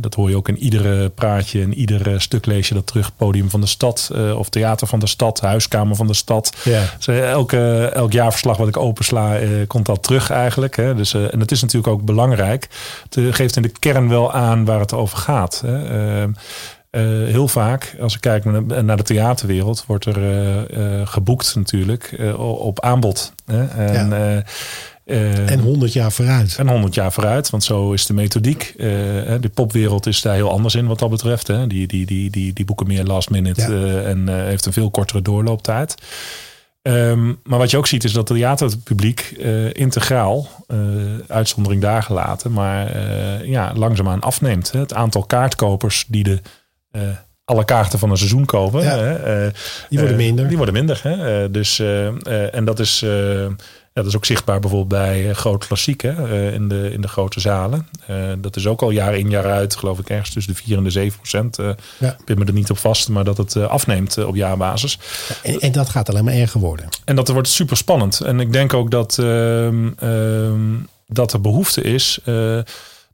dat 0.00 0.14
hoor 0.14 0.28
je 0.28 0.36
ook 0.36 0.48
in 0.48 0.58
iedere 0.58 1.08
praatje, 1.08 1.60
in 1.60 1.74
ieder 1.74 2.20
stuk 2.20 2.46
lees 2.46 2.68
je 2.68 2.74
dat 2.74 2.86
terug. 2.86 3.16
Podium 3.16 3.50
van 3.50 3.60
de 3.60 3.66
stad 3.66 4.10
of 4.36 4.48
theater 4.48 4.86
van 4.86 4.98
de 4.98 5.06
stad, 5.06 5.40
huiskamer 5.40 5.96
van 5.96 6.06
de 6.06 6.14
stad. 6.14 6.56
Ja. 6.64 6.82
Dus, 6.96 7.06
elke, 7.06 7.90
elk 7.94 8.12
jaarverslag 8.12 8.56
wat 8.56 8.68
ik 8.68 8.76
opensla, 8.76 9.38
komt 9.66 9.86
dat 9.86 10.02
terug 10.02 10.30
eigenlijk. 10.30 10.76
Hè. 10.76 10.94
Dus, 10.94 11.14
en 11.14 11.40
het 11.40 11.50
is 11.50 11.60
natuurlijk 11.60 11.92
ook 11.92 12.04
belangrijk. 12.04 12.68
Het 13.08 13.34
geeft 13.34 13.56
in 13.56 13.62
de 13.62 13.72
kern 13.78 14.08
wel 14.08 14.32
aan 14.32 14.64
waar 14.64 14.80
het 14.80 14.92
over 14.92 15.18
gaat. 15.18 15.62
Hè. 15.66 16.26
Uh, 16.90 17.02
heel 17.02 17.48
vaak, 17.48 17.96
als 18.00 18.14
ik 18.14 18.20
kijk 18.20 18.44
naar 18.82 18.96
de 18.96 19.02
theaterwereld, 19.02 19.84
wordt 19.86 20.04
er 20.04 20.18
uh, 20.18 20.56
uh, 20.56 21.06
geboekt 21.06 21.54
natuurlijk 21.54 22.16
op 22.36 22.80
aanbod. 22.80 23.32
Hè? 23.46 23.64
En, 23.66 24.10
ja. 24.10 24.42
Uh, 25.08 25.50
en 25.50 25.60
100 25.60 25.92
jaar 25.92 26.12
vooruit. 26.12 26.56
En 26.58 26.68
100 26.68 26.94
jaar 26.94 27.12
vooruit, 27.12 27.50
want 27.50 27.64
zo 27.64 27.92
is 27.92 28.06
de 28.06 28.12
methodiek. 28.14 28.74
Uh, 28.76 28.86
de 29.40 29.50
popwereld 29.54 30.06
is 30.06 30.22
daar 30.22 30.34
heel 30.34 30.50
anders 30.50 30.74
in 30.74 30.86
wat 30.86 30.98
dat 30.98 31.10
betreft. 31.10 31.46
Hè. 31.46 31.66
Die, 31.66 31.86
die, 31.86 32.06
die, 32.06 32.30
die, 32.30 32.52
die 32.52 32.64
boeken 32.64 32.86
meer 32.86 33.04
last 33.04 33.30
minute 33.30 33.60
ja. 33.60 33.68
uh, 33.68 34.08
en 34.08 34.28
heeft 34.46 34.66
een 34.66 34.72
veel 34.72 34.90
kortere 34.90 35.22
doorlooptijd. 35.22 35.94
Um, 36.82 37.40
maar 37.44 37.58
wat 37.58 37.70
je 37.70 37.76
ook 37.76 37.86
ziet 37.86 38.04
is 38.04 38.12
dat 38.12 38.28
het 38.28 38.38
theaterpubliek 38.38 39.20
integraal, 39.72 40.48
uitzondering 41.28 41.82
daar 41.82 42.02
gelaten, 42.02 42.52
maar 42.52 42.98
ja, 43.46 43.72
langzaamaan 43.74 44.20
afneemt. 44.20 44.72
Hè. 44.72 44.78
Het 44.78 44.94
aantal 44.94 45.22
kaartkopers 45.22 46.04
die 46.08 46.24
de 46.24 46.40
alle 47.44 47.64
kaarten 47.64 47.98
van 47.98 48.10
een 48.10 48.16
seizoen 48.16 48.44
kopen. 48.44 48.82
Ja. 48.82 49.50
Die 49.88 49.98
worden 49.98 50.16
minder. 50.16 50.48
die 50.48 50.56
worden 50.56 50.74
minder. 50.74 51.00
Hè? 51.02 51.50
dus, 51.50 51.78
en 52.52 52.64
dat 52.64 52.78
is, 52.78 53.04
dat 54.02 54.06
is 54.06 54.16
ook 54.16 54.24
zichtbaar 54.24 54.60
bijvoorbeeld 54.60 55.02
bij 55.02 55.34
Groot 55.34 55.66
Klassiek 55.66 56.00
hè? 56.00 56.52
in, 56.52 56.68
de, 56.68 56.90
in 56.92 57.00
de 57.00 57.08
grote 57.08 57.40
zalen. 57.40 57.88
dat 58.38 58.56
is 58.56 58.66
ook 58.66 58.82
al 58.82 58.90
jaar 58.90 59.14
in 59.14 59.30
jaar 59.30 59.46
uit, 59.46 59.76
geloof 59.76 59.98
ik, 59.98 60.10
ergens 60.10 60.30
tussen 60.30 60.54
de 60.54 60.62
4 60.62 60.76
en 60.76 60.84
de 60.84 60.90
7 60.90 61.18
procent. 61.18 61.56
ja. 61.98 62.10
Ik 62.10 62.24
ben 62.24 62.38
me 62.38 62.44
er 62.44 62.52
niet 62.52 62.70
op 62.70 62.78
vast, 62.78 63.08
maar 63.08 63.24
dat 63.24 63.36
het 63.36 63.56
afneemt 63.56 64.24
op 64.24 64.34
jaarbasis. 64.34 64.98
En, 65.42 65.60
en, 65.60 65.72
dat 65.72 65.88
gaat 65.88 66.08
alleen 66.08 66.24
maar 66.24 66.34
erger 66.34 66.60
worden. 66.60 66.88
En 67.04 67.16
dat 67.16 67.28
wordt 67.28 67.48
super 67.48 67.76
spannend. 67.76 68.20
En 68.20 68.40
ik 68.40 68.52
denk 68.52 68.74
ook 68.74 68.90
dat, 68.90 69.18
ehm, 69.18 69.88
ehm, 69.98 70.74
dat 71.06 71.32
er 71.32 71.40
behoefte 71.40 71.82
is 71.82 72.20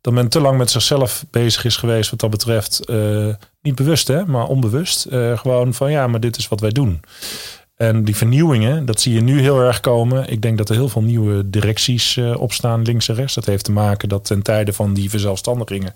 dat 0.05 0.13
men 0.13 0.29
te 0.29 0.41
lang 0.41 0.59
met 0.59 0.71
zichzelf 0.71 1.25
bezig 1.31 1.65
is 1.65 1.77
geweest 1.77 2.11
wat 2.11 2.21
dat 2.21 2.31
betreft. 2.31 2.81
Uh, 2.91 3.35
niet 3.63 3.75
bewust 3.75 4.09
hè, 4.09 4.27
maar 4.27 4.47
onbewust. 4.47 5.07
Uh, 5.11 5.39
gewoon 5.39 5.75
van 5.75 5.91
ja, 5.91 6.07
maar 6.07 6.21
dit 6.21 6.37
is 6.37 6.49
wat 6.49 6.61
wij 6.61 6.71
doen. 6.71 7.01
En 7.77 8.05
die 8.05 8.17
vernieuwingen, 8.17 8.87
dat 8.87 9.01
zie 9.01 9.15
je 9.15 9.21
nu 9.21 9.41
heel 9.41 9.61
erg 9.61 9.81
komen. 9.81 10.29
Ik 10.31 10.43
denk 10.43 10.59
dat 10.59 10.69
er 10.69 10.75
heel 10.75 10.89
veel 10.89 11.03
nieuwe 11.03 11.51
directies 11.51 12.17
uh, 12.17 12.41
opstaan, 12.41 12.83
links 12.83 13.09
en 13.09 13.15
rechts. 13.15 13.35
Dat 13.35 13.47
heeft 13.47 13.65
te 13.65 13.73
maken 13.73 14.09
dat 14.09 14.25
ten 14.25 14.43
tijde 14.43 14.73
van 14.73 14.95
die 14.95 15.11
verzelfstandigingen... 15.11 15.95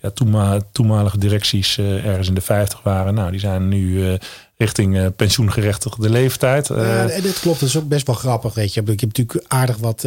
Ja, 0.00 0.60
toenmalige 0.72 1.18
directies 1.18 1.78
ergens 1.78 2.28
in 2.28 2.34
de 2.34 2.40
50 2.40 2.82
waren. 2.82 3.14
Nou, 3.14 3.30
die 3.30 3.40
zijn 3.40 3.68
nu 3.68 4.16
richting 4.56 4.96
uh, 4.96 5.06
pensioengerechtigde 5.16 6.10
leeftijd. 6.10 6.68
Ja, 6.68 7.08
en 7.08 7.22
dit 7.22 7.40
klopt, 7.40 7.60
dat 7.60 7.68
is 7.68 7.76
ook 7.76 7.88
best 7.88 8.06
wel 8.06 8.16
grappig. 8.16 8.54
Weet 8.54 8.74
je. 8.74 8.80
Ik 8.80 9.00
heb 9.00 9.16
natuurlijk 9.16 9.44
aardig 9.48 9.76
wat 9.76 10.06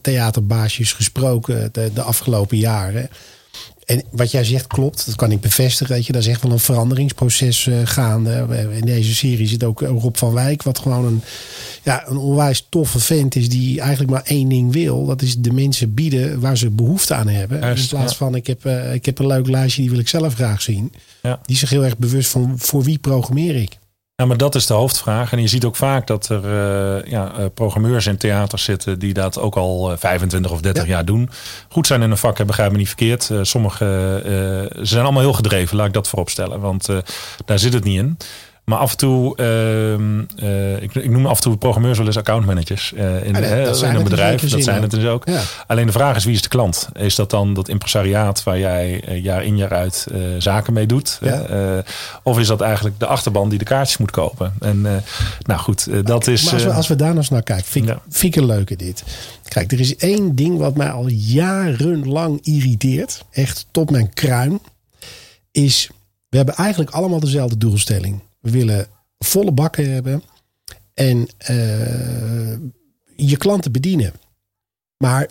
theaterbaasjes 0.00 0.92
gesproken 0.92 1.68
de, 1.72 1.90
de, 1.94 2.02
afgelopen 2.02 2.56
jaren. 2.56 3.08
En 3.84 4.02
wat 4.10 4.30
jij 4.30 4.44
zegt 4.44 4.66
klopt, 4.66 5.06
dat 5.06 5.14
kan 5.14 5.30
ik 5.30 5.40
bevestigen. 5.40 5.94
Weet 5.94 6.06
je, 6.06 6.12
dat 6.12 6.22
is 6.22 6.28
echt 6.28 6.42
wel 6.42 6.52
een 6.52 6.58
veranderingsproces 6.58 7.68
gaande. 7.84 8.46
In 8.70 8.86
deze 8.86 9.14
serie 9.14 9.46
zit 9.46 9.64
ook 9.64 9.80
Rob 9.80 10.16
van 10.16 10.32
Wijk, 10.32 10.62
wat 10.62 10.78
gewoon 10.78 11.04
een, 11.04 11.22
ja, 11.82 12.08
een 12.08 12.16
onwijs 12.16 12.66
toffe 12.68 12.98
vent 13.00 13.36
is 13.36 13.48
die 13.48 13.80
eigenlijk 13.80 14.10
maar 14.10 14.22
één 14.24 14.48
ding 14.48 14.72
wil. 14.72 15.06
Dat 15.06 15.22
is 15.22 15.36
de 15.36 15.52
mensen 15.52 15.94
bieden 15.94 16.40
waar 16.40 16.56
ze 16.56 16.70
behoefte 16.70 17.14
aan 17.14 17.28
hebben. 17.28 17.62
in 17.76 17.88
plaats 17.88 18.16
van 18.16 18.34
ik 18.34 18.46
heb, 18.46 18.66
ik 18.92 19.04
heb 19.04 19.18
een 19.18 19.26
leuk 19.26 19.48
lijstje, 19.48 19.80
die 19.82 19.90
wil 19.90 20.00
ik 20.00 20.08
zelf 20.08 20.34
graag 20.34 20.62
zien. 20.62 20.92
Ja. 21.22 21.40
Die 21.44 21.54
is 21.54 21.60
zich 21.60 21.70
heel 21.70 21.84
erg 21.84 21.98
bewust 21.98 22.30
van 22.30 22.54
voor 22.58 22.82
wie 22.82 22.98
programmeer 22.98 23.56
ik. 23.56 23.78
Ja, 24.22 24.28
maar 24.28 24.36
dat 24.36 24.54
is 24.54 24.66
de 24.66 24.74
hoofdvraag. 24.74 25.32
En 25.32 25.40
je 25.40 25.46
ziet 25.46 25.64
ook 25.64 25.76
vaak 25.76 26.06
dat 26.06 26.28
er 26.28 26.44
uh, 26.44 27.10
ja, 27.10 27.32
uh, 27.38 27.44
programmeurs 27.54 28.06
in 28.06 28.16
theaters 28.16 28.64
zitten 28.64 28.98
die 28.98 29.14
dat 29.14 29.38
ook 29.38 29.56
al 29.56 29.96
25 29.96 30.50
of 30.50 30.60
30 30.60 30.86
jaar 30.86 31.04
doen. 31.04 31.30
Goed 31.68 31.86
zijn 31.86 32.02
in 32.02 32.10
een 32.10 32.16
vak, 32.16 32.46
begrijp 32.46 32.70
me 32.70 32.76
niet 32.76 32.86
verkeerd. 32.86 33.28
Uh, 33.32 33.38
sommige, 33.42 33.84
ze 34.76 34.84
zijn 34.86 35.02
allemaal 35.02 35.22
heel 35.22 35.32
gedreven, 35.32 35.76
laat 35.76 35.86
ik 35.86 35.92
dat 35.92 36.08
voorop 36.08 36.30
stellen. 36.30 36.60
Want 36.60 36.88
daar 37.44 37.58
zit 37.58 37.72
het 37.72 37.84
niet 37.84 37.98
in. 37.98 38.16
Maar 38.72 38.80
af 38.80 38.90
en 38.90 38.96
toe, 38.96 39.36
uh, 40.42 40.82
ik, 40.82 40.94
ik, 40.94 41.10
noem 41.10 41.26
af 41.26 41.36
en 41.36 41.42
toe 41.42 41.56
programmeurs 41.56 41.98
wel 41.98 42.06
eens 42.06 42.16
accountmanagers 42.16 42.92
uh, 42.96 43.14
in, 43.14 43.22
in 43.22 43.34
een 43.34 44.04
bedrijf. 44.04 44.50
Dat 44.50 44.62
zijn 44.62 44.82
het 44.82 44.90
dus 44.90 45.04
ook. 45.04 45.28
Ja. 45.28 45.40
Alleen 45.66 45.86
de 45.86 45.92
vraag 45.92 46.16
is, 46.16 46.24
wie 46.24 46.34
is 46.34 46.42
de 46.42 46.48
klant? 46.48 46.88
Is 46.92 47.14
dat 47.14 47.30
dan 47.30 47.54
dat 47.54 47.68
impresariaat 47.68 48.42
waar 48.42 48.58
jij 48.58 49.08
uh, 49.08 49.22
jaar 49.22 49.44
in 49.44 49.56
jaar 49.56 49.72
uit 49.72 50.06
zaken 50.38 50.72
mee 50.72 50.86
doet? 50.86 51.18
Ja. 51.20 51.82
of 52.22 52.38
is 52.38 52.46
dat 52.46 52.60
eigenlijk 52.60 52.98
de 52.98 53.06
achterban 53.06 53.48
die 53.48 53.58
de 53.58 53.64
kaartjes 53.64 53.96
moet 53.96 54.10
kopen? 54.10 54.54
En 54.60 54.80
nou 55.42 55.60
goed, 55.60 56.06
dat 56.06 56.26
is... 56.26 56.44
Maar 56.44 56.54
als 56.54 56.64
we, 56.64 56.72
als 56.72 56.88
we 56.88 56.96
daar 56.96 57.08
nog 57.08 57.16
eens 57.16 57.28
naar 57.28 57.42
kijken, 57.42 57.66
vind, 57.66 57.86
ja. 57.86 58.00
vind 58.08 58.36
ik 58.36 58.42
een 58.42 58.48
leuke 58.48 58.76
dit. 58.76 59.04
Kijk, 59.48 59.72
er 59.72 59.80
is 59.80 59.96
één 59.96 60.34
ding 60.34 60.58
wat 60.58 60.76
mij 60.76 60.90
al 60.90 61.08
jarenlang 61.08 62.38
irriteert. 62.42 63.24
Echt 63.30 63.66
tot 63.70 63.90
mijn 63.90 64.12
kruin. 64.12 64.60
Is, 65.50 65.90
we 66.28 66.36
hebben 66.36 66.54
eigenlijk 66.54 66.90
allemaal 66.90 67.20
dezelfde 67.20 67.56
doelstelling. 67.56 68.20
We 68.42 68.50
willen 68.50 68.86
volle 69.18 69.52
bakken 69.52 69.92
hebben 69.92 70.22
en 70.94 71.28
uh, 71.50 72.56
je 73.16 73.36
klanten 73.36 73.72
bedienen. 73.72 74.12
Maar 74.96 75.28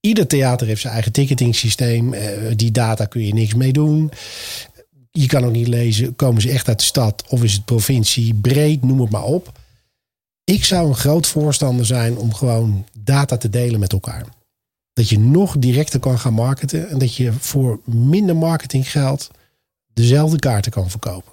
ieder 0.00 0.26
theater 0.26 0.66
heeft 0.66 0.80
zijn 0.80 0.92
eigen 0.92 1.12
ticketing 1.12 1.54
systeem. 1.54 2.14
Uh, 2.14 2.20
die 2.56 2.70
data 2.70 3.04
kun 3.04 3.26
je 3.26 3.34
niks 3.34 3.54
mee 3.54 3.72
doen. 3.72 4.10
Je 5.10 5.26
kan 5.26 5.44
ook 5.44 5.52
niet 5.52 5.68
lezen, 5.68 6.16
komen 6.16 6.42
ze 6.42 6.50
echt 6.50 6.68
uit 6.68 6.78
de 6.78 6.84
stad 6.84 7.24
of 7.28 7.42
is 7.42 7.52
het 7.52 7.64
provincie, 7.64 8.34
breed, 8.34 8.84
noem 8.84 9.00
het 9.00 9.10
maar 9.10 9.24
op. 9.24 9.58
Ik 10.44 10.64
zou 10.64 10.88
een 10.88 10.94
groot 10.94 11.26
voorstander 11.26 11.86
zijn 11.86 12.16
om 12.16 12.34
gewoon 12.34 12.86
data 12.98 13.36
te 13.36 13.48
delen 13.48 13.80
met 13.80 13.92
elkaar. 13.92 14.26
Dat 14.92 15.08
je 15.08 15.18
nog 15.18 15.58
directer 15.58 16.00
kan 16.00 16.18
gaan 16.18 16.32
marketen 16.32 16.88
en 16.88 16.98
dat 16.98 17.14
je 17.14 17.32
voor 17.32 17.80
minder 17.84 18.36
marketinggeld 18.36 19.30
dezelfde 19.92 20.38
kaarten 20.38 20.72
kan 20.72 20.90
verkopen. 20.90 21.32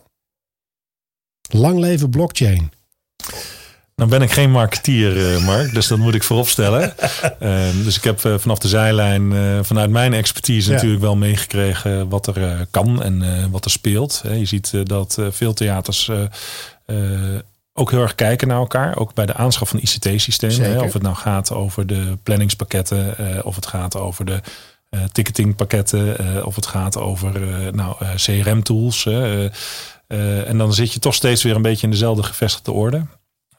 Lang 1.50 1.80
leven 1.80 2.10
blockchain. 2.10 2.72
Nou 3.96 4.10
ben 4.10 4.22
ik 4.22 4.32
geen 4.32 4.52
marketeer, 4.52 5.18
uh, 5.18 5.46
Mark, 5.46 5.74
dus 5.74 5.88
dat 5.88 5.98
moet 5.98 6.16
ik 6.16 6.24
vooropstellen. 6.24 6.94
uh, 7.42 7.66
dus 7.86 7.98
ik 7.98 8.04
heb 8.04 8.24
uh, 8.24 8.38
vanaf 8.38 8.60
de 8.60 8.68
zijlijn, 8.68 9.34
eh, 9.34 9.60
vanuit 9.62 9.90
mijn 9.90 10.14
expertise 10.14 10.70
ja. 10.70 10.76
natuurlijk 10.76 11.02
wel 11.02 11.16
meegekregen 11.16 12.10
wat 12.10 12.28
er 12.28 12.68
kan 12.72 13.04
en 13.04 13.52
wat 13.52 13.66
er 13.66 13.72
speelt. 13.72 14.24
je 14.34 14.46
ziet 14.46 14.72
dat 14.84 15.18
veel 15.30 15.54
theaters 15.54 16.12
ook 17.74 17.92
heel 17.92 18.02
erg 18.02 18.16
kijken 18.16 18.48
naar 18.48 18.58
elkaar. 18.58 18.98
Ook 18.98 19.14
bij 19.14 19.26
de 19.26 19.34
aanschaf 19.34 19.70
van 19.70 19.80
ICT-systemen. 19.80 20.82
Of 20.82 20.94
het 20.94 21.02
nou 21.02 21.16
gaat 21.16 21.52
over 21.52 21.88
de 21.88 22.18
planningspakketten, 22.24 23.16
of 23.46 23.56
het 23.56 23.66
gaat 23.66 23.96
over 23.96 24.26
de 24.26 24.42
ticketingpakketten, 25.12 26.46
of 26.46 26.56
het 26.56 26.66
gaat 26.66 26.98
over 26.98 27.32
nou, 27.74 27.96
CRM-tools. 28.16 29.08
Uh, 30.08 30.50
en 30.50 30.58
dan 30.58 30.74
zit 30.74 30.94
je 30.94 31.00
toch 31.00 31.14
steeds 31.14 31.44
weer 31.44 31.56
een 31.56 31.62
beetje 31.62 31.86
in 31.86 31.92
dezelfde 31.92 32.24
gevestigde 32.24 32.72
orde. 32.72 33.06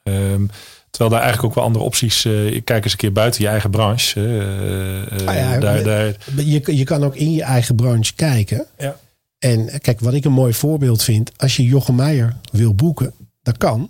Um, 0.03 0.49
terwijl 0.89 1.11
daar 1.11 1.21
eigenlijk 1.21 1.43
ook 1.43 1.55
wel 1.55 1.63
andere 1.63 1.85
opties. 1.85 2.25
Uh, 2.25 2.61
kijk 2.63 2.83
eens 2.83 2.91
een 2.91 2.97
keer 2.97 3.11
buiten 3.11 3.41
je 3.41 3.47
eigen 3.47 3.69
branche. 3.69 4.19
Uh, 4.19 5.27
ah 5.27 5.35
ja, 5.35 5.59
daar, 5.59 5.83
daar... 5.83 6.15
Je, 6.35 6.75
je 6.77 6.83
kan 6.83 7.03
ook 7.03 7.15
in 7.15 7.31
je 7.31 7.43
eigen 7.43 7.75
branche 7.75 8.13
kijken. 8.13 8.65
Ja. 8.77 8.95
En 9.39 9.79
kijk, 9.81 9.99
wat 9.99 10.13
ik 10.13 10.25
een 10.25 10.31
mooi 10.31 10.53
voorbeeld 10.53 11.03
vind. 11.03 11.31
Als 11.37 11.55
je 11.55 11.63
Jochem 11.63 11.95
Meijer 11.95 12.35
wil 12.51 12.73
boeken, 12.73 13.13
dat 13.41 13.57
kan. 13.57 13.89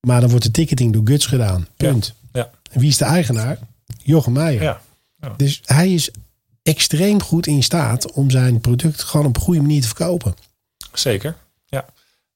Maar 0.00 0.20
dan 0.20 0.30
wordt 0.30 0.44
de 0.44 0.50
ticketing 0.50 0.92
door 0.92 1.02
Guts 1.04 1.26
gedaan. 1.26 1.66
Punt. 1.76 2.14
Ja. 2.32 2.40
ja. 2.40 2.50
En 2.70 2.80
wie 2.80 2.88
is 2.88 2.96
de 2.96 3.04
eigenaar? 3.04 3.58
Jochem 4.02 4.32
Meijer. 4.32 4.62
Ja. 4.62 4.80
ja. 5.20 5.34
Dus 5.36 5.60
hij 5.64 5.92
is 5.92 6.10
extreem 6.62 7.22
goed 7.22 7.46
in 7.46 7.62
staat 7.62 8.12
om 8.12 8.30
zijn 8.30 8.60
product 8.60 9.02
gewoon 9.02 9.26
op 9.26 9.36
een 9.36 9.42
goede 9.42 9.60
manier 9.60 9.80
te 9.80 9.86
verkopen. 9.86 10.34
Zeker. 10.92 11.36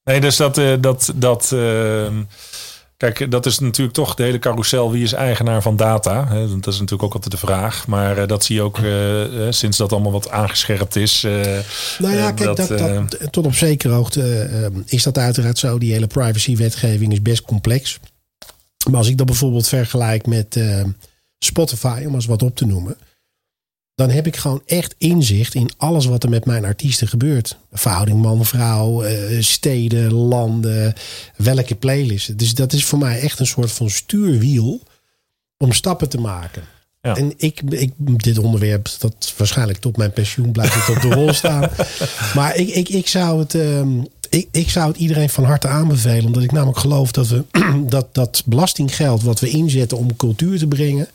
Nee, 0.08 0.20
dus 0.20 0.36
dat. 0.36 0.58
Uh, 0.58 0.74
dat, 0.80 1.12
dat 1.14 1.50
uh, 1.54 2.08
kijk, 2.96 3.30
dat 3.30 3.46
is 3.46 3.58
natuurlijk 3.58 3.96
toch 3.96 4.14
de 4.14 4.22
hele 4.22 4.38
carousel. 4.38 4.90
Wie 4.90 5.02
is 5.02 5.12
eigenaar 5.12 5.62
van 5.62 5.76
data? 5.76 6.24
Dat 6.60 6.66
is 6.66 6.78
natuurlijk 6.78 7.02
ook 7.02 7.14
altijd 7.14 7.32
de 7.32 7.38
vraag. 7.38 7.86
Maar 7.86 8.18
uh, 8.18 8.26
dat 8.26 8.44
zie 8.44 8.56
je 8.56 8.62
ook 8.62 8.78
uh, 8.78 9.46
sinds 9.50 9.78
dat 9.78 9.92
allemaal 9.92 10.12
wat 10.12 10.30
aangescherpt 10.30 10.96
is. 10.96 11.22
nou 11.98 12.16
ja, 12.16 12.32
kijk, 12.32 12.56
dat, 12.56 12.68
dat, 12.68 12.78
dat, 13.10 13.32
tot 13.32 13.46
op 13.46 13.54
zekere 13.54 13.92
hoogte 13.92 14.70
is 14.86 15.02
dat 15.02 15.18
uiteraard 15.18 15.58
zo. 15.58 15.78
Die 15.78 15.92
hele 15.92 16.06
privacy-wetgeving 16.06 17.12
is 17.12 17.22
best 17.22 17.42
complex. 17.42 17.98
Maar 18.90 18.98
als 18.98 19.08
ik 19.08 19.16
dat 19.16 19.26
bijvoorbeeld 19.26 19.68
vergelijk 19.68 20.26
met 20.26 20.60
Spotify, 21.38 22.04
om 22.06 22.14
eens 22.14 22.26
wat 22.26 22.42
op 22.42 22.56
te 22.56 22.66
noemen 22.66 22.96
dan 23.98 24.10
heb 24.10 24.26
ik 24.26 24.36
gewoon 24.36 24.62
echt 24.66 24.94
inzicht 24.98 25.54
in 25.54 25.70
alles 25.76 26.06
wat 26.06 26.22
er 26.22 26.28
met 26.28 26.44
mijn 26.44 26.64
artiesten 26.64 27.08
gebeurt. 27.08 27.56
Verhouding 27.72 28.22
man-vrouw, 28.22 29.04
uh, 29.04 29.42
steden, 29.42 30.12
landen, 30.12 30.94
welke 31.36 31.74
playlist. 31.74 32.38
Dus 32.38 32.54
dat 32.54 32.72
is 32.72 32.84
voor 32.84 32.98
mij 32.98 33.20
echt 33.20 33.38
een 33.38 33.46
soort 33.46 33.72
van 33.72 33.90
stuurwiel 33.90 34.82
om 35.56 35.72
stappen 35.72 36.08
te 36.08 36.20
maken. 36.20 36.62
Ja. 37.02 37.16
En 37.16 37.32
ik, 37.36 37.60
ik, 37.68 37.92
dit 37.98 38.38
onderwerp, 38.38 38.88
dat 38.98 39.34
waarschijnlijk 39.36 39.78
tot 39.78 39.96
mijn 39.96 40.12
pensioen 40.12 40.52
blijft 40.52 40.74
het 40.74 40.96
op 40.96 41.02
de 41.02 41.14
rol 41.14 41.32
staan. 41.32 41.70
Maar 42.34 42.56
ik, 42.56 42.68
ik, 42.68 42.88
ik, 42.88 43.08
zou 43.08 43.38
het, 43.38 43.54
um, 43.54 44.06
ik, 44.28 44.48
ik 44.50 44.70
zou 44.70 44.88
het 44.88 44.96
iedereen 44.96 45.30
van 45.30 45.44
harte 45.44 45.68
aanbevelen. 45.68 46.26
Omdat 46.26 46.42
ik 46.42 46.52
namelijk 46.52 46.78
geloof 46.78 47.12
dat 47.12 47.28
we 47.28 47.44
dat, 47.88 48.14
dat 48.14 48.42
belastinggeld 48.46 49.22
wat 49.22 49.40
we 49.40 49.48
inzetten 49.48 49.98
om 49.98 50.16
cultuur 50.16 50.58
te 50.58 50.66
brengen 50.66 51.08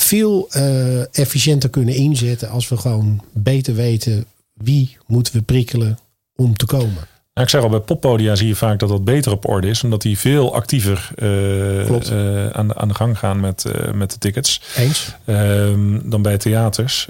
veel 0.00 0.48
uh, 0.56 1.18
efficiënter 1.18 1.70
kunnen 1.70 1.94
inzetten 1.94 2.48
als 2.48 2.68
we 2.68 2.76
gewoon 2.76 3.22
beter 3.32 3.74
weten 3.74 4.24
wie 4.54 4.96
moeten 5.06 5.32
we 5.32 5.42
prikkelen 5.42 5.98
om 6.34 6.56
te 6.56 6.66
komen. 6.66 7.08
Nou, 7.34 7.48
ik 7.48 7.48
zeg 7.48 7.62
al, 7.62 7.68
bij 7.68 7.80
poppodia 7.80 8.34
zie 8.34 8.48
je 8.48 8.54
vaak 8.54 8.78
dat 8.78 8.88
dat 8.88 9.04
beter 9.04 9.32
op 9.32 9.48
orde 9.48 9.68
is. 9.68 9.84
Omdat 9.84 10.02
die 10.02 10.18
veel 10.18 10.54
actiever 10.54 11.10
uh, 11.16 11.88
uh, 11.88 12.48
aan, 12.48 12.68
de, 12.68 12.74
aan 12.74 12.88
de 12.88 12.94
gang 12.94 13.18
gaan 13.18 13.40
met, 13.40 13.64
met 13.94 14.10
de 14.10 14.18
tickets. 14.18 14.60
Eens. 14.76 15.14
Ehm, 15.24 16.10
dan 16.10 16.22
bij 16.22 16.36
theaters. 16.36 17.08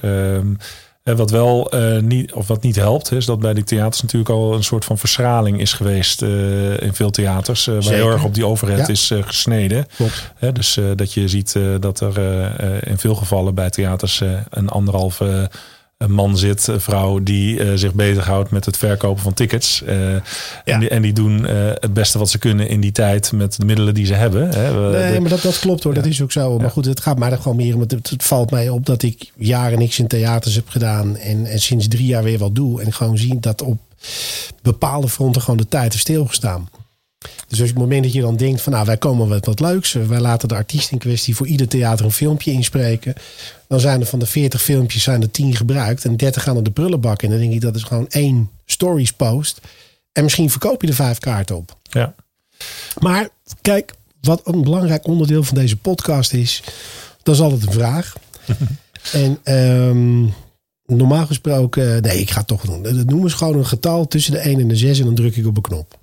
Ehm, 1.07 1.17
wat 1.17 1.31
wel 1.31 1.75
uh, 1.75 1.99
niet, 1.99 2.33
of 2.33 2.47
wat 2.47 2.63
niet 2.63 2.77
helpt, 2.77 3.13
is 3.13 3.27
dat 3.27 3.39
bij 3.41 3.55
die 3.55 3.65
theaters 3.65 4.03
natuurlijk 4.03 4.31
al 4.31 4.55
een 4.55 4.65
soort 4.65 4.85
van 4.85 4.99
verschraling 4.99 5.61
is 5.61 5.73
geweest 5.73 6.23
uh, 6.23 6.81
in 6.81 6.95
veel 6.95 7.11
theaters. 7.11 7.67
Uh, 7.67 7.81
waar 7.81 7.93
heel 7.93 8.11
erg 8.11 8.25
op 8.25 8.35
die 8.35 8.47
overheid 8.47 8.89
is 8.89 9.13
gesneden. 9.21 9.87
Klopt. 9.97 10.33
dus 10.53 10.81
dat 10.97 11.13
je 11.13 11.29
ziet 11.29 11.59
dat 11.81 12.01
er 12.01 12.19
in 12.89 12.99
veel 12.99 13.15
gevallen 13.15 13.55
bij 13.55 13.71
theaters 13.71 14.23
een 14.51 14.69
anderhalve 14.69 15.51
een 15.97 16.13
man 16.13 16.39
zit, 16.39 16.67
een 16.67 16.81
vrouw 16.81 17.23
die 17.23 17.59
uh, 17.59 17.73
zich 17.75 17.95
bezighoudt 17.95 18.51
met 18.51 18.65
het 18.65 18.77
verkopen 18.77 19.23
van 19.23 19.35
tickets. 19.35 19.83
Uh, 19.87 20.13
ja. 20.13 20.23
en, 20.65 20.81
die, 20.81 20.89
en, 20.89 21.03
die, 21.03 21.13
doen 21.13 21.39
uh, 21.41 21.71
het 21.75 21.95
beste 21.95 22.19
wat 22.19 22.31
ze 22.31 22.39
kunnen 22.39 22.69
in 22.69 22.81
die 22.81 22.93
tijd 22.93 23.33
met 23.33 23.57
de 23.57 23.65
middelen 23.65 23.95
die 23.95 24.07
ze 24.07 24.15
hebben. 24.15 24.49
Hè. 24.49 24.91
Nee, 24.91 25.13
de, 25.13 25.21
maar 25.21 25.31
dat, 25.31 25.43
dat 25.43 25.59
klopt 25.59 25.83
hoor, 25.83 25.95
ja. 25.95 26.01
dat 26.01 26.11
is 26.11 26.23
ook 26.23 26.33
zo. 26.33 26.59
Maar 26.59 26.71
goed, 26.71 26.85
het 26.85 27.01
gaat 27.01 27.19
mij 27.19 27.31
er 27.31 27.39
gewoon 27.39 27.57
meer 27.57 27.75
om. 27.75 27.81
Het, 27.81 27.93
het, 27.93 28.25
valt 28.25 28.51
mij 28.51 28.69
op 28.69 28.87
dat 28.87 29.03
ik 29.03 29.33
jaren 29.37 29.79
niks 29.79 29.99
in 29.99 30.07
theaters 30.07 30.55
heb 30.55 30.69
gedaan. 30.69 31.17
En, 31.17 31.47
en 31.47 31.61
sinds 31.61 31.89
drie 31.89 32.07
jaar 32.07 32.23
weer 32.23 32.39
wat 32.39 32.55
doe. 32.55 32.83
En 32.83 32.93
gewoon 32.93 33.19
zien 33.19 33.41
dat 33.41 33.63
op 33.63 33.79
bepaalde 34.63 35.09
fronten 35.09 35.43
gewoon 35.43 35.59
de 35.59 35.69
tijd 35.69 35.93
heeft 35.93 36.05
stilgestaan. 36.05 36.69
Dus 37.49 37.61
op 37.61 37.67
het 37.67 37.79
moment 37.79 38.03
dat 38.03 38.13
je 38.13 38.21
dan 38.21 38.37
denkt 38.37 38.61
van 38.61 38.73
nou 38.73 38.87
wij 38.87 38.97
komen 38.97 39.29
met 39.29 39.47
wat 39.47 39.61
leuks. 39.61 39.93
Wij 39.93 40.21
laten 40.21 40.49
de 40.49 40.55
artiest 40.55 40.91
in 40.91 40.99
kwestie 40.99 41.37
voor 41.37 41.47
ieder 41.47 41.69
theater 41.69 42.05
een 42.05 42.13
filmpje 42.13 42.53
inspreken. 42.53 43.15
Dan 43.69 43.81
zijn 43.81 44.01
er 44.01 44.07
van 44.07 44.19
de 44.19 44.27
40 44.27 44.63
filmpjes 44.63 45.03
zijn 45.03 45.23
er 45.23 45.31
10 45.31 45.57
gebruikt. 45.57 46.05
En 46.05 46.17
30 46.17 46.43
gaan 46.43 46.55
naar 46.55 46.63
de 46.63 46.71
prullenbak. 46.71 47.23
En 47.23 47.31
dan 47.31 47.39
denk 47.39 47.53
ik 47.53 47.61
dat 47.61 47.77
is 47.77 47.83
gewoon 47.83 48.09
één 48.09 48.51
stories 48.67 49.13
post. 49.13 49.61
En 50.13 50.23
misschien 50.23 50.51
verkoop 50.51 50.83
je 50.83 50.89
er 50.89 50.95
vijf 50.95 51.19
kaarten 51.19 51.57
op. 51.57 51.77
Ja. 51.83 52.15
Maar 52.99 53.29
kijk, 53.63 53.95
wat 54.21 54.41
een 54.45 54.63
belangrijk 54.63 55.07
onderdeel 55.07 55.43
van 55.43 55.57
deze 55.57 55.77
podcast 55.77 56.33
is. 56.33 56.63
Dat 57.23 57.35
is 57.35 57.41
altijd 57.41 57.67
een 57.67 57.73
vraag. 57.73 58.17
en 59.13 59.55
um, 59.55 60.33
normaal 60.87 61.27
gesproken, 61.27 62.03
nee, 62.03 62.21
ik 62.21 62.31
ga 62.31 62.39
het 62.39 62.47
toch 62.47 62.63
doen. 62.63 62.83
Dat 62.83 63.05
noemen 63.05 63.31
ze 63.31 63.37
gewoon 63.37 63.59
een 63.59 63.67
getal 63.67 64.07
tussen 64.07 64.33
de 64.33 64.39
1 64.39 64.61
en 64.61 64.69
de 64.69 64.77
6 64.77 64.99
en 64.99 65.05
dan 65.05 65.15
druk 65.15 65.37
ik 65.37 65.47
op 65.47 65.57
een 65.57 65.63
knop. 65.63 65.99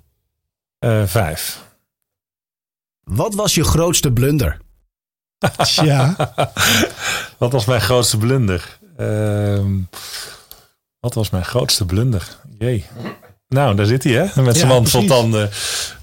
Uh, 0.84 1.06
vijf. 1.06 1.62
Wat 3.04 3.34
was 3.34 3.54
je 3.54 3.64
grootste 3.64 4.12
blunder? 4.12 4.58
Tja. 5.56 6.16
wat 7.38 7.52
was 7.52 7.64
mijn 7.64 7.80
grootste 7.80 8.18
blunder? 8.18 8.78
Uh, 9.00 9.64
wat 11.00 11.14
was 11.14 11.30
mijn 11.30 11.44
grootste 11.44 11.84
blunder? 11.84 12.38
Jee. 12.58 12.84
Nou, 13.48 13.76
daar 13.76 13.86
zit 13.86 14.04
hij, 14.04 14.12
hè? 14.12 14.42
Met 14.42 14.56
zijn 14.56 14.68
ja, 14.68 14.74
mand 14.74 14.90
vol 14.90 15.06
tanden. 15.06 15.50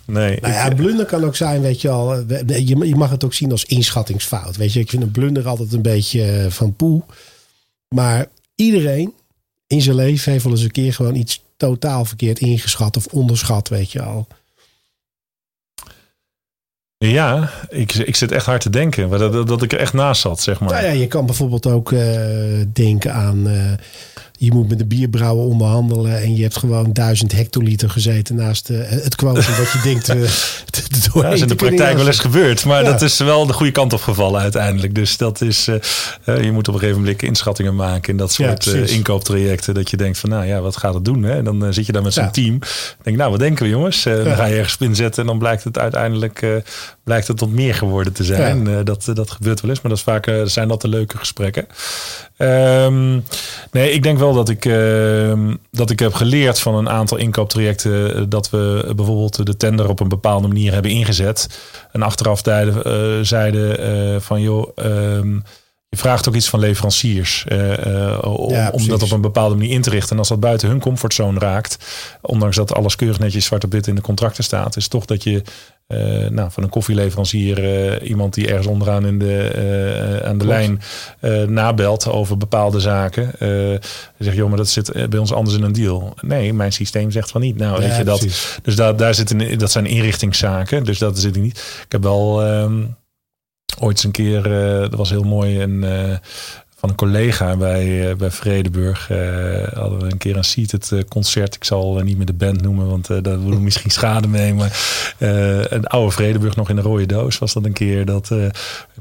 Nee. 0.06 0.40
Nou 0.42 0.54
ja, 0.54 0.70
blunder 0.76 1.06
kan 1.06 1.24
ook 1.24 1.36
zijn, 1.36 1.62
weet 1.62 1.82
je 1.82 1.90
al. 1.90 2.16
Je 2.48 2.96
mag 2.96 3.10
het 3.10 3.24
ook 3.24 3.34
zien 3.34 3.52
als 3.52 3.66
inschattingsfout. 3.66 4.58
Weet 4.58 4.74
je, 4.74 4.80
ik 4.80 4.90
vind 4.90 5.04
een 5.04 5.12
blunder 5.12 5.48
altijd 5.48 5.74
een 5.74 5.82
beetje 5.82 6.24
eh, 6.24 6.52
van 6.52 6.76
poe. 6.76 7.02
Maar 7.88 8.28
iedereen 8.56 9.14
in 9.68 9.82
zijn 9.82 9.96
leven 9.96 10.32
heeft 10.32 10.44
wel 10.44 10.54
eens 10.54 10.64
een 10.64 10.72
keer 10.72 10.94
gewoon 10.94 11.16
iets 11.16 11.44
totaal 11.58 12.06
verkeerd 12.06 12.40
ingeschat 12.40 12.98
of 12.98 13.06
onderschat, 13.06 13.70
weet 13.70 13.92
je 13.92 14.02
al. 14.02 14.28
Ja, 17.10 17.50
ik, 17.70 17.94
ik 17.94 18.16
zit 18.16 18.32
echt 18.32 18.46
hard 18.46 18.62
te 18.62 18.70
denken. 18.70 19.10
Dat, 19.10 19.34
dat, 19.34 19.48
dat 19.48 19.62
ik 19.62 19.74
er 19.74 19.80
echt 19.80 19.94
naast 19.94 20.22
zat, 20.22 20.40
zeg 20.40 20.60
maar. 20.60 20.70
Nou 20.70 20.84
ja, 20.84 20.92
je 20.92 21.08
kan 21.08 21.26
bijvoorbeeld 21.26 21.66
ook 21.66 21.92
uh, 21.92 22.02
denken 22.74 23.14
aan... 23.14 23.48
Uh, 23.48 23.72
je 24.44 24.52
moet 24.54 24.70
met 24.70 24.78
de 24.78 24.86
bierbrouwer 24.86 25.46
onderhandelen 25.46 26.22
en 26.22 26.36
je 26.36 26.42
hebt 26.42 26.58
gewoon 26.58 26.94
duizend 26.94 27.32
hectoliter 27.32 27.90
gezeten 27.90 28.36
naast 28.36 28.70
uh, 28.70 28.80
het 28.86 29.16
quotum 29.16 29.56
wat 29.58 29.72
je 29.72 29.80
denkt. 29.84 30.10
Uh, 30.10 30.24
ja, 31.14 31.22
dat 31.22 31.34
is 31.34 31.42
in 31.42 31.48
de 31.48 31.56
praktijk 31.56 31.98
wel 31.98 32.08
eens 32.08 32.20
gebeurd, 32.20 32.66
maar 32.66 32.84
ja. 32.84 32.92
dat 32.92 33.02
is 33.02 33.18
wel 33.18 33.46
de 33.46 33.54
goede 33.54 33.72
kant 33.72 33.94
op 33.94 34.02
gevallen 34.02 34.42
uiteindelijk. 34.42 34.96
Dus 34.96 35.18
dat 35.18 35.42
is, 35.42 35.68
uh, 35.68 36.44
je 36.44 36.52
moet 36.52 36.68
op 36.68 36.74
een 36.74 36.80
gegeven 36.80 37.02
moment 37.02 37.24
inschattingen 37.24 37.76
maken 37.76 38.12
in 38.12 38.18
dat 38.18 38.32
soort 38.32 38.64
ja, 38.64 38.74
inkooptrajecten. 38.74 39.74
Dat 39.74 39.90
je 39.90 39.98
denkt 39.98 40.18
van 40.18 40.30
nou 40.30 40.46
ja, 40.46 40.62
wat 40.62 40.78
gaat 40.78 40.94
het 40.94 41.06
doen? 41.06 41.24
Hè? 41.24 41.38
En 41.38 41.44
dan 41.44 41.74
zit 41.74 41.86
je 41.86 41.92
daar 41.92 42.04
met 42.04 42.14
zo'n 42.14 42.32
team. 42.32 42.60
Denk 43.04 43.18
nou, 43.18 43.32
wat 43.32 43.40
denken 43.40 43.64
we 43.64 43.70
jongens? 43.70 44.04
Dan 44.04 44.36
ga 44.36 44.46
je 44.46 44.56
ergens 44.56 44.78
inzetten 44.80 45.22
en 45.22 45.28
dan 45.28 45.40
blijkt 45.40 45.64
het 45.64 45.78
uiteindelijk 45.78 46.46
blijkt 47.04 47.28
het 47.28 47.38
tot 47.38 47.54
meer 47.54 47.76
geworden 47.76 48.14
te 48.14 48.24
zijn. 48.24 48.84
dat, 48.84 49.12
dat 49.14 49.32
gebeurt 49.32 49.62
wel 49.62 49.70
eens, 49.70 49.82
maar 49.82 49.92
dat 49.92 50.00
is 50.00 50.04
vaak, 50.04 50.32
zijn 50.46 50.68
dat 50.68 50.82
de 50.82 50.88
leuke 50.88 51.18
gesprekken. 51.18 51.68
Um, 52.38 53.24
nee, 53.72 53.92
ik 53.92 54.04
denk 54.04 54.18
wel 54.18 54.34
dat 54.34 54.50
ik, 54.50 54.66
uh, 54.66 55.54
dat 55.72 55.90
ik 55.90 56.00
heb 56.00 56.14
geleerd 56.14 56.60
van 56.60 56.76
een 56.76 56.90
aantal 56.90 57.18
inkooptrajecten. 57.18 58.16
Eh, 58.16 58.22
dat 58.28 58.50
we 58.50 58.94
bijvoorbeeld 58.96 59.46
de 59.46 59.58
tender 59.58 59.90
op 59.90 60.00
een 60.00 60.08
bepaalde 60.08 60.48
manier 60.48 60.74
hebben 60.74 60.92
ingezet. 60.92 61.60
En 61.92 62.02
achteraf 62.02 62.42
zeiden, 62.44 62.88
uh, 62.88 63.26
zeiden 63.26 63.96
uh, 64.14 64.20
van 64.20 64.42
joh. 64.42 64.70
Um, 64.76 65.44
je 65.92 65.98
vraagt 65.98 66.28
ook 66.28 66.36
iets 66.36 66.50
van 66.50 66.60
leveranciers 66.60 67.46
uh, 67.50 68.18
om, 68.22 68.50
ja, 68.50 68.70
om, 68.70 68.88
dat 68.88 69.04
op 69.04 69.12
een 69.12 69.22
bepaalde 69.22 69.56
manier 69.56 69.72
in 69.72 69.82
te 69.82 69.90
richten. 69.90 70.12
En 70.12 70.18
als 70.18 70.28
dat 70.28 70.40
buiten 70.40 70.70
hun 70.70 70.80
comfortzone 70.80 71.40
raakt, 71.40 71.78
ondanks 72.22 72.56
dat 72.56 72.74
alles 72.74 72.96
keurig 72.96 73.20
netjes 73.20 73.46
zwart 73.46 73.64
op 73.64 73.72
wit 73.72 73.88
in 73.88 73.96
de 73.96 74.02
contracten 74.02 74.44
staat, 74.44 74.76
is 74.76 74.88
toch 74.88 75.06
dat 75.06 75.24
je 75.24 75.42
uh, 75.88 76.30
nou, 76.30 76.52
van 76.52 76.64
een 76.64 76.70
koffieleverancier, 76.70 78.04
iemand 78.04 78.34
die 78.34 78.48
ergens 78.48 78.68
onderaan 78.68 79.06
in 79.06 79.20
de, 79.20 80.22
aan 80.26 80.38
de 80.38 80.46
Klopt. 80.46 80.80
lijn 81.20 81.54
nabelt 81.54 82.08
over 82.08 82.38
bepaalde 82.38 82.80
zaken. 82.80 83.32
zegt, 84.18 84.36
joh, 84.36 84.48
maar 84.48 84.58
dat 84.58 84.70
zit 84.70 85.10
bij 85.10 85.20
ons 85.20 85.34
anders 85.34 85.58
in 85.58 85.64
een 85.64 85.74
deal. 85.74 86.14
Nee, 86.22 86.54
mijn 86.54 86.74
systeem 86.74 87.12
zegt 87.12 87.32
van 87.32 87.42
niet. 87.42 87.58
Nou, 87.58 87.82
ja, 87.82 87.88
weet 87.88 87.98
je 87.98 88.04
dat. 88.04 88.28
Dus 88.64 88.76
daar, 88.76 88.96
daar 88.96 89.14
zitten, 89.14 89.58
dat 89.58 89.72
zijn 89.72 89.86
inrichtingszaken. 89.86 90.84
Dus 90.84 90.98
dat 90.98 91.20
zit 91.20 91.36
ik 91.36 91.42
niet. 91.42 91.82
Ik 91.86 91.92
heb 91.92 92.04
wel. 92.04 92.48
Um, 92.48 93.00
ooit 93.82 94.04
een 94.04 94.12
keer, 94.12 94.44
dat 94.90 94.96
was 94.96 95.10
heel 95.10 95.24
mooi, 95.24 95.62
een, 95.62 95.84
van 96.82 96.90
een 96.90 96.96
collega 96.96 97.56
bij, 97.56 98.10
uh, 98.10 98.16
bij 98.16 98.32
Vredeburg. 98.32 99.10
Uh, 99.10 99.18
hadden 99.74 100.00
we 100.00 100.12
een 100.12 100.18
keer 100.18 100.38
een 100.38 100.44
seated 100.44 100.90
uh, 100.94 101.02
concert. 101.10 101.56
Ik 101.56 101.64
zal 101.64 101.96
niet 101.96 102.18
meer 102.18 102.26
de 102.26 102.34
band 102.34 102.62
noemen, 102.62 102.90
want 102.90 103.08
daar 103.08 103.22
doen 103.22 103.50
we 103.50 103.60
misschien 103.60 103.92
schade 103.92 104.28
mee. 104.28 104.54
Maar 104.54 104.72
een 105.70 105.88
oude 105.88 106.12
Vredeburg 106.12 106.56
nog 106.56 106.70
in 106.70 106.78
een 106.78 106.84
rode 106.84 107.06
doos 107.06 107.38
was 107.38 107.54
dat 107.54 107.66
een 107.66 107.74
keer. 107.74 108.06
Dat 108.06 108.30
een 108.30 108.52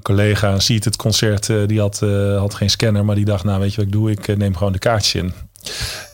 collega 0.02 0.52
een 0.52 0.60
seated 0.60 0.96
concert, 0.96 1.46
die 1.66 1.80
had, 1.80 2.00
had 2.38 2.54
geen 2.54 2.70
scanner. 2.70 3.04
Maar 3.04 3.14
die 3.14 3.24
dacht, 3.24 3.44
nou 3.44 3.60
weet 3.60 3.70
je 3.70 3.76
wat 3.76 3.86
ik 3.86 3.92
doe? 3.92 4.10
Ik 4.10 4.36
neem 4.36 4.56
gewoon 4.56 4.72
de 4.72 4.78
kaartjes 4.78 5.14
in. 5.14 5.32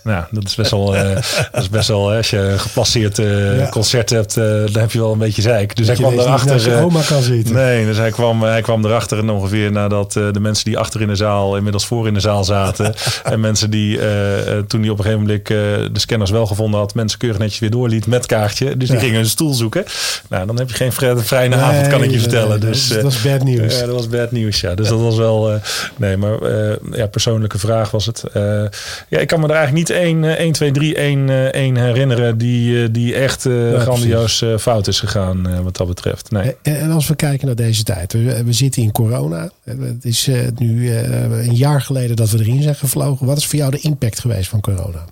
Nou, 0.07 0.25
dat 0.31 0.45
is 0.45 0.55
best 0.55 0.71
wel, 0.71 0.95
uh, 0.95 1.03
dat 1.53 1.63
is 1.63 1.69
best 1.69 1.89
wel 1.89 2.13
als 2.13 2.31
je 2.31 2.39
een 2.39 2.61
gepasseerd 2.61 3.19
uh, 3.19 3.59
ja. 3.59 3.69
concert 3.69 4.11
hebt, 4.11 4.37
uh, 4.37 4.45
dan 4.45 4.81
heb 4.81 4.91
je 4.91 4.99
wel 4.99 5.13
een 5.13 5.19
beetje 5.19 5.43
zeik. 5.43 5.77
Dus 5.77 5.87
dat 5.87 5.99
hij 5.99 6.07
kwam 6.07 6.19
erachter. 6.19 6.83
oma 6.83 7.01
kan 7.09 7.23
zitten. 7.23 7.55
Nee, 7.55 7.85
dus 7.85 7.97
hij 7.97 8.11
kwam, 8.11 8.43
hij 8.43 8.61
kwam 8.61 8.85
erachter 8.85 9.19
en 9.19 9.31
ongeveer 9.31 9.73
nadat 9.73 10.13
de 10.13 10.41
mensen 10.41 10.65
die 10.65 10.79
achter 10.79 11.01
in 11.01 11.09
de 11.09 11.15
zaal 11.15 11.57
inmiddels 11.57 11.87
voor 11.87 12.07
in 12.07 12.15
de 12.15 12.21
zaal 12.21 12.45
zaten. 12.45 12.95
en 13.25 13.41
mensen 13.41 13.71
die 13.71 13.99
toen 14.67 14.81
hij 14.81 14.91
op 14.91 14.99
een 14.99 15.05
gegeven 15.05 15.21
moment 15.21 15.47
de 15.95 16.01
scanners 16.01 16.31
wel 16.31 16.47
gevonden 16.47 16.81
had, 16.81 16.95
mensen 16.95 17.19
keurig 17.19 17.39
netjes 17.39 17.59
weer 17.59 17.71
doorliet 17.71 18.07
met 18.07 18.27
kaartje. 18.27 18.77
Dus 18.77 18.89
die 18.89 18.99
ja. 18.99 19.05
gingen 19.05 19.21
een 19.21 19.27
stoel 19.27 19.55
zoeken. 19.55 19.85
Nou, 20.29 20.47
dan 20.47 20.59
heb 20.59 20.69
je 20.69 20.75
geen 20.75 20.93
vrije 20.93 21.49
nee, 21.49 21.59
avond, 21.59 21.89
kan 21.89 22.03
ik 22.03 22.11
je 22.11 22.21
vertellen. 22.21 22.61
Nee, 22.61 22.71
dus, 22.71 22.89
dat, 22.89 23.03
was 23.03 23.23
bad 23.23 23.43
nieuws. 23.43 23.79
Ja, 23.79 23.87
dat 23.87 23.95
was 23.95 24.09
bad 24.09 24.31
nieuws, 24.31 24.61
ja. 24.61 24.75
Dus 24.75 24.89
dat 24.89 25.01
was 25.01 25.17
wel, 25.17 25.61
nee, 25.97 26.17
maar 26.17 26.39
ja, 26.93 27.07
persoonlijke 27.07 27.59
vraag 27.59 27.91
was 27.91 28.07
het. 28.07 28.25
ja, 29.09 29.19
ik 29.19 29.27
kan 29.27 29.41
me 29.41 29.47
er 29.47 29.55
eigenlijk 29.55 29.89
niet 29.89 29.96
1, 29.97 30.37
1 30.37 30.53
2, 30.53 30.71
3, 30.71 30.95
1, 30.95 31.53
1 31.53 31.77
herinneren 31.77 32.39
die, 32.39 32.91
die 32.91 33.15
echt 33.15 33.43
ja, 33.43 33.79
grandioos 33.79 34.39
precies. 34.39 34.63
fout 34.63 34.87
is 34.87 35.01
gegaan 35.01 35.63
wat 35.63 35.77
dat 35.77 35.87
betreft. 35.87 36.31
Nee. 36.31 36.55
En 36.63 36.91
als 36.91 37.09
we 37.09 37.15
kijken 37.15 37.47
naar 37.47 37.57
deze 37.57 37.83
tijd. 37.83 38.13
We, 38.13 38.45
we 38.45 38.53
zitten 38.53 38.83
in 38.83 38.93
corona. 38.93 39.51
Het 39.65 40.05
is 40.05 40.31
nu 40.59 40.93
een 40.93 41.57
jaar 41.57 41.83
geleden 41.83 42.17
dat 42.17 42.31
we 42.31 42.39
erin 42.39 42.63
zijn 42.63 42.75
gevlogen. 42.75 43.27
Wat 43.27 43.37
is 43.37 43.47
voor 43.47 43.59
jou 43.59 43.71
de 43.71 43.81
impact 43.81 44.21
geweest 44.21 44.49
van 44.49 44.61
corona? 44.61 45.05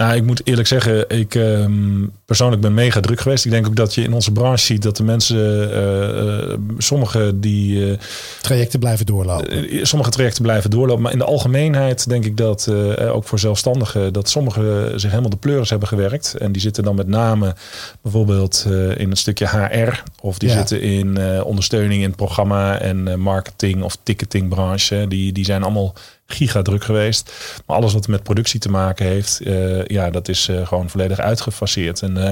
Nou, 0.00 0.14
ik 0.14 0.24
moet 0.24 0.40
eerlijk 0.44 0.68
zeggen, 0.68 1.08
ik 1.08 1.34
um, 1.34 2.12
persoonlijk 2.24 2.62
ben 2.62 2.74
mega 2.74 3.00
druk 3.00 3.20
geweest. 3.20 3.44
Ik 3.44 3.50
denk 3.50 3.66
ook 3.66 3.76
dat 3.76 3.94
je 3.94 4.02
in 4.02 4.12
onze 4.12 4.32
branche 4.32 4.64
ziet 4.64 4.82
dat 4.82 4.96
de 4.96 5.02
mensen, 5.02 5.70
uh, 5.70 6.48
uh, 6.48 6.56
sommige 6.78 7.32
die... 7.34 7.88
Uh, 7.88 7.98
trajecten 8.40 8.78
blijven 8.78 9.06
doorlopen. 9.06 9.86
sommige 9.86 10.10
trajecten 10.10 10.42
blijven 10.42 10.70
doorlopen. 10.70 11.02
Maar 11.02 11.12
in 11.12 11.18
de 11.18 11.24
algemeenheid 11.24 12.08
denk 12.08 12.24
ik 12.24 12.36
dat, 12.36 12.68
ook 12.98 13.24
voor 13.24 13.38
zelfstandigen, 13.38 14.12
dat 14.12 14.28
sommigen 14.28 15.00
zich 15.00 15.10
helemaal 15.10 15.30
de 15.30 15.36
pleuris 15.36 15.70
hebben 15.70 15.88
gewerkt. 15.88 16.34
En 16.34 16.52
die 16.52 16.62
zitten 16.62 16.84
dan 16.84 16.94
met 16.94 17.08
name 17.08 17.54
bijvoorbeeld 18.02 18.66
in 18.96 19.10
een 19.10 19.16
stukje 19.16 19.48
HR. 19.48 20.02
Of 20.20 20.38
die 20.38 20.48
ja. 20.48 20.56
zitten 20.56 20.80
in 20.80 21.42
ondersteuning 21.42 22.02
in 22.02 22.08
het 22.08 22.16
programma 22.16 22.78
en 22.78 23.20
marketing 23.20 23.82
of 23.82 23.96
ticketingbranche. 24.02 25.06
Die, 25.08 25.32
die 25.32 25.44
zijn 25.44 25.62
allemaal 25.62 25.94
gigadruk 26.32 26.84
geweest. 26.84 27.32
Maar 27.66 27.76
alles 27.76 27.92
wat 27.92 28.08
met 28.08 28.22
productie 28.22 28.60
te 28.60 28.70
maken 28.70 29.06
heeft, 29.06 29.40
uh, 29.42 29.84
ja, 29.84 30.10
dat 30.10 30.28
is 30.28 30.48
uh, 30.48 30.66
gewoon 30.66 30.90
volledig 30.90 31.18
uitgefaseerd. 31.18 32.02
En 32.02 32.16
uh, 32.16 32.30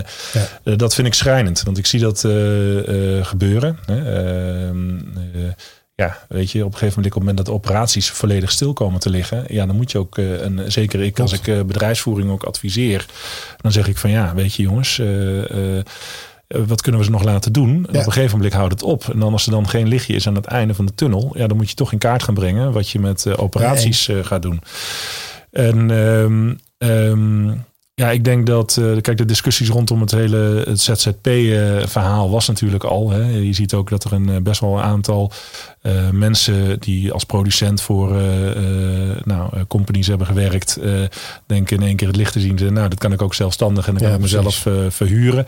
ja. 0.64 0.76
dat 0.76 0.94
vind 0.94 1.06
ik 1.06 1.14
schrijnend, 1.14 1.62
want 1.62 1.78
ik 1.78 1.86
zie 1.86 2.00
dat 2.00 2.20
gebeuren. 3.26 3.78
Ehm, 3.86 4.96
ja, 5.94 6.18
weet 6.28 6.50
je, 6.50 6.64
op 6.64 6.72
een 6.72 6.78
gegeven 6.78 6.94
moment, 6.94 7.06
op 7.06 7.12
het 7.12 7.18
moment 7.18 7.36
dat 7.36 7.46
de 7.46 7.52
operaties 7.52 8.10
volledig 8.10 8.50
stil 8.50 8.72
komen 8.72 9.00
te 9.00 9.10
liggen, 9.10 9.44
ja, 9.48 9.66
dan 9.66 9.76
moet 9.76 9.90
je 9.90 9.98
ook, 9.98 10.16
een, 10.16 10.72
zeker 10.72 11.00
ik 11.00 11.20
als 11.20 11.32
ik 11.32 11.66
bedrijfsvoering 11.66 12.30
ook 12.30 12.42
adviseer, 12.42 13.06
dan 13.56 13.72
zeg 13.72 13.88
ik 13.88 13.96
van 13.96 14.10
ja, 14.10 14.34
weet 14.34 14.54
je 14.54 14.62
jongens, 14.62 14.98
eh, 14.98 15.78
wat 16.48 16.80
kunnen 16.80 17.00
we 17.00 17.06
ze 17.06 17.12
nog 17.12 17.24
laten 17.24 17.52
doen? 17.52 17.68
En 17.68 17.92
ja. 17.92 18.00
op 18.00 18.06
een 18.06 18.12
gegeven 18.12 18.36
moment 18.36 18.54
houdt 18.54 18.72
het 18.72 18.82
op. 18.82 19.08
En 19.12 19.18
dan 19.18 19.32
als 19.32 19.46
er 19.46 19.52
dan 19.52 19.68
geen 19.68 19.88
lichtje 19.88 20.14
is 20.14 20.26
aan 20.26 20.34
het 20.34 20.46
einde 20.46 20.74
van 20.74 20.86
de 20.86 20.94
tunnel, 20.94 21.32
ja, 21.34 21.46
dan 21.46 21.56
moet 21.56 21.68
je 21.70 21.74
toch 21.74 21.92
in 21.92 21.98
kaart 21.98 22.22
gaan 22.22 22.34
brengen 22.34 22.72
wat 22.72 22.90
je 22.90 22.98
met 22.98 23.24
uh, 23.24 23.34
operaties 23.36 24.08
uh, 24.08 24.24
gaat 24.24 24.42
doen. 24.42 24.60
En 25.50 25.90
um, 25.90 26.58
um, 26.78 27.64
Ja, 27.98 28.10
ik 28.10 28.24
denk 28.24 28.46
dat, 28.46 28.76
uh, 28.80 29.00
kijk, 29.00 29.16
de 29.16 29.24
discussies 29.24 29.68
rondom 29.68 30.00
het 30.00 30.10
hele 30.10 30.64
het 30.66 30.80
ZZP-verhaal 30.80 32.30
was 32.30 32.48
natuurlijk 32.48 32.84
al. 32.84 33.10
Hè. 33.10 33.28
Je 33.28 33.52
ziet 33.52 33.74
ook 33.74 33.90
dat 33.90 34.04
er 34.04 34.12
een 34.12 34.42
best 34.42 34.60
wel 34.60 34.76
een 34.76 34.82
aantal 34.82 35.32
uh, 35.82 36.10
mensen 36.10 36.80
die 36.80 37.12
als 37.12 37.24
producent 37.24 37.80
voor 37.80 38.12
nou, 39.24 39.64
companies 39.68 40.06
hebben 40.06 40.26
gewerkt, 40.26 40.78
denken 41.46 41.76
in 41.76 41.82
één 41.82 41.96
keer 41.96 42.06
het 42.06 42.16
licht 42.16 42.32
te 42.32 42.40
zien. 42.40 42.72
Nou, 42.72 42.88
dat 42.88 42.98
kan 42.98 43.12
ik 43.12 43.22
ook 43.22 43.34
zelfstandig 43.34 43.86
en 43.86 43.94
dan 43.94 44.02
kan 44.02 44.14
ik 44.14 44.20
mezelf 44.20 44.66
verhuren. 44.88 45.46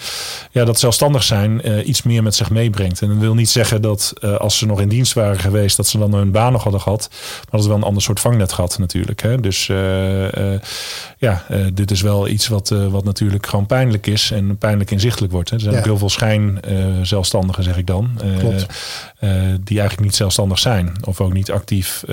Ja, 0.50 0.64
dat 0.64 0.78
zelfstandig 0.78 1.22
zijn 1.22 1.62
iets 1.88 2.02
meer 2.02 2.22
met 2.22 2.34
zich 2.34 2.50
meebrengt. 2.50 3.02
En 3.02 3.08
dat 3.08 3.16
wil 3.16 3.34
niet 3.34 3.50
zeggen 3.50 3.82
dat 3.82 4.14
als 4.38 4.58
ze 4.58 4.66
nog 4.66 4.80
in 4.80 4.88
dienst 4.88 5.12
waren 5.12 5.38
geweest, 5.38 5.76
dat 5.76 5.86
ze 5.86 5.98
dan 5.98 6.14
hun 6.14 6.30
baan 6.30 6.52
nog 6.52 6.62
hadden 6.62 6.80
gehad. 6.80 7.08
Maar 7.10 7.50
dat 7.50 7.60
is 7.60 7.66
wel 7.66 7.76
een 7.76 7.82
ander 7.82 8.02
soort 8.02 8.20
vangnet 8.20 8.52
gehad 8.52 8.78
natuurlijk. 8.78 9.22
Hè. 9.22 9.40
Dus 9.40 9.66
ja, 11.18 11.44
dit 11.72 11.90
is 11.90 12.00
wel 12.00 12.28
iets 12.28 12.39
wat, 12.48 12.68
wat 12.68 13.04
natuurlijk 13.04 13.46
gewoon 13.46 13.66
pijnlijk 13.66 14.06
is 14.06 14.30
en 14.30 14.56
pijnlijk 14.56 14.90
inzichtelijk 14.90 15.32
wordt. 15.32 15.50
Hè. 15.50 15.56
Er 15.56 15.62
zijn 15.62 15.76
ook 15.76 15.84
heel 15.84 15.98
veel 15.98 16.08
schijn 16.08 16.60
zelfstandigen, 17.02 17.62
zeg 17.62 17.76
ik 17.76 17.86
dan. 17.86 18.10
die 19.64 19.78
eigenlijk 19.78 20.00
niet 20.00 20.14
zelfstandig 20.14 20.58
zijn. 20.58 20.92
Of 21.04 21.20
ook 21.20 21.32
niet 21.32 21.50
actief 21.50 22.04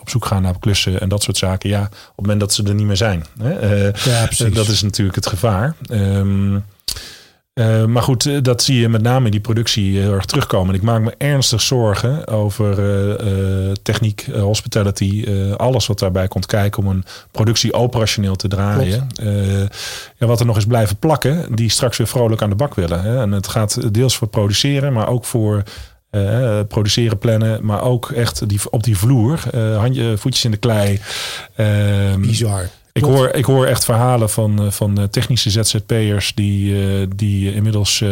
op 0.00 0.10
zoek 0.10 0.24
gaan 0.24 0.42
naar 0.42 0.58
klussen 0.58 1.00
en 1.00 1.08
dat 1.08 1.22
soort 1.22 1.36
zaken. 1.36 1.68
Ja, 1.68 1.82
op 1.82 1.90
het 1.90 2.16
moment 2.16 2.40
dat 2.40 2.52
ze 2.52 2.62
er 2.62 2.74
niet 2.74 2.86
meer 2.86 2.96
zijn. 2.96 3.24
Hè? 3.42 3.84
Ja, 3.86 4.26
precies. 4.26 4.54
dat 4.54 4.68
is 4.68 4.82
natuurlijk 4.82 5.16
het 5.16 5.26
gevaar. 5.26 5.74
Um, 5.90 6.64
uh, 7.54 7.84
maar 7.84 8.02
goed, 8.02 8.44
dat 8.44 8.62
zie 8.62 8.80
je 8.80 8.88
met 8.88 9.02
name 9.02 9.24
in 9.24 9.30
die 9.30 9.40
productie 9.40 9.98
heel 9.98 10.12
erg 10.12 10.24
terugkomen. 10.24 10.74
Ik 10.74 10.82
maak 10.82 11.00
me 11.00 11.14
ernstig 11.18 11.60
zorgen 11.60 12.26
over 12.26 12.78
uh, 12.78 13.68
uh, 13.68 13.72
techniek, 13.82 14.26
hospitality, 14.34 15.26
alles 15.56 15.86
wat 15.86 15.98
daarbij 15.98 16.28
komt 16.28 16.46
kijken 16.46 16.82
om 16.82 16.88
een 16.88 17.04
productie 17.30 17.72
operationeel 17.72 18.36
te 18.36 18.48
draaien. 18.48 19.06
ja, 20.16 20.26
wat 20.26 20.40
er 20.40 20.46
nog 20.46 20.56
is 20.56 20.66
blijven 20.66 20.96
plakken, 20.96 21.54
die 21.54 21.70
straks 21.70 21.96
weer 21.96 22.06
vrolijk 22.06 22.42
aan 22.42 22.50
de 22.50 22.56
bak 22.56 22.74
willen. 22.74 23.02
Hè? 23.02 23.20
En 23.20 23.32
het 23.32 23.48
gaat 23.48 23.94
deels 23.94 24.16
voor 24.16 24.28
produceren, 24.28 24.92
maar 24.92 25.08
ook 25.08 25.24
voor 25.24 25.62
uh, 26.12 26.60
produceren, 26.68 27.18
plannen, 27.18 27.64
maar 27.64 27.82
ook 27.82 28.10
echt 28.10 28.48
die, 28.48 28.60
op 28.70 28.82
die 28.82 28.96
vloer, 28.96 29.40
uh, 29.54 29.78
handje, 29.78 30.18
voetjes 30.18 30.44
in 30.44 30.50
de 30.50 30.56
klei. 30.56 31.00
Uh, 31.56 32.14
Bizar. 32.14 32.68
Ik 32.92 33.02
hoor, 33.02 33.28
ik 33.28 33.44
hoor 33.44 33.66
echt 33.66 33.84
verhalen 33.84 34.30
van, 34.30 34.62
eh, 34.62 34.70
van 34.70 35.08
technische 35.10 35.50
ZZP'ers 35.50 36.32
die, 36.34 37.08
die 37.16 37.54
inmiddels 37.54 38.04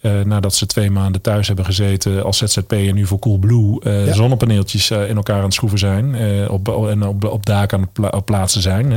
nadat 0.00 0.54
ze 0.54 0.66
twee 0.66 0.90
maanden 0.90 1.20
thuis 1.20 1.46
hebben 1.46 1.64
gezeten 1.64 2.24
als 2.24 2.38
ZZP'er 2.38 2.92
nu 2.92 3.06
voor 3.06 3.18
Coolblue 3.18 3.80
ja. 3.82 4.12
zonnepaneeltjes 4.12 4.90
in 4.90 5.16
elkaar 5.16 5.38
aan 5.38 5.44
het 5.44 5.54
schroeven 5.54 5.78
zijn 5.78 6.16
op, 6.48 6.88
en 6.88 7.06
op, 7.06 7.24
op 7.24 7.46
daken 7.46 7.78
aan 7.78 8.04
het 8.10 8.24
plaatsen 8.24 8.62
zijn. 8.62 8.92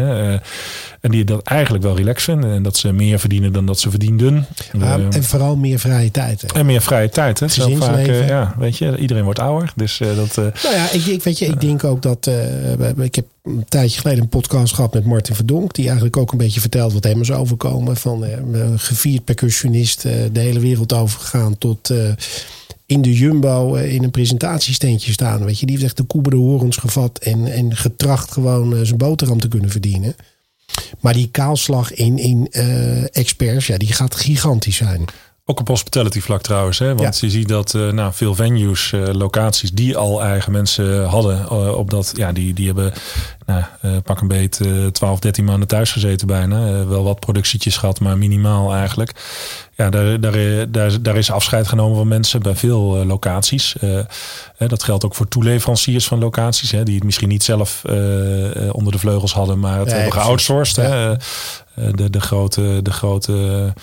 En 1.02 1.12
die 1.12 1.24
dat 1.24 1.44
eigenlijk 1.44 1.84
wel 1.84 1.96
relaxed 1.96 2.24
vinden. 2.24 2.52
En 2.52 2.64
dat 2.64 2.78
ze 2.78 2.92
meer 2.94 3.20
verdienen 3.20 3.54
dan 3.54 3.66
dat 3.66 3.80
ze 3.80 3.90
verdienden. 3.90 4.46
Uh, 4.76 4.94
en 4.94 5.24
vooral 5.24 5.56
meer 5.56 5.80
vrije 5.80 6.12
tijd. 6.12 6.42
Hè? 6.42 6.48
En 6.60 6.66
meer 6.66 6.82
vrije 6.82 7.10
tijd. 7.10 7.40
Hè? 7.40 7.48
Zo 7.48 7.76
vaak, 7.76 8.08
uh, 8.08 8.28
ja, 8.28 8.56
weet 8.58 8.78
je, 8.78 8.98
iedereen 8.98 9.24
wordt 9.24 9.40
ouder. 9.40 9.74
Dus 9.76 10.00
uh, 10.00 10.16
dat. 10.16 10.36
nou 10.36 10.76
ja, 10.76 10.92
ik, 10.92 11.06
ik, 11.06 11.24
weet 11.24 11.40
je, 11.40 11.46
ik 11.46 11.62
denk 11.62 11.84
ook 11.84 12.02
dat. 12.02 12.30
ik 12.98 13.16
heb 13.16 13.26
een 13.44 13.66
tijdje 13.70 14.00
geleden 14.02 14.24
een 14.24 14.30
podcast 14.30 14.74
gehad 14.74 14.94
met 14.94 15.06
Martin 15.06 15.36
Verdonk. 15.36 15.74
Die 15.74 15.86
eigenlijk 15.86 16.18
ook 16.18 16.32
een 16.32 16.38
beetje 16.38 16.60
vertelt 16.60 16.94
wat 16.94 17.04
hem 17.04 17.22
is 17.22 17.32
overkomen. 17.32 17.98
Van 17.98 18.26
gevierd 18.76 19.24
percussionist, 19.24 20.02
de 20.02 20.40
hele 20.40 20.60
wereld 20.60 20.90
overgegaan 20.94 21.58
tot 21.58 21.94
in 22.86 23.02
de 23.02 23.14
Jumbo 23.14 23.74
in 23.74 24.04
een 24.04 24.12
presentatiesteentje 24.12 25.12
staan. 25.12 25.46
Weet 25.46 25.60
je, 25.60 25.66
die 25.66 25.76
heeft 25.76 25.88
echt 25.88 25.98
de 25.98 26.04
koeber 26.04 26.32
de 26.32 26.38
horens 26.38 26.78
gevat 26.78 27.18
en, 27.18 27.52
en 27.52 27.76
getracht 27.76 28.32
gewoon 28.32 28.86
zijn 28.86 28.98
boterham 28.98 29.40
te 29.40 29.48
kunnen 29.48 29.70
verdienen. 29.70 30.16
Maar 31.00 31.14
die 31.14 31.30
kaalslag 31.32 31.94
in, 31.94 32.18
in 32.18 32.48
experts, 33.12 33.68
ja, 33.68 33.78
die 33.78 33.94
gaat 33.94 34.16
gigantisch 34.16 34.76
zijn. 34.76 35.06
Ook 35.52 35.60
op 35.60 35.68
hospitality 35.68 36.22
vlak 36.22 36.42
trouwens. 36.42 36.80
Hè? 36.80 36.96
Want 36.96 37.20
je 37.20 37.30
ziet 37.30 37.48
dat 37.48 37.74
uh, 37.74 37.90
nou, 37.90 38.14
veel 38.14 38.36
venues, 38.36 38.92
uh, 38.92 39.08
locaties 39.08 39.72
die 39.72 39.98
al 39.98 40.24
eigen 40.24 40.52
mensen 40.52 41.06
hadden. 41.06 41.46
Uh, 41.52 41.78
op 41.78 41.90
dat, 41.90 42.14
ja, 42.16 42.32
die, 42.32 42.54
die 42.54 42.66
hebben 42.66 42.94
nou, 43.46 43.64
pak 44.02 44.22
een 44.22 44.28
beet 44.28 44.62
12, 44.92 45.20
13 45.20 45.46
maanden 45.46 45.68
thuis 45.68 45.92
gezeten 45.92 46.28
bijna. 46.28 46.86
wel 46.86 47.04
wat 47.04 47.20
productietjes 47.20 47.78
gehad, 47.78 48.00
maar 48.00 48.18
minimaal 48.18 48.74
eigenlijk. 48.74 49.12
Ja, 49.76 49.90
daar, 49.90 50.20
daar, 50.20 50.72
daar, 50.72 51.02
daar 51.02 51.18
is 51.18 51.32
afscheid 51.32 51.68
genomen 51.68 51.98
van 51.98 52.08
mensen 52.08 52.42
bij 52.42 52.56
veel 52.56 53.06
locaties. 53.06 53.76
dat 54.58 54.84
geldt 54.84 55.06
ook 55.06 55.16
voor 55.16 55.28
toeleveranciers 55.28 56.08
van 56.08 56.20
locaties. 56.20 56.72
Hè, 56.72 56.84
die 56.84 56.96
het 56.96 57.04
misschien 57.04 57.30
niet 57.30 57.44
zelf 57.44 57.82
onder 58.72 58.92
de 58.92 59.00
vleugels 59.00 59.34
hadden, 59.34 59.60
maar 59.60 59.80
het 59.80 59.92
hebben 59.92 60.14
geoutsourced. 60.14 60.76
Hè? 60.76 61.16
de, 61.96 62.10
de 62.10 62.22
grote... 62.22 62.80
De 62.82 62.92
grote 62.92 63.74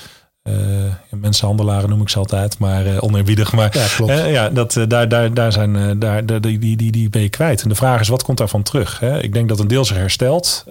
mensenhandelaren 1.10 1.88
noem 1.88 2.00
ik 2.00 2.08
ze 2.08 2.18
altijd, 2.18 2.58
maar 2.58 2.86
uh, 2.86 2.96
oneerbiedig. 3.00 3.52
Maar 3.52 3.76
ja, 3.76 3.86
klopt. 3.96 4.12
Uh, 4.12 4.32
ja 4.32 4.48
dat, 4.48 4.78
daar, 4.88 5.08
daar, 5.08 5.34
daar, 5.34 5.52
zijn, 5.52 5.98
daar, 5.98 6.26
die, 6.26 6.58
die, 6.58 6.76
die, 6.76 6.92
die 6.92 7.10
ben 7.10 7.22
je 7.22 7.28
kwijt. 7.28 7.62
En 7.62 7.68
de 7.68 7.74
vraag 7.74 8.00
is, 8.00 8.08
wat 8.08 8.22
komt 8.22 8.38
daarvan 8.38 8.62
terug? 8.62 9.00
Hè? 9.00 9.22
Ik 9.22 9.32
denk 9.32 9.48
dat 9.48 9.60
een 9.60 9.68
deel 9.68 9.84
zich 9.84 9.96
herstelt. 9.96 10.64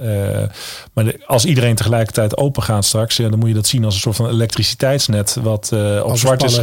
maar 0.93 1.15
als 1.25 1.45
iedereen 1.45 1.75
tegelijkertijd 1.75 2.38
open 2.38 2.63
gaat 2.63 2.86
straks, 2.86 3.17
ja, 3.17 3.30
dan 3.30 3.39
moet 3.39 3.47
je 3.47 3.55
dat 3.55 3.67
zien 3.67 3.86
als 3.86 3.93
een 3.93 3.99
soort 3.99 4.15
van 4.15 4.30
elektriciteitsnet 4.30 5.38
wat 5.41 5.71
op 6.03 6.17
zwart 6.17 6.43
is 6.43 6.59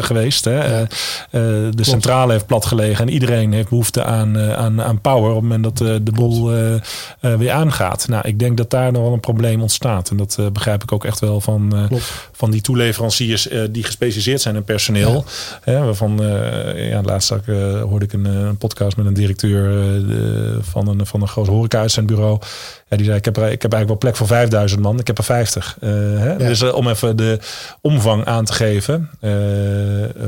geweest. 0.00 0.44
Hè? 0.44 0.86
de 1.30 1.84
centrale 1.84 2.32
heeft 2.32 2.46
plat 2.46 2.66
gelegen 2.66 3.06
en 3.06 3.12
iedereen 3.12 3.52
heeft 3.52 3.68
behoefte 3.68 4.04
aan, 4.04 4.38
aan, 4.38 4.82
aan 4.82 5.00
power 5.00 5.28
op 5.28 5.34
het 5.34 5.42
moment 5.42 5.62
dat 5.62 5.78
de 6.04 6.12
boel 6.12 6.50
weer 7.20 7.52
aangaat. 7.52 8.08
Nou, 8.08 8.28
ik 8.28 8.38
denk 8.38 8.56
dat 8.56 8.70
daar 8.70 8.92
nog 8.92 9.02
wel 9.02 9.12
een 9.12 9.20
probleem 9.20 9.60
ontstaat. 9.60 10.10
En 10.10 10.16
dat 10.16 10.38
begrijp 10.52 10.82
ik 10.82 10.92
ook 10.92 11.04
echt 11.04 11.20
wel 11.20 11.40
van, 11.40 11.88
van 12.32 12.50
die 12.50 12.57
die 12.58 12.66
toeleveranciers 12.66 13.50
uh, 13.50 13.62
die 13.70 13.84
gespecialiseerd 13.84 14.40
zijn 14.40 14.56
in 14.56 14.64
personeel. 14.64 15.24
Hè, 15.62 15.84
waarvan, 15.84 16.22
uh, 16.22 16.90
ja, 16.90 17.02
laatst 17.02 17.32
uh, 17.46 17.82
hoorde 17.82 18.04
ik 18.04 18.12
een, 18.12 18.24
een, 18.24 18.56
podcast 18.56 18.96
met 18.96 19.06
een 19.06 19.14
directeur 19.14 19.64
van, 20.62 20.88
een, 20.88 21.06
van 21.06 21.22
een 21.22 21.28
groot 21.28 21.46
horeca-uitzendbureau. 21.46 22.38
Ja, 22.88 22.96
die 22.96 23.06
zei, 23.06 23.18
ik 23.18 23.24
heb, 23.24 23.36
er, 23.36 23.50
ik 23.50 23.62
heb 23.62 23.72
eigenlijk 23.72 23.88
wel 23.88 23.98
plek 23.98 24.16
voor 24.16 24.26
5000 24.26 24.80
man. 24.80 24.98
Ik 24.98 25.06
heb 25.06 25.18
er 25.18 25.24
50. 25.24 25.76
Hè? 25.80 26.36
Dus 26.36 26.62
om 26.62 26.88
even 26.88 27.16
de 27.16 27.38
omvang 27.80 28.24
aan 28.24 28.44
te 28.44 28.52
geven 28.52 29.10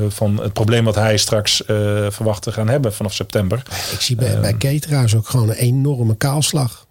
van 0.08 0.40
het 0.42 0.52
probleem 0.52 0.84
wat 0.84 0.94
hij 0.94 1.16
straks 1.16 1.62
verwacht 2.08 2.42
te 2.42 2.52
gaan 2.52 2.68
hebben 2.68 2.92
vanaf 2.92 3.14
september. 3.14 3.62
Ik 3.92 4.00
zie 4.00 4.16
bij, 4.16 4.40
bij 4.40 4.56
cateraars 4.56 5.14
ook 5.16 5.28
gewoon 5.28 5.48
een 5.48 5.56
enorme 5.56 6.16
kaalslag. 6.16 6.88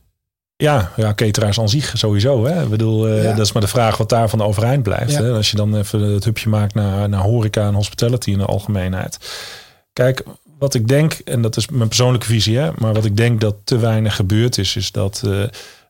Ja, 0.64 0.92
ja, 0.96 1.14
cateraars 1.14 1.60
aan 1.60 1.70
zich 1.70 1.92
sowieso. 1.98 2.46
Hè. 2.46 2.64
Ik 2.64 2.70
bedoel, 2.70 3.18
uh, 3.18 3.24
dat 3.24 3.46
is 3.46 3.52
maar 3.52 3.62
de 3.62 3.68
vraag 3.68 3.98
wat 3.98 4.10
daarvan 4.10 4.42
overeind 4.42 4.84
blijft. 4.84 5.18
Hè. 5.18 5.32
Als 5.32 5.52
je 5.52 5.58
dan 5.58 5.76
even 5.76 6.02
het 6.02 6.24
hupje 6.24 6.50
maakt 6.50 6.74
naar, 6.74 7.10
naar 7.10 7.22
horeca 7.22 7.68
en 7.68 7.74
hospitality 7.74 8.32
in 8.32 8.38
de 8.38 8.46
algemeenheid. 8.46 9.18
Kijk, 9.94 10.24
wat 10.58 10.74
ik 10.74 10.88
denk, 10.88 11.14
en 11.14 11.42
dat 11.42 11.58
is 11.58 11.68
mijn 11.68 11.88
persoonlijke 11.88 12.26
visie, 12.26 12.58
hè, 12.58 12.70
maar 12.76 12.94
wat 12.94 13.06
ik 13.06 13.18
denk 13.18 13.42
dat 13.42 13.56
te 13.64 13.78
weinig 13.78 14.16
gebeurd 14.16 14.58
is, 14.58 14.76
is 14.76 14.92
dat 14.92 15.22
uh, 15.26 15.44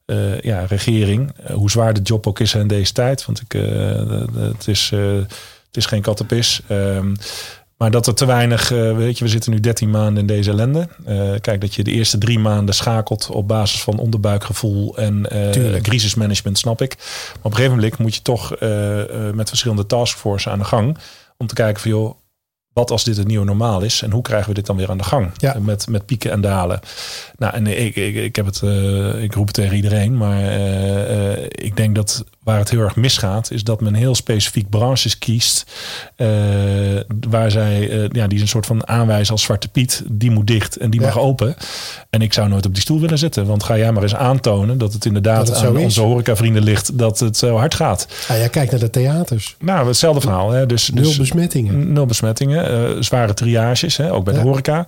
uh, 0.05 0.39
ja, 0.39 0.65
regering, 0.65 1.31
hoe 1.51 1.71
zwaar 1.71 1.93
de 1.93 2.01
job 2.01 2.27
ook 2.27 2.39
is 2.39 2.53
in 2.53 2.67
deze 2.67 2.93
tijd, 2.93 3.25
want 3.25 3.41
ik, 3.41 3.51
het, 4.35 4.67
is, 4.67 4.89
het 5.67 5.77
is 5.77 5.85
geen 5.85 6.01
kattenpis. 6.01 6.61
Ehm, 6.67 7.13
maar 7.79 7.91
dat 7.91 8.07
er 8.07 8.13
te 8.13 8.25
weinig, 8.25 8.71
uh, 8.71 8.95
weet 8.95 9.17
je, 9.17 9.23
we 9.23 9.29
zitten 9.29 9.51
nu 9.51 9.59
13 9.59 9.89
maanden 9.89 10.17
in 10.21 10.27
deze 10.27 10.49
ellende. 10.49 10.87
Uh, 11.07 11.31
kijk, 11.41 11.61
dat 11.61 11.75
je 11.75 11.83
de 11.83 11.91
eerste 11.91 12.17
drie 12.17 12.39
maanden 12.39 12.75
schakelt 12.75 13.29
op 13.29 13.47
basis 13.47 13.81
van 13.81 13.97
onderbuikgevoel 13.97 14.97
en 14.97 15.25
uh, 15.33 15.81
crisismanagement, 15.81 16.57
snap 16.57 16.81
ik. 16.81 16.95
Maar 16.97 17.37
op 17.37 17.51
een 17.51 17.55
gegeven 17.55 17.75
moment 17.75 17.97
moet 17.97 18.15
je 18.15 18.21
toch 18.21 18.49
met 19.33 19.49
verschillende 19.49 19.85
taskforces 19.85 20.51
aan 20.51 20.59
de 20.59 20.65
gang. 20.65 20.97
Om 21.37 21.47
te 21.47 21.53
kijken 21.53 21.81
van 21.81 21.91
joh, 21.91 22.15
wat 22.73 22.91
als 22.91 23.03
dit 23.03 23.17
het 23.17 23.27
nieuwe 23.27 23.45
normaal 23.45 23.81
is 23.81 24.01
en 24.01 24.11
hoe 24.11 24.21
krijgen 24.21 24.49
we 24.49 24.55
dit 24.55 24.65
dan 24.65 24.77
weer 24.77 24.89
aan 24.89 24.97
de 24.97 25.03
gang? 25.03 25.31
Ja. 25.37 25.55
Met, 25.59 25.87
met 25.87 26.05
pieken 26.05 26.31
en 26.31 26.41
dalen. 26.41 26.79
Nou, 27.37 27.53
en 27.53 27.67
ik, 27.67 27.95
ik, 27.95 28.15
ik 28.15 28.35
heb 28.35 28.45
het, 28.45 28.61
ik 29.21 29.33
roep 29.33 29.45
het 29.45 29.55
tegen 29.55 29.75
iedereen, 29.75 30.17
maar 30.17 30.41
ik 31.49 31.75
denk 31.75 31.95
dat 31.95 32.23
Waar 32.49 32.59
het 32.59 32.69
heel 32.69 32.79
erg 32.79 32.95
misgaat, 32.95 33.51
is 33.51 33.63
dat 33.63 33.81
men 33.81 33.93
heel 33.93 34.15
specifiek 34.15 34.69
branches 34.69 35.17
kiest. 35.17 35.71
Uh, 36.17 36.27
waar 37.29 37.51
zij, 37.51 37.89
uh, 37.89 38.05
ja, 38.11 38.27
die 38.27 38.41
een 38.41 38.47
soort 38.47 38.65
van 38.65 38.87
aanwijzen 38.87 39.33
als 39.33 39.43
Zwarte 39.43 39.67
Piet. 39.67 40.03
Die 40.11 40.31
moet 40.31 40.47
dicht 40.47 40.77
en 40.77 40.89
die 40.89 41.01
mag 41.01 41.19
open. 41.19 41.55
En 42.09 42.21
ik 42.21 42.33
zou 42.33 42.49
nooit 42.49 42.65
op 42.65 42.73
die 42.73 42.81
stoel 42.81 42.99
willen 42.99 43.17
zitten. 43.17 43.45
Want 43.45 43.63
ga 43.63 43.77
jij 43.77 43.91
maar 43.91 44.03
eens 44.03 44.15
aantonen 44.15 44.77
dat 44.77 44.93
het 44.93 45.05
inderdaad 45.05 45.47
dat 45.47 45.55
het 45.55 45.65
aan 45.65 45.77
onze 45.77 46.01
horecavrienden 46.01 46.63
ligt. 46.63 46.97
Dat 46.97 47.19
het 47.19 47.37
zo 47.37 47.57
hard 47.57 47.73
gaat. 47.73 48.07
Ah, 48.27 48.39
ja, 48.39 48.47
kijk 48.47 48.71
naar 48.71 48.79
de 48.79 48.89
theaters. 48.89 49.55
Nou, 49.59 49.87
hetzelfde 49.87 50.21
verhaal. 50.21 50.51
Hè. 50.51 50.65
Dus, 50.65 50.89
nul 50.89 51.03
dus 51.03 51.17
besmettingen. 51.17 51.93
Nul 51.93 52.05
besmettingen. 52.05 52.71
Uh, 52.71 53.01
zware 53.01 53.33
triages, 53.33 53.97
hè, 53.97 54.13
ook 54.13 54.23
bij 54.23 54.33
de 54.33 54.39
horeca. 54.39 54.85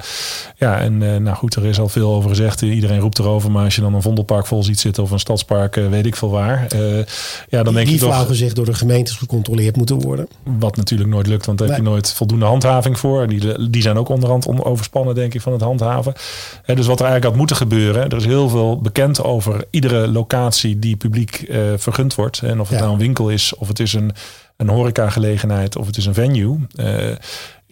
Ja, 0.56 0.80
en 0.80 0.98
nou 0.98 1.36
goed, 1.36 1.56
er 1.56 1.66
is 1.66 1.80
al 1.80 1.90
veel 1.90 2.14
over 2.14 2.30
gezegd. 2.30 2.62
Iedereen 2.62 3.00
roept 3.00 3.20
erover. 3.20 3.52
Maar 3.52 3.64
als 3.64 3.76
je 3.76 3.82
dan 3.82 3.94
een 3.94 4.02
Vondelpark 4.02 4.46
vol 4.48 4.64
ziet 4.64 4.80
zitten 4.80 5.04
of 5.04 5.12
een 5.12 5.20
stadspark, 5.20 5.76
weet 5.76 6.06
ik 6.06 6.16
veel 6.16 6.30
waar 6.30 6.68
ja, 7.52 7.64
dan 7.64 7.74
denk 7.74 7.86
die 7.88 7.96
je 8.00 8.02
toch... 8.02 8.28
gezegd 8.28 8.56
door 8.56 8.66
de 8.66 8.74
gemeentes 8.74 9.16
gecontroleerd 9.16 9.76
moeten 9.76 10.00
worden. 10.00 10.28
Wat 10.44 10.76
natuurlijk 10.76 11.10
nooit 11.10 11.28
lukt, 11.28 11.46
want 11.46 11.58
dan 11.58 11.68
heb 11.68 11.78
je 11.78 11.84
nooit 11.84 12.14
voldoende 12.14 12.46
handhaving 12.46 13.00
voor. 13.00 13.28
Die, 13.28 13.70
die 13.70 13.82
zijn 13.82 13.98
ook 13.98 14.10
onderhand 14.10 14.48
overspannen, 14.64 15.16
denk 15.16 15.34
ik, 15.34 15.42
van 15.42 15.52
het 15.52 15.62
handhaven. 15.62 16.14
Dus 16.66 16.88
wat 16.88 17.00
er 17.00 17.06
eigenlijk 17.06 17.24
had 17.24 17.36
moeten 17.36 17.56
gebeuren. 17.56 18.10
Er 18.10 18.18
is 18.18 18.26
heel 18.26 18.50
veel 18.50 18.82
bekend 18.82 19.24
over 19.24 19.66
iedere 19.70 20.08
locatie 20.08 20.80
die 20.80 20.96
publiek 20.96 21.36
eh, 21.42 21.60
vergund 21.78 22.16
wordt. 22.16 22.40
En 22.42 22.60
of 22.60 22.70
het 22.70 22.78
Ja. 22.78 22.84
nou 22.84 22.94
een 22.94 23.00
winkel 23.02 23.30
is, 23.30 23.56
of 23.56 23.68
het 23.68 23.80
is 23.80 23.94
een, 23.94 24.12
een 24.58 24.70
horecagelegenheid, 24.70 25.76
of 25.76 25.86
het 25.86 25.98
is 25.98 26.06
een 26.06 26.14
venue. 26.14 26.58
Eh, 26.76 26.86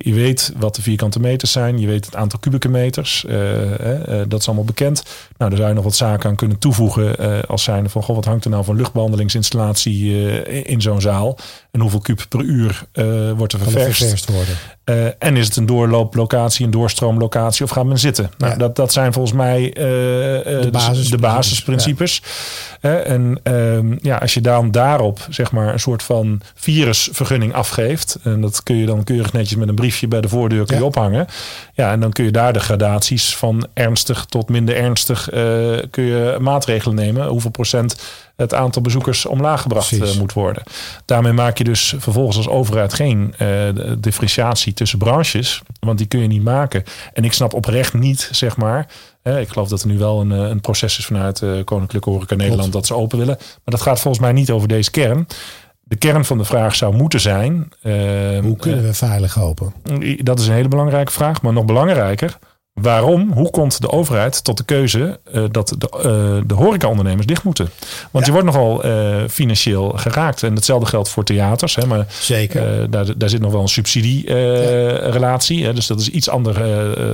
je 0.01 0.13
weet 0.13 0.53
wat 0.57 0.75
de 0.75 0.81
vierkante 0.81 1.19
meters 1.19 1.51
zijn. 1.51 1.79
Je 1.79 1.87
weet 1.87 2.05
het 2.05 2.15
aantal 2.15 2.39
kubieke 2.39 2.69
meters. 2.69 3.25
eh, 3.25 4.21
eh, 4.21 4.29
dat 4.29 4.39
is 4.39 4.47
allemaal 4.47 4.65
bekend. 4.65 5.03
Nou, 5.37 5.49
daar 5.49 5.59
zou 5.59 5.69
je 5.69 5.75
nog 5.75 5.83
wat 5.83 5.95
zaken 5.95 6.29
aan 6.29 6.35
kunnen 6.35 6.57
toevoegen. 6.59 7.17
eh, 7.17 7.43
als 7.47 7.63
zijnde 7.63 7.89
van, 7.89 8.03
goh, 8.03 8.15
wat 8.15 8.25
hangt 8.25 8.43
er 8.45 8.49
nou 8.51 8.63
van 8.63 8.75
luchtbehandelingsinstallatie 8.75 10.29
eh, 10.41 10.71
in 10.71 10.81
zo'n 10.81 11.01
zaal? 11.01 11.37
En 11.71 11.79
hoeveel 11.79 11.99
kub 11.99 12.25
per 12.29 12.41
uur 12.41 12.83
wordt 13.37 13.53
er 13.53 13.61
er 13.61 13.71
ververst 13.71 14.29
worden. 14.29 14.55
Eh, 14.89 15.05
en 15.19 15.37
is 15.37 15.45
het 15.45 15.55
een 15.55 15.65
doorlooplocatie, 15.65 16.65
een 16.65 16.71
doorstroomlocatie 16.71 17.63
of 17.65 17.71
gaat 17.71 17.85
men 17.85 17.99
zitten? 17.99 18.31
Nou, 18.37 18.51
Ja. 18.51 18.57
dat, 18.57 18.75
dat 18.75 18.93
zijn 18.93 19.13
volgens 19.13 19.33
mij 19.35 19.73
eh, 19.73 20.35
eh, 20.39 20.71
basisprincipes. 20.71 21.09
de 21.09 21.17
basisprincipes. 21.17 22.21
En 22.81 23.39
ehm, 23.43 23.95
ja, 24.01 24.17
als 24.17 24.33
je 24.33 24.41
dan 24.41 24.71
daarop 24.71 25.19
zeg 25.29 25.51
maar 25.51 25.73
een 25.73 25.79
soort 25.79 26.03
van 26.03 26.41
virusvergunning 26.55 27.53
afgeeft, 27.53 28.17
en 28.23 28.41
dat 28.41 28.63
kun 28.63 28.75
je 28.75 28.85
dan 28.85 29.03
keurig 29.03 29.33
netjes 29.33 29.57
met 29.57 29.67
een 29.69 29.75
briefje 29.75 30.07
bij 30.07 30.21
de 30.21 30.29
voordeur 30.29 30.65
kun 30.65 30.75
je 30.75 30.81
Ja. 30.81 30.87
ophangen. 30.87 31.27
Ja, 31.73 31.91
en 31.91 31.99
dan 31.99 32.11
kun 32.11 32.25
je 32.25 32.31
daar 32.31 32.53
de 32.53 32.59
gradaties 32.59 33.35
van 33.35 33.67
ernstig 33.73 34.25
tot 34.25 34.49
minder 34.49 34.75
ernstig 34.75 35.27
kun 35.89 36.03
je 36.03 36.37
maatregelen 36.39 36.95
nemen. 36.95 37.27
Hoeveel 37.27 37.51
procent 37.51 37.95
het 38.39 38.53
aantal 38.53 38.81
bezoekers 38.81 39.25
omlaag 39.25 39.61
gebracht 39.61 39.91
eh, 40.13 40.19
moet 40.19 40.33
worden. 40.33 40.63
Daarmee 41.05 41.31
maak 41.33 41.57
je 41.57 41.63
dus 41.63 41.93
vervolgens 41.97 42.37
als 42.37 42.47
overheid 42.47 42.93
geen 42.93 43.33
de- 43.37 43.97
differentiatie 43.99 44.73
tussen 44.73 44.99
branches. 44.99 45.61
Want 45.79 45.97
die 45.97 46.07
kun 46.07 46.19
je 46.19 46.27
niet 46.27 46.43
maken. 46.43 46.83
En 47.13 47.23
ik 47.23 47.33
snap 47.33 47.53
oprecht 47.53 47.93
niet, 47.93 48.29
zeg 48.31 48.57
maar. 48.57 48.87
eh, 49.21 49.39
ik 49.39 49.47
geloof 49.49 49.67
dat 49.67 49.81
er 49.81 49.87
nu 49.87 49.97
wel 49.97 50.21
een, 50.21 50.31
eh, 50.31 50.37
een 50.37 50.61
proces 50.61 50.97
is 50.97 51.05
vanuit 51.05 51.41
eh, 51.41 51.49
Koninklijke 51.63 52.09
Horeca 52.09 52.35
Nederland 52.35 52.73
dat 52.73 52.85
ze 52.85 52.93
open 52.95 53.17
willen. 53.17 53.35
Maar 53.39 53.59
dat 53.63 53.81
gaat 53.81 53.99
volgens 53.99 54.23
mij 54.23 54.31
niet 54.31 54.51
over 54.51 54.67
deze 54.67 54.91
kern. 54.91 55.27
De 55.83 55.95
kern 55.95 56.25
van 56.25 56.37
de 56.37 56.43
vraag 56.45 56.75
zou 56.75 56.95
moeten 56.95 57.19
zijn. 57.19 57.71
Hoe 58.41 58.55
kunnen 58.59 58.83
we 58.83 58.93
veilig 58.93 59.39
open? 59.41 59.73
dat 60.17 60.39
is 60.39 60.47
een 60.47 60.53
hele 60.53 60.67
belangrijke 60.67 61.11
vraag. 61.11 61.41
Maar 61.41 61.53
nog 61.53 61.65
belangrijker. 61.65 62.37
Waarom? 62.81 63.31
Hoe 63.31 63.49
komt 63.49 63.81
de 63.81 63.89
overheid 63.91 64.43
tot 64.43 64.57
de 64.57 64.63
keuze 64.63 65.19
eh, 65.33 65.43
dat 65.51 65.75
de, 65.77 65.89
eh 65.89 66.37
de 66.47 66.53
horecaondernemers 66.53 67.25
dicht 67.27 67.43
moeten? 67.43 67.69
Want 68.11 68.25
je 68.25 68.31
wordt 68.31 68.47
nogal 68.47 68.83
eh, 68.83 69.17
financieel 69.29 69.89
geraakt. 69.89 70.43
En 70.43 70.55
hetzelfde 70.55 70.85
geldt 70.85 71.09
voor 71.09 71.23
theaters. 71.23 71.75
Hè, 71.75 71.85
maar 71.85 72.05
Zeker. 72.19 72.89
daar, 72.89 73.17
daar 73.17 73.29
zit 73.29 73.41
nog 73.41 73.51
wel 73.51 73.61
een 73.61 73.67
subsidierelatie. 73.67 75.73
dus 75.73 75.87
dat 75.87 75.99
is 75.99 76.09
iets 76.09 76.29
ander 76.29 76.55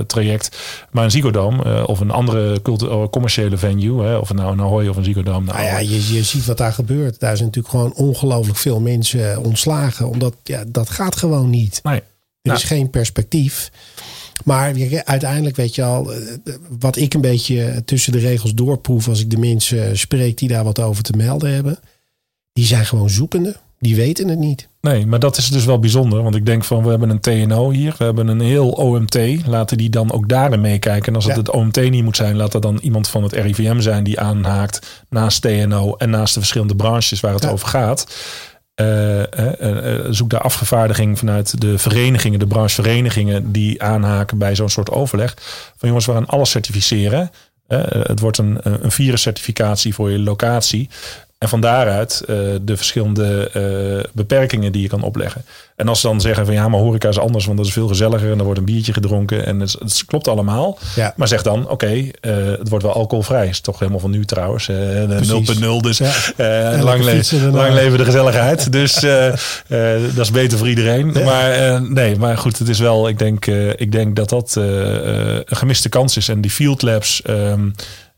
traject. 0.06 0.56
Maar 0.90 1.04
een 1.04 1.10
Ziggo 1.10 1.52
of 1.86 2.00
een 2.00 2.10
andere 2.10 2.62
commerciële 3.10 3.56
venue. 3.56 4.02
Hè, 4.04 4.16
of 4.16 4.34
nou 4.34 4.52
een 4.52 4.60
Ahoy 4.60 4.88
of 4.88 4.96
een 4.96 5.04
Ziggo. 5.04 5.20
Nou, 5.20 5.44
Nou 5.44 5.62
ja, 5.62 5.78
je, 5.78 6.12
je 6.14 6.22
ziet 6.22 6.46
wat 6.46 6.58
daar 6.58 6.72
gebeurt. 6.72 7.20
Daar 7.20 7.36
zijn 7.36 7.48
natuurlijk 7.48 7.74
gewoon 7.74 7.94
ongelooflijk 7.94 8.58
veel 8.58 8.80
mensen 8.80 9.44
ontslagen. 9.44 10.08
Omdat 10.08 10.34
ja, 10.44 10.64
dat 10.68 10.90
gaat 10.90 11.16
gewoon 11.16 11.50
niet. 11.50 11.80
nee. 11.82 12.02
Er 12.46 12.52
Nou. 12.52 12.64
is 12.64 12.70
geen 12.70 12.90
perspectief. 12.90 13.70
Maar 14.44 14.74
uiteindelijk 15.04 15.56
weet 15.56 15.74
je 15.74 15.82
al, 15.82 16.12
eh, 16.12 16.20
wat 16.78 16.96
ik 16.96 17.14
een 17.14 17.20
beetje 17.20 17.82
tussen 17.84 18.12
de 18.12 18.18
regels 18.18 18.54
doorproef 18.54 19.08
als 19.08 19.20
ik 19.20 19.30
de 19.30 19.38
mensen 19.38 19.98
spreek 19.98 20.38
die 20.38 20.48
daar 20.48 20.64
wat 20.64 20.80
over 20.80 21.02
te 21.02 21.12
melden 21.16 21.54
hebben. 21.54 21.78
Die 22.52 22.66
zijn 22.66 22.86
gewoon 22.86 23.10
zoekende. 23.10 23.56
Die 23.78 23.96
weten 23.96 24.28
het 24.28 24.38
niet. 24.38 24.68
Nee, 24.80 25.06
maar 25.06 25.18
dat 25.18 25.36
is 25.36 25.48
dus 25.48 25.64
wel 25.64 25.78
bijzonder. 25.78 26.22
Want 26.22 26.34
ik 26.34 26.46
denk 26.46 26.64
van, 26.64 26.82
we 26.82 26.90
hebben 26.90 27.10
een 27.10 27.20
TNO 27.20 27.70
hier. 27.70 27.94
We 27.98 28.04
hebben 28.04 28.28
een 28.28 28.40
heel 28.40 28.68
OMT. 28.70 29.18
Laten 29.46 29.76
die 29.76 29.90
dan 29.90 30.12
ook 30.12 30.28
daarin 30.28 30.60
meekijken. 30.60 31.06
En 31.08 31.14
als 31.14 31.24
het 31.24 31.32
Ja. 31.34 31.38
het 31.40 31.50
OMT 31.50 31.90
niet 31.90 32.04
moet 32.04 32.16
zijn, 32.16 32.36
laat 32.36 32.54
er 32.54 32.60
dan 32.60 32.78
iemand 32.82 33.08
van 33.08 33.22
het 33.22 33.32
RIVM 33.32 33.80
zijn 33.80 34.04
die 34.04 34.20
aanhaakt 34.20 35.04
naast 35.08 35.42
TNO 35.42 35.94
en 35.94 36.10
naast 36.10 36.34
de 36.34 36.40
verschillende 36.40 36.76
branches 36.76 37.20
waar 37.20 37.34
het 37.34 37.42
Ja. 37.42 37.50
over 37.50 37.68
gaat. 37.68 38.06
Eh, 38.76 39.22
eh, 39.32 39.94
eh, 39.94 40.06
zoek 40.10 40.30
daar 40.30 40.40
afgevaardiging 40.40 41.18
vanuit 41.18 41.60
de 41.60 41.78
verenigingen, 41.78 42.38
de 42.38 42.46
brancheverenigingen 42.46 43.52
die 43.52 43.82
aanhaken 43.82 44.38
bij 44.38 44.54
zo'n 44.54 44.68
soort 44.68 44.90
overleg. 44.90 45.34
Van 45.76 45.88
jongens, 45.88 46.06
we 46.06 46.12
gaan 46.12 46.26
alles 46.26 46.50
certificeren. 46.50 47.30
Het 47.66 48.20
wordt 48.20 48.38
een, 48.38 48.58
een 48.62 48.90
viruscertificatie 48.90 49.94
voor 49.94 50.10
je 50.10 50.18
locatie. 50.18 50.88
En 51.38 51.48
van 51.48 51.60
daaruit 51.60 52.22
eh, 52.26 52.36
de 52.62 52.76
verschillende 52.76 53.50
eh, 53.52 54.10
beperkingen 54.12 54.72
die 54.72 54.82
je 54.82 54.88
kan 54.88 55.02
opleggen. 55.02 55.44
En 55.76 55.88
als 55.88 56.00
ze 56.00 56.06
dan 56.06 56.20
zeggen 56.20 56.44
van 56.46 56.54
ja, 56.54 56.68
maar 56.68 56.80
horeca 56.80 57.08
is 57.08 57.18
anders, 57.18 57.44
want 57.44 57.56
dat 57.58 57.66
is 57.66 57.72
veel 57.72 57.88
gezelliger 57.88 58.30
en 58.32 58.38
er 58.38 58.44
wordt 58.44 58.58
een 58.58 58.64
biertje 58.64 58.92
gedronken 58.92 59.46
en 59.46 59.60
het, 59.60 59.72
het 59.78 60.02
klopt 60.06 60.28
allemaal. 60.28 60.78
Ja. 60.94 61.12
Maar 61.16 61.28
zeg 61.28 61.42
dan, 61.42 61.68
oké, 61.68 61.86
eh, 62.20 62.36
het 62.58 62.68
wordt 62.68 62.84
wel 62.84 62.94
alcoholvrij. 62.94 63.48
Is 63.48 63.60
toch 63.60 63.78
helemaal 63.78 64.00
van 64.00 64.10
nu 64.10 64.24
trouwens. 64.24 64.68
eh, 64.68 64.76
Precies. 65.06 65.28
0.0, 65.58 65.80
dus 65.80 65.98
Ja. 66.36 66.82
lang, 66.82 67.04
le- 67.04 67.50
lang 67.50 67.72
leven 67.74 67.98
de 67.98 68.04
gezelligheid. 68.04 68.72
Dus 68.72 68.94
dat 70.14 70.24
is 70.24 70.30
beter 70.30 70.58
voor 70.58 70.68
iedereen. 70.68 71.10
Ja. 71.14 71.24
Maar 71.24 71.82
nee, 71.82 72.16
maar 72.16 72.38
goed, 72.38 72.58
het 72.58 72.68
is 72.68 72.78
wel, 72.78 73.08
ik 73.08 73.18
denk, 73.18 73.46
ik 73.76 73.92
denk 73.92 74.16
dat 74.16 74.28
dat 74.28 74.54
een 74.56 75.44
gemiste 75.46 75.88
kans 75.88 76.16
is. 76.16 76.28
En 76.28 76.40
die 76.40 76.50
field 76.50 76.82
labs 76.82 77.22
ehm, 77.22 77.68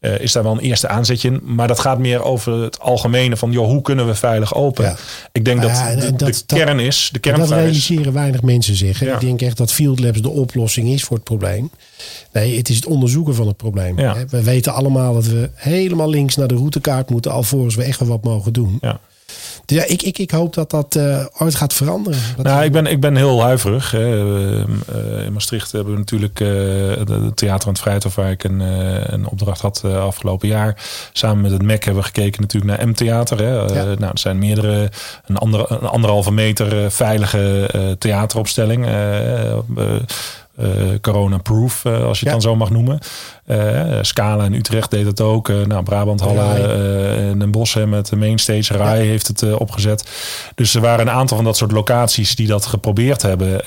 eh, 0.01 0.21
is 0.21 0.33
daar 0.33 0.43
wel 0.43 0.53
een 0.53 0.59
eerste 0.59 0.89
aanzetje 0.89 1.29
in. 1.29 1.41
Maar 1.45 1.69
dat 1.69 1.79
gaat 1.81 1.99
meer 1.99 2.23
over 2.23 2.53
het 2.63 2.81
algemene 2.81 3.37
van, 3.37 3.53
joh, 3.53 3.67
hoe 3.67 3.83
kunnen 3.83 4.07
we 4.07 4.15
veilig 4.15 4.55
open? 4.55 4.85
Ja. 4.85 4.97
Ik 5.33 5.45
denk 5.45 5.63
dat, 5.63 5.71
Ja, 5.71 5.95
de, 5.95 6.17
dat- 6.17 6.43
de 6.47 6.57
kern 6.57 6.81
is, 6.81 7.11
de 7.13 7.31
Maar 7.31 7.39
dat 7.39 7.49
is... 7.49 7.55
realiseren 7.55 8.13
weinig 8.13 8.43
mensen 8.43 8.75
zich. 8.77 9.01
Ja. 9.01 9.15
Ik 9.15 9.21
denk 9.21 9.43
echt 9.43 9.57
dat 9.57 9.73
Field 9.73 10.01
Labs 10.01 10.21
de 10.23 10.29
oplossing 10.29 10.89
is 10.89 11.05
voor 11.05 11.17
het 11.17 11.25
probleem. 11.25 11.71
Nee, 12.33 12.57
het 12.57 12.69
is 12.69 12.77
het 12.77 12.87
onderzoeken 12.87 13.35
van 13.35 13.47
het 13.47 13.57
probleem. 13.57 13.97
We 14.29 14.43
weten 14.43 14.73
allemaal 14.75 15.15
dat 15.15 15.27
we 15.27 15.51
helemaal 15.55 16.09
links 16.09 16.37
naar 16.37 16.49
de 16.49 16.55
routekaart 16.55 17.11
moeten... 17.11 17.31
alvorens 17.33 17.75
we 17.75 17.83
echt 17.83 17.99
wel 17.99 18.09
wat 18.09 18.25
mogen 18.25 18.53
doen. 18.53 18.79
Ja. 18.81 19.01
Dus 19.65 19.77
ja, 19.77 19.85
ik, 19.85 20.03
ik, 20.03 20.19
ik 20.19 20.31
hoop 20.31 20.55
dat 20.55 20.71
dat 20.71 20.97
eh, 20.97 21.25
ooit 21.39 21.55
gaat 21.55 21.73
veranderen. 21.73 22.21
Dat 22.37 22.45
Nou, 22.45 22.65
ik 22.65 22.73
ben, 22.73 22.87
ik 22.87 23.01
ben 23.01 23.17
heel 23.17 23.43
huiverig. 23.43 23.91
Hè. 23.91 24.07
Eh, 24.87 25.25
in 25.25 25.33
Maastricht 25.33 25.73
hebben 25.73 25.93
we 25.93 25.99
natuurlijk 25.99 26.41
eh, 26.41 26.49
het 26.97 27.37
Theater 27.37 27.67
aan 27.67 27.73
het 27.73 27.83
Vrijthof... 27.83 28.15
waar 28.15 28.31
ik 28.31 28.45
een, 28.45 28.61
een 29.13 29.29
opdracht 29.29 29.61
had 29.61 29.85
afgelopen 29.85 30.49
jaar. 30.49 30.77
Samen 31.13 31.41
met 31.41 31.51
het 31.51 31.63
MEC 31.63 31.85
hebben 31.85 32.03
we 32.03 32.09
gekeken 32.09 32.41
natuurlijk 32.41 32.77
naar 32.77 32.89
M-theater. 32.89 33.39
Hè. 33.39 33.55
Ja. 33.55 33.85
nou, 33.85 34.13
er 34.13 34.19
zijn 34.19 34.39
meerdere, 34.39 34.91
een, 35.27 35.37
andere, 35.37 35.67
een 35.69 35.89
anderhalve 35.89 36.33
meter 36.33 36.91
veilige 36.91 37.97
theateropstelling. 37.99 38.87
Eh, 40.59 40.69
corona-proof, 41.01 41.85
eh, 41.85 41.93
als 41.93 42.03
je 42.03 42.07
het 42.09 42.19
Ja. 42.25 42.31
dan 42.31 42.41
zo 42.41 42.57
mag 42.57 42.71
noemen. 42.71 42.99
Eh, 43.47 43.99
Scala 44.03 44.45
in 44.45 44.53
Utrecht 44.55 44.91
deed 44.91 45.07
het 45.07 45.21
ook. 45.21 45.49
Nou, 45.49 45.83
Brabant 45.83 46.21
eh, 46.21 47.29
en 47.31 47.39
Den 47.39 47.51
Bosch 47.51 47.77
met 47.87 48.07
de 48.09 48.17
Mainstage. 48.17 48.77
Rai 48.77 49.07
heeft 49.09 49.27
het 49.27 49.55
opgezet. 49.57 50.05
Dus 50.55 50.75
er 50.75 50.81
waren 50.81 51.07
een 51.07 51.13
aantal 51.15 51.37
van 51.37 51.45
dat 51.47 51.57
soort 51.57 51.73
locaties 51.73 52.37
die 52.37 52.47
dat 52.47 52.67
geprobeerd 52.67 53.23
hebben 53.23 53.61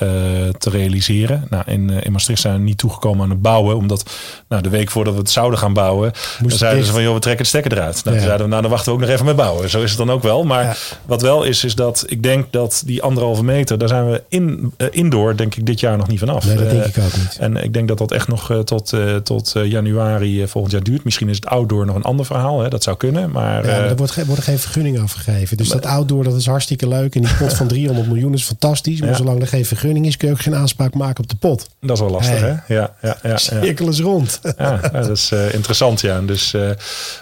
te 0.58 0.70
realiseren. 0.70 1.46
Nou, 1.50 1.62
in, 1.66 1.90
in 1.90 2.12
Maastricht 2.12 2.40
zijn 2.40 2.54
we 2.54 2.60
niet 2.60 2.78
toegekomen 2.78 3.24
aan 3.24 3.30
het 3.30 3.42
bouwen. 3.42 3.76
Omdat 3.76 4.10
nou, 4.48 4.62
de 4.62 4.68
week 4.68 4.90
voordat 4.90 5.12
we 5.14 5.18
het 5.20 5.30
zouden 5.30 5.58
gaan 5.58 5.72
bouwen, 5.72 6.12
dan 6.40 6.50
zeiden 6.50 6.74
dicht. 6.78 6.86
ze 6.88 6.94
van 6.94 7.02
joh, 7.02 7.14
we 7.14 7.20
trekken 7.20 7.42
de 7.42 7.48
stekker 7.48 7.72
eruit. 7.72 8.04
Nou, 8.04 8.16
Ja. 8.16 8.22
zeiden 8.22 8.42
we, 8.44 8.48
nou 8.50 8.62
dan 8.62 8.70
wachten 8.70 8.88
we 8.92 8.98
ook 8.98 9.04
nog 9.04 9.14
even 9.14 9.24
met 9.26 9.36
bouwen. 9.36 9.70
Zo 9.70 9.82
is 9.82 9.88
het 9.88 9.98
dan 9.98 10.10
ook 10.10 10.22
wel. 10.22 10.44
Maar 10.44 10.64
Ja. 10.64 10.74
wat 11.06 11.22
wel 11.22 11.42
is, 11.42 11.64
is 11.64 11.74
dat 11.74 12.04
ik 12.06 12.22
denk 12.22 12.52
dat 12.52 12.82
die 12.86 13.02
anderhalve 13.02 13.44
meter, 13.44 13.78
daar 13.78 13.88
zijn 13.88 14.10
we 14.10 14.22
in, 14.28 14.74
indoor 14.90 15.36
denk 15.36 15.54
ik 15.54 15.66
dit 15.66 15.80
jaar 15.80 15.96
nog 15.96 16.06
niet 16.08 16.18
vanaf. 16.18 16.44
Nee, 16.46 16.56
dat 16.56 16.81
denk 16.82 16.96
Eh, 16.96 17.06
ik 17.06 17.12
ook 17.12 17.18
niet. 17.18 17.36
en 17.40 17.56
ik 17.56 17.72
denk 17.72 17.88
dat 17.88 17.98
dat 17.98 18.12
echt 18.12 18.28
nog 18.28 18.50
eh, 18.50 18.58
tot, 18.58 18.92
eh, 18.92 19.16
tot 19.16 19.52
januari 19.64 20.46
volgend 20.48 20.72
jaar 20.72 20.82
duurt. 20.82 21.04
Misschien 21.04 21.28
is 21.28 21.36
het 21.36 21.46
outdoor 21.46 21.86
nog 21.86 21.96
een 21.96 22.02
ander 22.02 22.26
verhaal. 22.26 22.60
Hè? 22.60 22.68
Dat 22.68 22.82
zou 22.82 22.96
kunnen. 22.96 23.30
Maar, 23.30 23.66
Ja, 23.66 23.78
maar 23.80 23.88
er 23.88 23.96
wordt, 23.96 24.12
ge- 24.12 24.24
worden 24.26 24.44
geen 24.44 24.58
vergunningen 24.58 25.02
afgegeven. 25.02 25.56
Dus 25.56 25.68
dat 25.68 25.86
outdoor, 25.86 26.24
dat 26.24 26.36
is 26.36 26.46
hartstikke 26.46 26.88
leuk. 26.88 27.14
En 27.14 27.20
die 27.22 27.34
pot 27.34 27.52
van 27.54 27.66
300 27.74 28.06
miljoen 28.08 28.34
is 28.34 28.42
fantastisch. 28.44 29.00
Maar 29.00 29.08
Ja. 29.08 29.16
zolang 29.16 29.40
er 29.40 29.46
geen 29.46 29.64
vergunning 29.66 30.06
is, 30.06 30.16
kun 30.16 30.28
je 30.28 30.34
ook 30.34 30.40
geen 30.40 30.54
aanspraak 30.54 30.94
maken 30.94 31.22
op 31.22 31.30
de 31.30 31.36
pot. 31.36 31.68
dat 31.80 31.90
is 31.96 32.00
wel 32.02 32.10
lastig, 32.10 32.40
Hey. 32.40 32.60
hè? 32.66 32.74
Ja, 32.74 32.94
ja, 33.02 33.16
ja. 33.22 33.36
Cirkel 33.36 33.88
is 33.88 34.00
rond. 34.00 34.40
Ja, 34.58 34.76
dat 34.92 35.08
is 35.08 35.32
interessant, 35.32 36.00
ja. 36.00 36.20
Dus, 36.20 36.52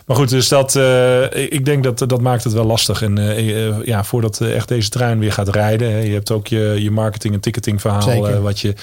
maar 0.06 0.16
goed, 0.16 0.28
dus 0.28 0.48
dat, 0.48 0.74
ik 1.34 1.64
denk 1.64 1.84
dat 1.84 1.98
dat 1.98 2.20
maakt 2.20 2.44
het 2.44 2.52
wel 2.52 2.64
lastig. 2.64 3.02
En 3.02 3.16
ja, 3.84 4.04
voordat 4.04 4.40
echt 4.40 4.68
deze 4.68 4.88
trein 4.88 5.18
weer 5.18 5.32
gaat 5.32 5.48
rijden, 5.48 5.90
hè, 5.90 5.98
je 5.98 6.12
hebt 6.12 6.30
ook 6.30 6.46
je, 6.46 6.76
je 6.78 6.90
marketing 6.90 7.34
en 7.34 7.40
ticketing 7.40 7.80
verhaal. 7.80 8.40
Wat 8.40 8.60
je, 8.60 8.74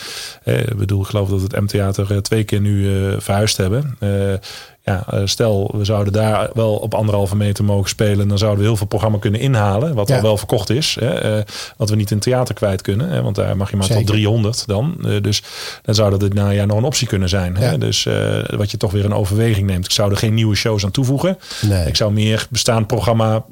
ik 0.72 0.78
bedoel, 0.78 1.02
ik 1.02 1.08
geloof 1.08 1.30
dat 1.30 1.42
het 1.42 1.60
M-theater 1.62 2.12
eh, 2.12 2.18
twee 2.18 2.44
keer 2.44 2.60
nu 2.62 2.96
eh, 3.12 3.16
verhuisd 3.20 3.58
hebben. 3.58 3.96
Eh, 4.00 4.10
ja, 4.84 5.06
stel, 5.26 5.72
we 5.78 5.86
zouden 5.86 6.14
daar 6.14 6.50
wel 6.54 6.76
op 6.76 6.94
anderhalve 6.94 7.36
meter 7.36 7.64
mogen 7.64 7.90
spelen. 7.90 8.28
Dan 8.28 8.38
zouden 8.38 8.60
we 8.60 8.66
heel 8.66 8.78
veel 8.78 8.88
programma 8.88 9.18
kunnen 9.18 9.40
inhalen. 9.40 9.96
Wat 9.96 10.08
Ja. 10.08 10.16
al 10.16 10.22
wel 10.22 10.38
verkocht 10.38 10.70
is. 10.70 10.98
Hè, 11.00 11.42
wat 11.78 11.90
we 11.90 11.96
niet 11.96 12.10
in 12.10 12.16
het 12.16 12.26
theater 12.26 12.56
kwijt 12.56 12.82
kunnen. 12.82 13.10
Hè, 13.10 13.22
want 13.22 13.36
daar 13.36 13.58
mag 13.58 13.70
je 13.70 13.76
maar 13.78 13.88
tot 13.88 13.96
Zeker. 13.96 14.12
300 14.12 14.68
dan. 14.68 14.96
Dus 15.22 15.44
dan 15.82 15.96
zou 15.96 16.10
dat 16.12 16.20
dit 16.20 16.34
najaar 16.34 16.68
nog 16.68 16.78
een 16.78 16.84
optie 16.84 17.08
kunnen 17.08 17.30
zijn. 17.30 17.58
Hè? 17.58 17.72
Ja. 17.72 17.78
Dus 17.78 18.08
wat 18.58 18.72
je 18.72 18.78
toch 18.78 18.92
weer 18.92 19.06
een 19.06 19.14
overweging 19.14 19.68
neemt. 19.68 19.86
Ik 19.86 19.92
zou 19.92 20.12
er 20.12 20.18
geen 20.18 20.34
nieuwe 20.34 20.56
shows 20.56 20.86
aan 20.86 20.92
toevoegen. 20.92 21.38
Nee, 21.62 21.88
Ik 21.88 21.96
zou 21.96 22.14
meer 22.14 22.48
bestaand 22.50 22.88
programma... 22.88 23.46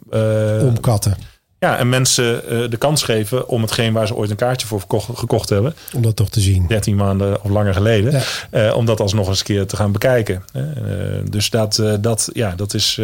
omkatten. 0.62 1.18
Ja, 1.60 1.78
en 1.78 1.90
mensen 1.90 2.48
eh, 2.50 2.70
de 2.70 2.78
kans 2.78 3.04
geven 3.04 3.48
om 3.48 3.62
hetgeen 3.62 3.94
waar 3.94 4.08
ze 4.08 4.16
ooit 4.16 4.30
een 4.30 4.36
kaartje 4.36 4.68
voor 4.68 4.80
gekocht, 4.80 5.10
gekocht 5.14 5.50
hebben. 5.50 5.76
Om 5.94 6.02
dat 6.02 6.16
toch 6.16 6.30
te 6.30 6.40
zien. 6.40 6.68
13 6.68 6.96
maanden 6.96 7.44
of 7.44 7.50
langer 7.50 7.74
geleden. 7.74 8.12
Ja. 8.12 8.22
eh, 8.50 8.76
om 8.78 8.86
dat 8.86 9.00
alsnog 9.00 9.28
eens 9.28 9.40
een 9.40 9.46
keer 9.46 9.66
te 9.66 9.76
gaan 9.76 9.92
bekijken. 9.92 10.44
Eh, 10.54 10.64
dus 11.30 11.50
dat, 11.50 11.84
dat, 12.00 12.30
ja, 12.34 12.54
dat 12.56 12.74
is 12.74 13.02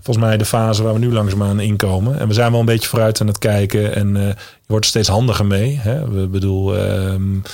volgens 0.00 0.26
mij 0.26 0.36
de 0.36 0.44
fase 0.44 0.82
waar 0.82 0.92
we 0.92 0.98
nu 0.98 1.12
langzaamaan 1.12 1.60
inkomen. 1.60 2.18
En 2.18 2.28
we 2.28 2.34
zijn 2.34 2.50
wel 2.50 2.60
een 2.60 2.66
beetje 2.66 2.88
vooruit 2.88 3.20
aan 3.20 3.26
het 3.26 3.38
kijken. 3.38 3.94
En 3.94 4.14
je 4.16 4.34
wordt 4.66 4.84
er 4.84 4.90
steeds 4.90 5.08
handiger 5.08 5.46
mee. 5.46 5.78
Hè? 5.80 6.08
We 6.08 6.26
bedoel, 6.26 6.76
ehm, 6.76 7.34
eh, 7.34 7.50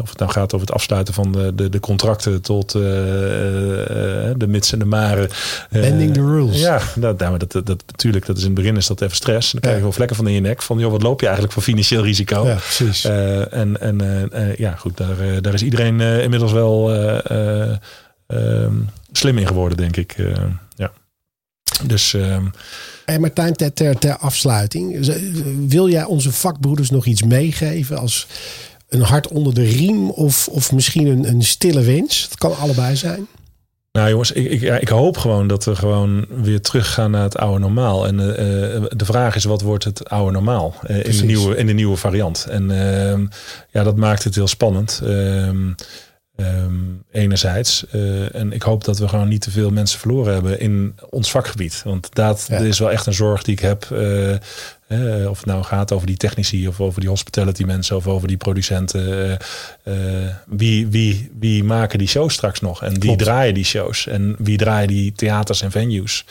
of 0.00 0.08
het 0.08 0.18
nou 0.18 0.30
gaat 0.30 0.54
over 0.54 0.66
het 0.66 0.74
afsluiten 0.74 1.14
van 1.14 1.32
de, 1.32 1.54
de, 1.54 1.68
de 1.68 1.80
contracten 1.80 2.42
tot 2.42 2.74
eh, 2.74 2.80
eh, 2.80 4.34
de 4.36 4.46
mits 4.46 4.72
en 4.72 4.78
de 4.78 4.84
maren. 4.84 5.28
Eh, 5.70 5.80
Bending 5.80 6.14
the 6.14 6.20
rules. 6.20 6.60
Ja, 6.60 6.80
dat, 6.94 7.18
nou, 7.18 7.38
dat, 7.38 7.52
dat, 7.52 7.66
dat, 7.66 7.82
natuurlijk, 7.86 8.26
dat 8.26 8.36
is 8.36 8.42
in 8.42 8.48
het 8.48 8.58
begin 8.58 8.76
is 8.76 8.86
dat 8.86 9.00
even 9.00 9.16
stress. 9.16 9.52
Dan 9.52 9.60
krijg 9.60 9.76
je 9.76 9.82
wel 9.82 9.92
vlekken 9.92 10.16
van 10.16 10.26
in 10.26 10.32
je 10.34 10.40
nek. 10.40 10.62
Van, 10.62 10.78
joh, 10.78 10.90
wat 10.90 11.02
loop 11.02 11.20
je 11.20 11.26
eigenlijk 11.26 11.54
voor 11.54 11.62
financieel 11.62 12.02
risico? 12.02 12.46
Ja, 12.46 12.54
precies. 12.54 13.04
Eh, 13.04 13.52
en 13.52 13.80
en 13.80 14.00
eh, 14.00 14.48
eh, 14.50 14.56
ja, 14.56 14.74
goed, 14.74 14.96
daar, 14.96 15.20
eh, 15.20 15.36
daar 15.40 15.54
is 15.54 15.62
iedereen 15.62 16.00
eh, 16.00 16.22
inmiddels 16.22 16.52
wel 16.52 16.92
eh, 16.92 17.70
eh, 17.70 17.76
ehm, 18.26 18.74
slim 19.12 19.38
in 19.38 19.46
geworden, 19.46 19.76
denk 19.76 19.96
ik. 19.96 20.12
Eh, 20.12 20.32
ja. 20.76 20.92
Dus 21.86 22.14
ehm, 22.14 22.44
Hey 23.04 23.18
Martijn, 23.18 23.56
ter, 23.56 23.72
ter, 23.72 23.98
ter 23.98 24.16
afsluiting. 24.16 25.12
Wil 25.68 25.88
jij 25.88 26.04
onze 26.04 26.32
vakbroeders 26.32 26.90
nog 26.90 27.06
iets 27.06 27.22
meegeven 27.22 27.98
als 27.98 28.26
een 28.90 29.00
hart 29.02 29.28
onder 29.28 29.54
de 29.54 29.64
riem 29.64 30.10
of, 30.10 30.48
of 30.48 30.72
misschien 30.72 31.06
een, 31.06 31.28
een 31.28 31.42
stille 31.42 31.82
wens? 31.82 32.22
Het 32.22 32.38
kan 32.38 32.56
allebei 32.56 32.96
zijn. 32.96 33.26
nou 33.92 34.08
jongens, 34.10 34.32
ik, 34.32 34.50
ik, 34.50 34.80
ik 34.80 34.88
hoop 34.88 35.16
gewoon 35.18 35.46
dat 35.46 35.64
we 35.64 35.74
gewoon 35.76 36.26
weer 36.28 36.60
teruggaan 36.60 37.10
naar 37.10 37.22
het 37.22 37.36
oude 37.36 37.58
normaal. 37.60 38.06
En 38.06 38.20
eh, 38.20 38.82
de 38.96 39.04
vraag 39.04 39.34
is, 39.36 39.44
wat 39.44 39.60
wordt 39.62 39.84
het 39.84 40.08
oude 40.08 40.32
normaal 40.32 40.74
eh, 40.82 41.04
in, 41.04 41.16
de 41.16 41.24
nieuwe, 41.24 41.56
in 41.56 41.66
de 41.66 41.72
nieuwe 41.72 41.96
variant? 41.96 42.46
En 42.50 42.70
ehm, 42.70 43.26
ja, 43.70 43.82
dat 43.82 43.96
maakt 43.96 44.24
het 44.24 44.34
heel 44.34 44.48
spannend. 44.48 45.00
Ehm, 45.04 45.72
ehm, 46.36 46.74
enerzijds. 47.12 47.86
En 48.32 48.52
ik 48.52 48.62
hoop 48.62 48.84
dat 48.84 48.98
we 48.98 49.08
gewoon 49.08 49.28
niet 49.28 49.40
te 49.40 49.50
veel 49.50 49.70
mensen 49.70 49.98
verloren 49.98 50.32
hebben 50.32 50.60
in 50.60 50.94
ons 51.10 51.30
vakgebied. 51.30 51.82
Want 51.84 52.08
dat 52.14 52.46
Ja. 52.48 52.58
is 52.58 52.78
wel 52.78 52.90
echt 52.90 53.06
een 53.06 53.14
zorg 53.14 53.42
die 53.42 53.54
ik 53.54 53.60
heb. 53.60 53.86
Of 55.28 55.36
het 55.36 55.46
nou 55.46 55.62
gaat 55.64 55.92
over 55.92 56.06
die 56.06 56.16
technici 56.16 56.68
of 56.68 56.80
over 56.80 57.00
die 57.00 57.08
hospitality 57.08 57.62
mensen 57.62 57.96
of 57.96 58.06
over 58.06 58.28
die 58.28 58.36
producenten. 58.36 59.38
eh, 59.84 60.24
eh, 60.24 60.30
wie, 60.46 60.86
wie, 60.88 61.30
wie 61.38 61.64
maken 61.64 61.98
die 61.98 62.08
shows 62.08 62.34
straks 62.34 62.60
nog? 62.60 62.82
En 62.82 62.90
wie 62.90 62.98
Klopt. 62.98 63.18
draaien 63.18 63.54
die 63.54 63.64
shows? 63.64 64.06
En 64.06 64.34
wie 64.38 64.56
draaien 64.58 64.88
die 64.88 65.12
theaters 65.12 65.62
en 65.62 65.70
venues? 65.70 66.24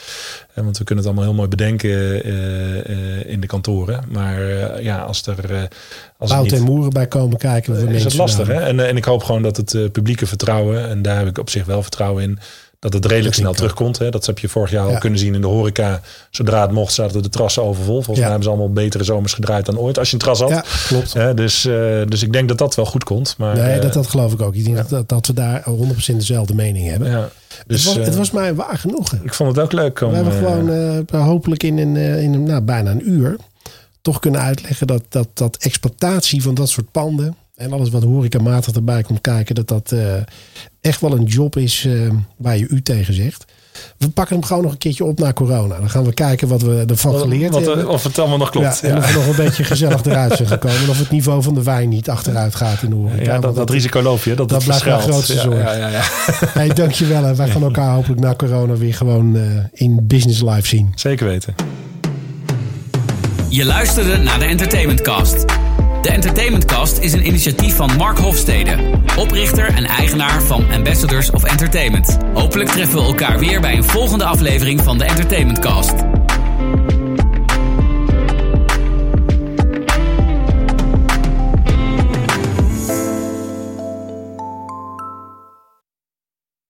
Want 0.53 0.77
we 0.77 0.83
kunnen 0.83 1.03
het 1.03 1.13
allemaal 1.13 1.29
heel 1.29 1.37
mooi 1.39 1.49
bedenken 1.49 2.23
eh, 2.23 3.31
in 3.31 3.39
de 3.39 3.47
kantoren. 3.47 4.03
Maar 4.09 4.41
ja, 4.83 4.97
als 5.01 5.27
er. 5.27 5.69
als 6.17 6.33
niet- 6.41 6.53
en 6.53 6.61
Moeren 6.61 6.89
bij 6.93 7.07
komen 7.07 7.37
kijken. 7.37 7.87
is 7.87 8.03
het 8.03 8.13
lastig. 8.13 8.47
Hè? 8.47 8.53
En, 8.53 8.87
en 8.87 8.97
ik 8.97 9.05
hoop 9.05 9.23
gewoon 9.23 9.41
dat 9.41 9.57
het 9.57 9.91
publieke 9.91 10.27
vertrouwen, 10.27 10.89
en 10.89 11.01
daar 11.01 11.17
heb 11.17 11.27
ik 11.27 11.37
op 11.37 11.49
zich 11.49 11.65
wel 11.65 11.81
vertrouwen 11.81 12.23
in, 12.23 12.39
dat 12.79 12.93
het 12.93 13.05
redelijk 13.05 13.35
snel 13.35 13.53
terugkomt. 13.53 13.97
Hè? 13.97 14.09
Dat 14.09 14.25
heb 14.25 14.39
je 14.39 14.49
vorig 14.49 14.71
jaar 14.71 14.87
al 14.87 14.97
kunnen 14.97 15.19
zien 15.19 15.33
in 15.35 15.41
de 15.41 15.47
horeca. 15.47 16.01
Zodra 16.29 16.61
het 16.61 16.71
mocht, 16.71 16.93
zaten 16.93 17.23
de 17.23 17.29
terrassen 17.29 17.63
overvol. 17.63 17.93
Volgens 17.93 18.15
Ja. 18.17 18.21
mij 18.21 18.29
hebben 18.29 18.43
ze 18.43 18.49
allemaal 18.49 18.73
betere 18.73 19.03
zomers 19.03 19.33
gedraaid 19.33 19.65
dan 19.65 19.77
ooit 19.77 19.97
als 19.99 20.07
je 20.07 20.13
een 20.13 20.19
terras 20.19 20.39
had. 20.39 20.49
Ja, 20.49 20.63
klopt. 20.87 21.13
Hè, 21.13 21.33
dus, 21.33 21.65
eh, 21.65 22.01
dus 22.07 22.23
ik 22.23 22.33
denk 22.33 22.47
dat 22.47 22.57
dat 22.57 22.75
wel 22.75 22.85
goed 22.85 23.03
komt. 23.03 23.35
Maar, 23.37 23.55
Nee, 23.55 23.71
eh, 23.75 23.81
dat, 23.81 23.93
dat 23.93 24.07
geloof 24.07 24.33
ik 24.33 24.41
ook. 24.41 24.55
Ik 24.55 24.63
denk 24.65 24.77
ja. 24.77 24.83
dat, 24.89 25.09
dat 25.09 25.27
we 25.27 25.33
daar 25.33 25.63
100% 25.63 26.19
dezelfde 26.19 26.55
mening 26.55 26.89
hebben. 26.89 27.09
ja. 27.09 27.29
Dus, 27.67 27.85
het, 27.85 27.95
was, 27.95 28.05
het 28.05 28.13
eh, 28.13 28.19
was 28.19 28.31
mij 28.31 28.55
waar 28.55 28.77
genoegen. 28.77 29.21
ik 29.23 29.33
vond 29.33 29.55
het 29.55 29.65
ook 29.65 29.71
leuk 29.71 30.01
om. 30.01 30.09
we 30.09 30.15
hebben 30.15 30.33
gewoon 30.33 31.05
hopelijk 31.25 31.63
in, 31.63 31.77
een, 31.77 31.95
in 31.95 32.33
een, 32.33 32.43
nou, 32.43 32.61
bijna 32.61 32.91
een 32.91 33.09
uur 33.09 33.35
toch 34.01 34.19
kunnen 34.19 34.41
uitleggen 34.41 34.87
dat, 34.87 35.03
dat, 35.09 35.27
dat 35.33 35.57
exploitatie 35.57 36.41
van 36.41 36.53
dat 36.53 36.69
soort 36.69 36.91
panden 36.91 37.35
en 37.59 37.71
alles 37.73 37.89
wat 37.89 38.03
horecamatig 38.03 38.75
erbij 38.75 39.01
komt 39.01 39.21
kijken, 39.21 39.55
dat 39.55 39.67
dat 39.67 39.91
eh, 39.91 39.99
echt 40.81 41.01
wel 41.01 41.11
een 41.11 41.23
job 41.23 41.57
is 41.57 41.85
eh, 41.85 41.93
waar 42.37 42.57
je 42.57 42.67
u 42.67 42.81
tegen 42.81 43.13
zegt. 43.13 43.45
We 43.97 44.09
pakken 44.09 44.35
hem 44.35 44.45
gewoon 44.45 44.63
nog 44.63 44.71
een 44.71 44.77
keertje 44.77 45.03
op 45.05 45.19
na 45.19 45.33
corona. 45.33 45.77
Dan 45.79 45.89
gaan 45.89 46.03
we 46.03 46.13
kijken 46.13 46.47
wat 46.47 46.61
we 46.61 46.83
ervan 46.87 47.11
wat- 47.11 47.21
geleerd 47.21 47.53
wat, 47.53 47.65
hebben. 47.65 47.89
Of 47.89 48.03
het 48.03 48.19
allemaal 48.19 48.37
nog 48.37 48.49
klopt. 48.49 48.79
Ja, 48.81 48.87
Ja, 48.87 48.93
en 48.93 48.97
of 48.97 49.07
we 49.07 49.13
nog 49.17 49.27
een 49.27 49.35
beetje 49.35 49.63
gezellig 49.63 50.05
eruit 50.05 50.33
zijn 50.33 50.47
gekomen. 50.47 50.77
En 50.77 50.89
of 50.89 50.99
het 50.99 51.09
niveau 51.11 51.43
van 51.43 51.53
de 51.53 51.63
wijn 51.63 51.89
niet 51.89 52.09
achteruit 52.09 52.55
gaat 52.55 52.81
in 52.81 52.89
de 52.89 52.95
horeca. 52.95 53.23
Ja, 53.23 53.33
dat, 53.33 53.43
Want 53.43 53.55
dat 53.55 53.69
risico 53.69 54.01
loop 54.01 54.23
je. 54.23 54.33
Dat, 54.35 54.49
dat 54.49 54.63
blijft 54.63 54.85
mijn 54.85 54.99
grootste 55.01 55.37
zorg. 55.39 55.63
Ja, 55.63 55.73
ja, 55.73 55.87
ja. 55.87 56.01
Hey, 56.59 56.67
dankjewel. 56.73 57.25
En 57.25 57.35
wij 57.35 57.49
gaan 57.49 57.63
elkaar 57.63 57.93
hopelijk 57.93 58.21
na 58.21 58.33
corona 58.35 58.75
weer 58.75 58.93
gewoon 58.93 59.35
eh, 59.35 59.41
in 59.71 59.99
business 60.07 60.41
live 60.41 60.67
zien. 60.67 60.91
Zeker 60.95 61.27
weten. 61.27 61.55
Je 63.49 63.65
luisterde 63.65 64.17
naar 64.17 64.39
de 64.39 64.45
Entertainment 64.45 65.01
Cast. 65.01 65.45
De 66.01 66.09
Entertainment 66.09 66.65
Cast 66.65 66.97
is 66.97 67.13
een 67.13 67.27
initiatief 67.27 67.75
van 67.75 67.95
Mark 67.97 68.17
Hofstede, 68.17 68.77
oprichter 69.17 69.65
en 69.65 69.85
eigenaar 69.85 70.41
van 70.41 70.71
Ambassadors 70.71 71.31
of 71.31 71.43
Entertainment. 71.43 72.17
Hopelijk 72.33 72.69
treffen 72.69 72.99
we 72.99 73.05
elkaar 73.05 73.39
weer 73.39 73.61
bij 73.61 73.77
een 73.77 73.83
volgende 73.83 74.25
aflevering 74.25 74.81
van 74.81 74.97
de 74.97 75.03
Entertainment 75.03 75.59
Cast. 75.59 75.93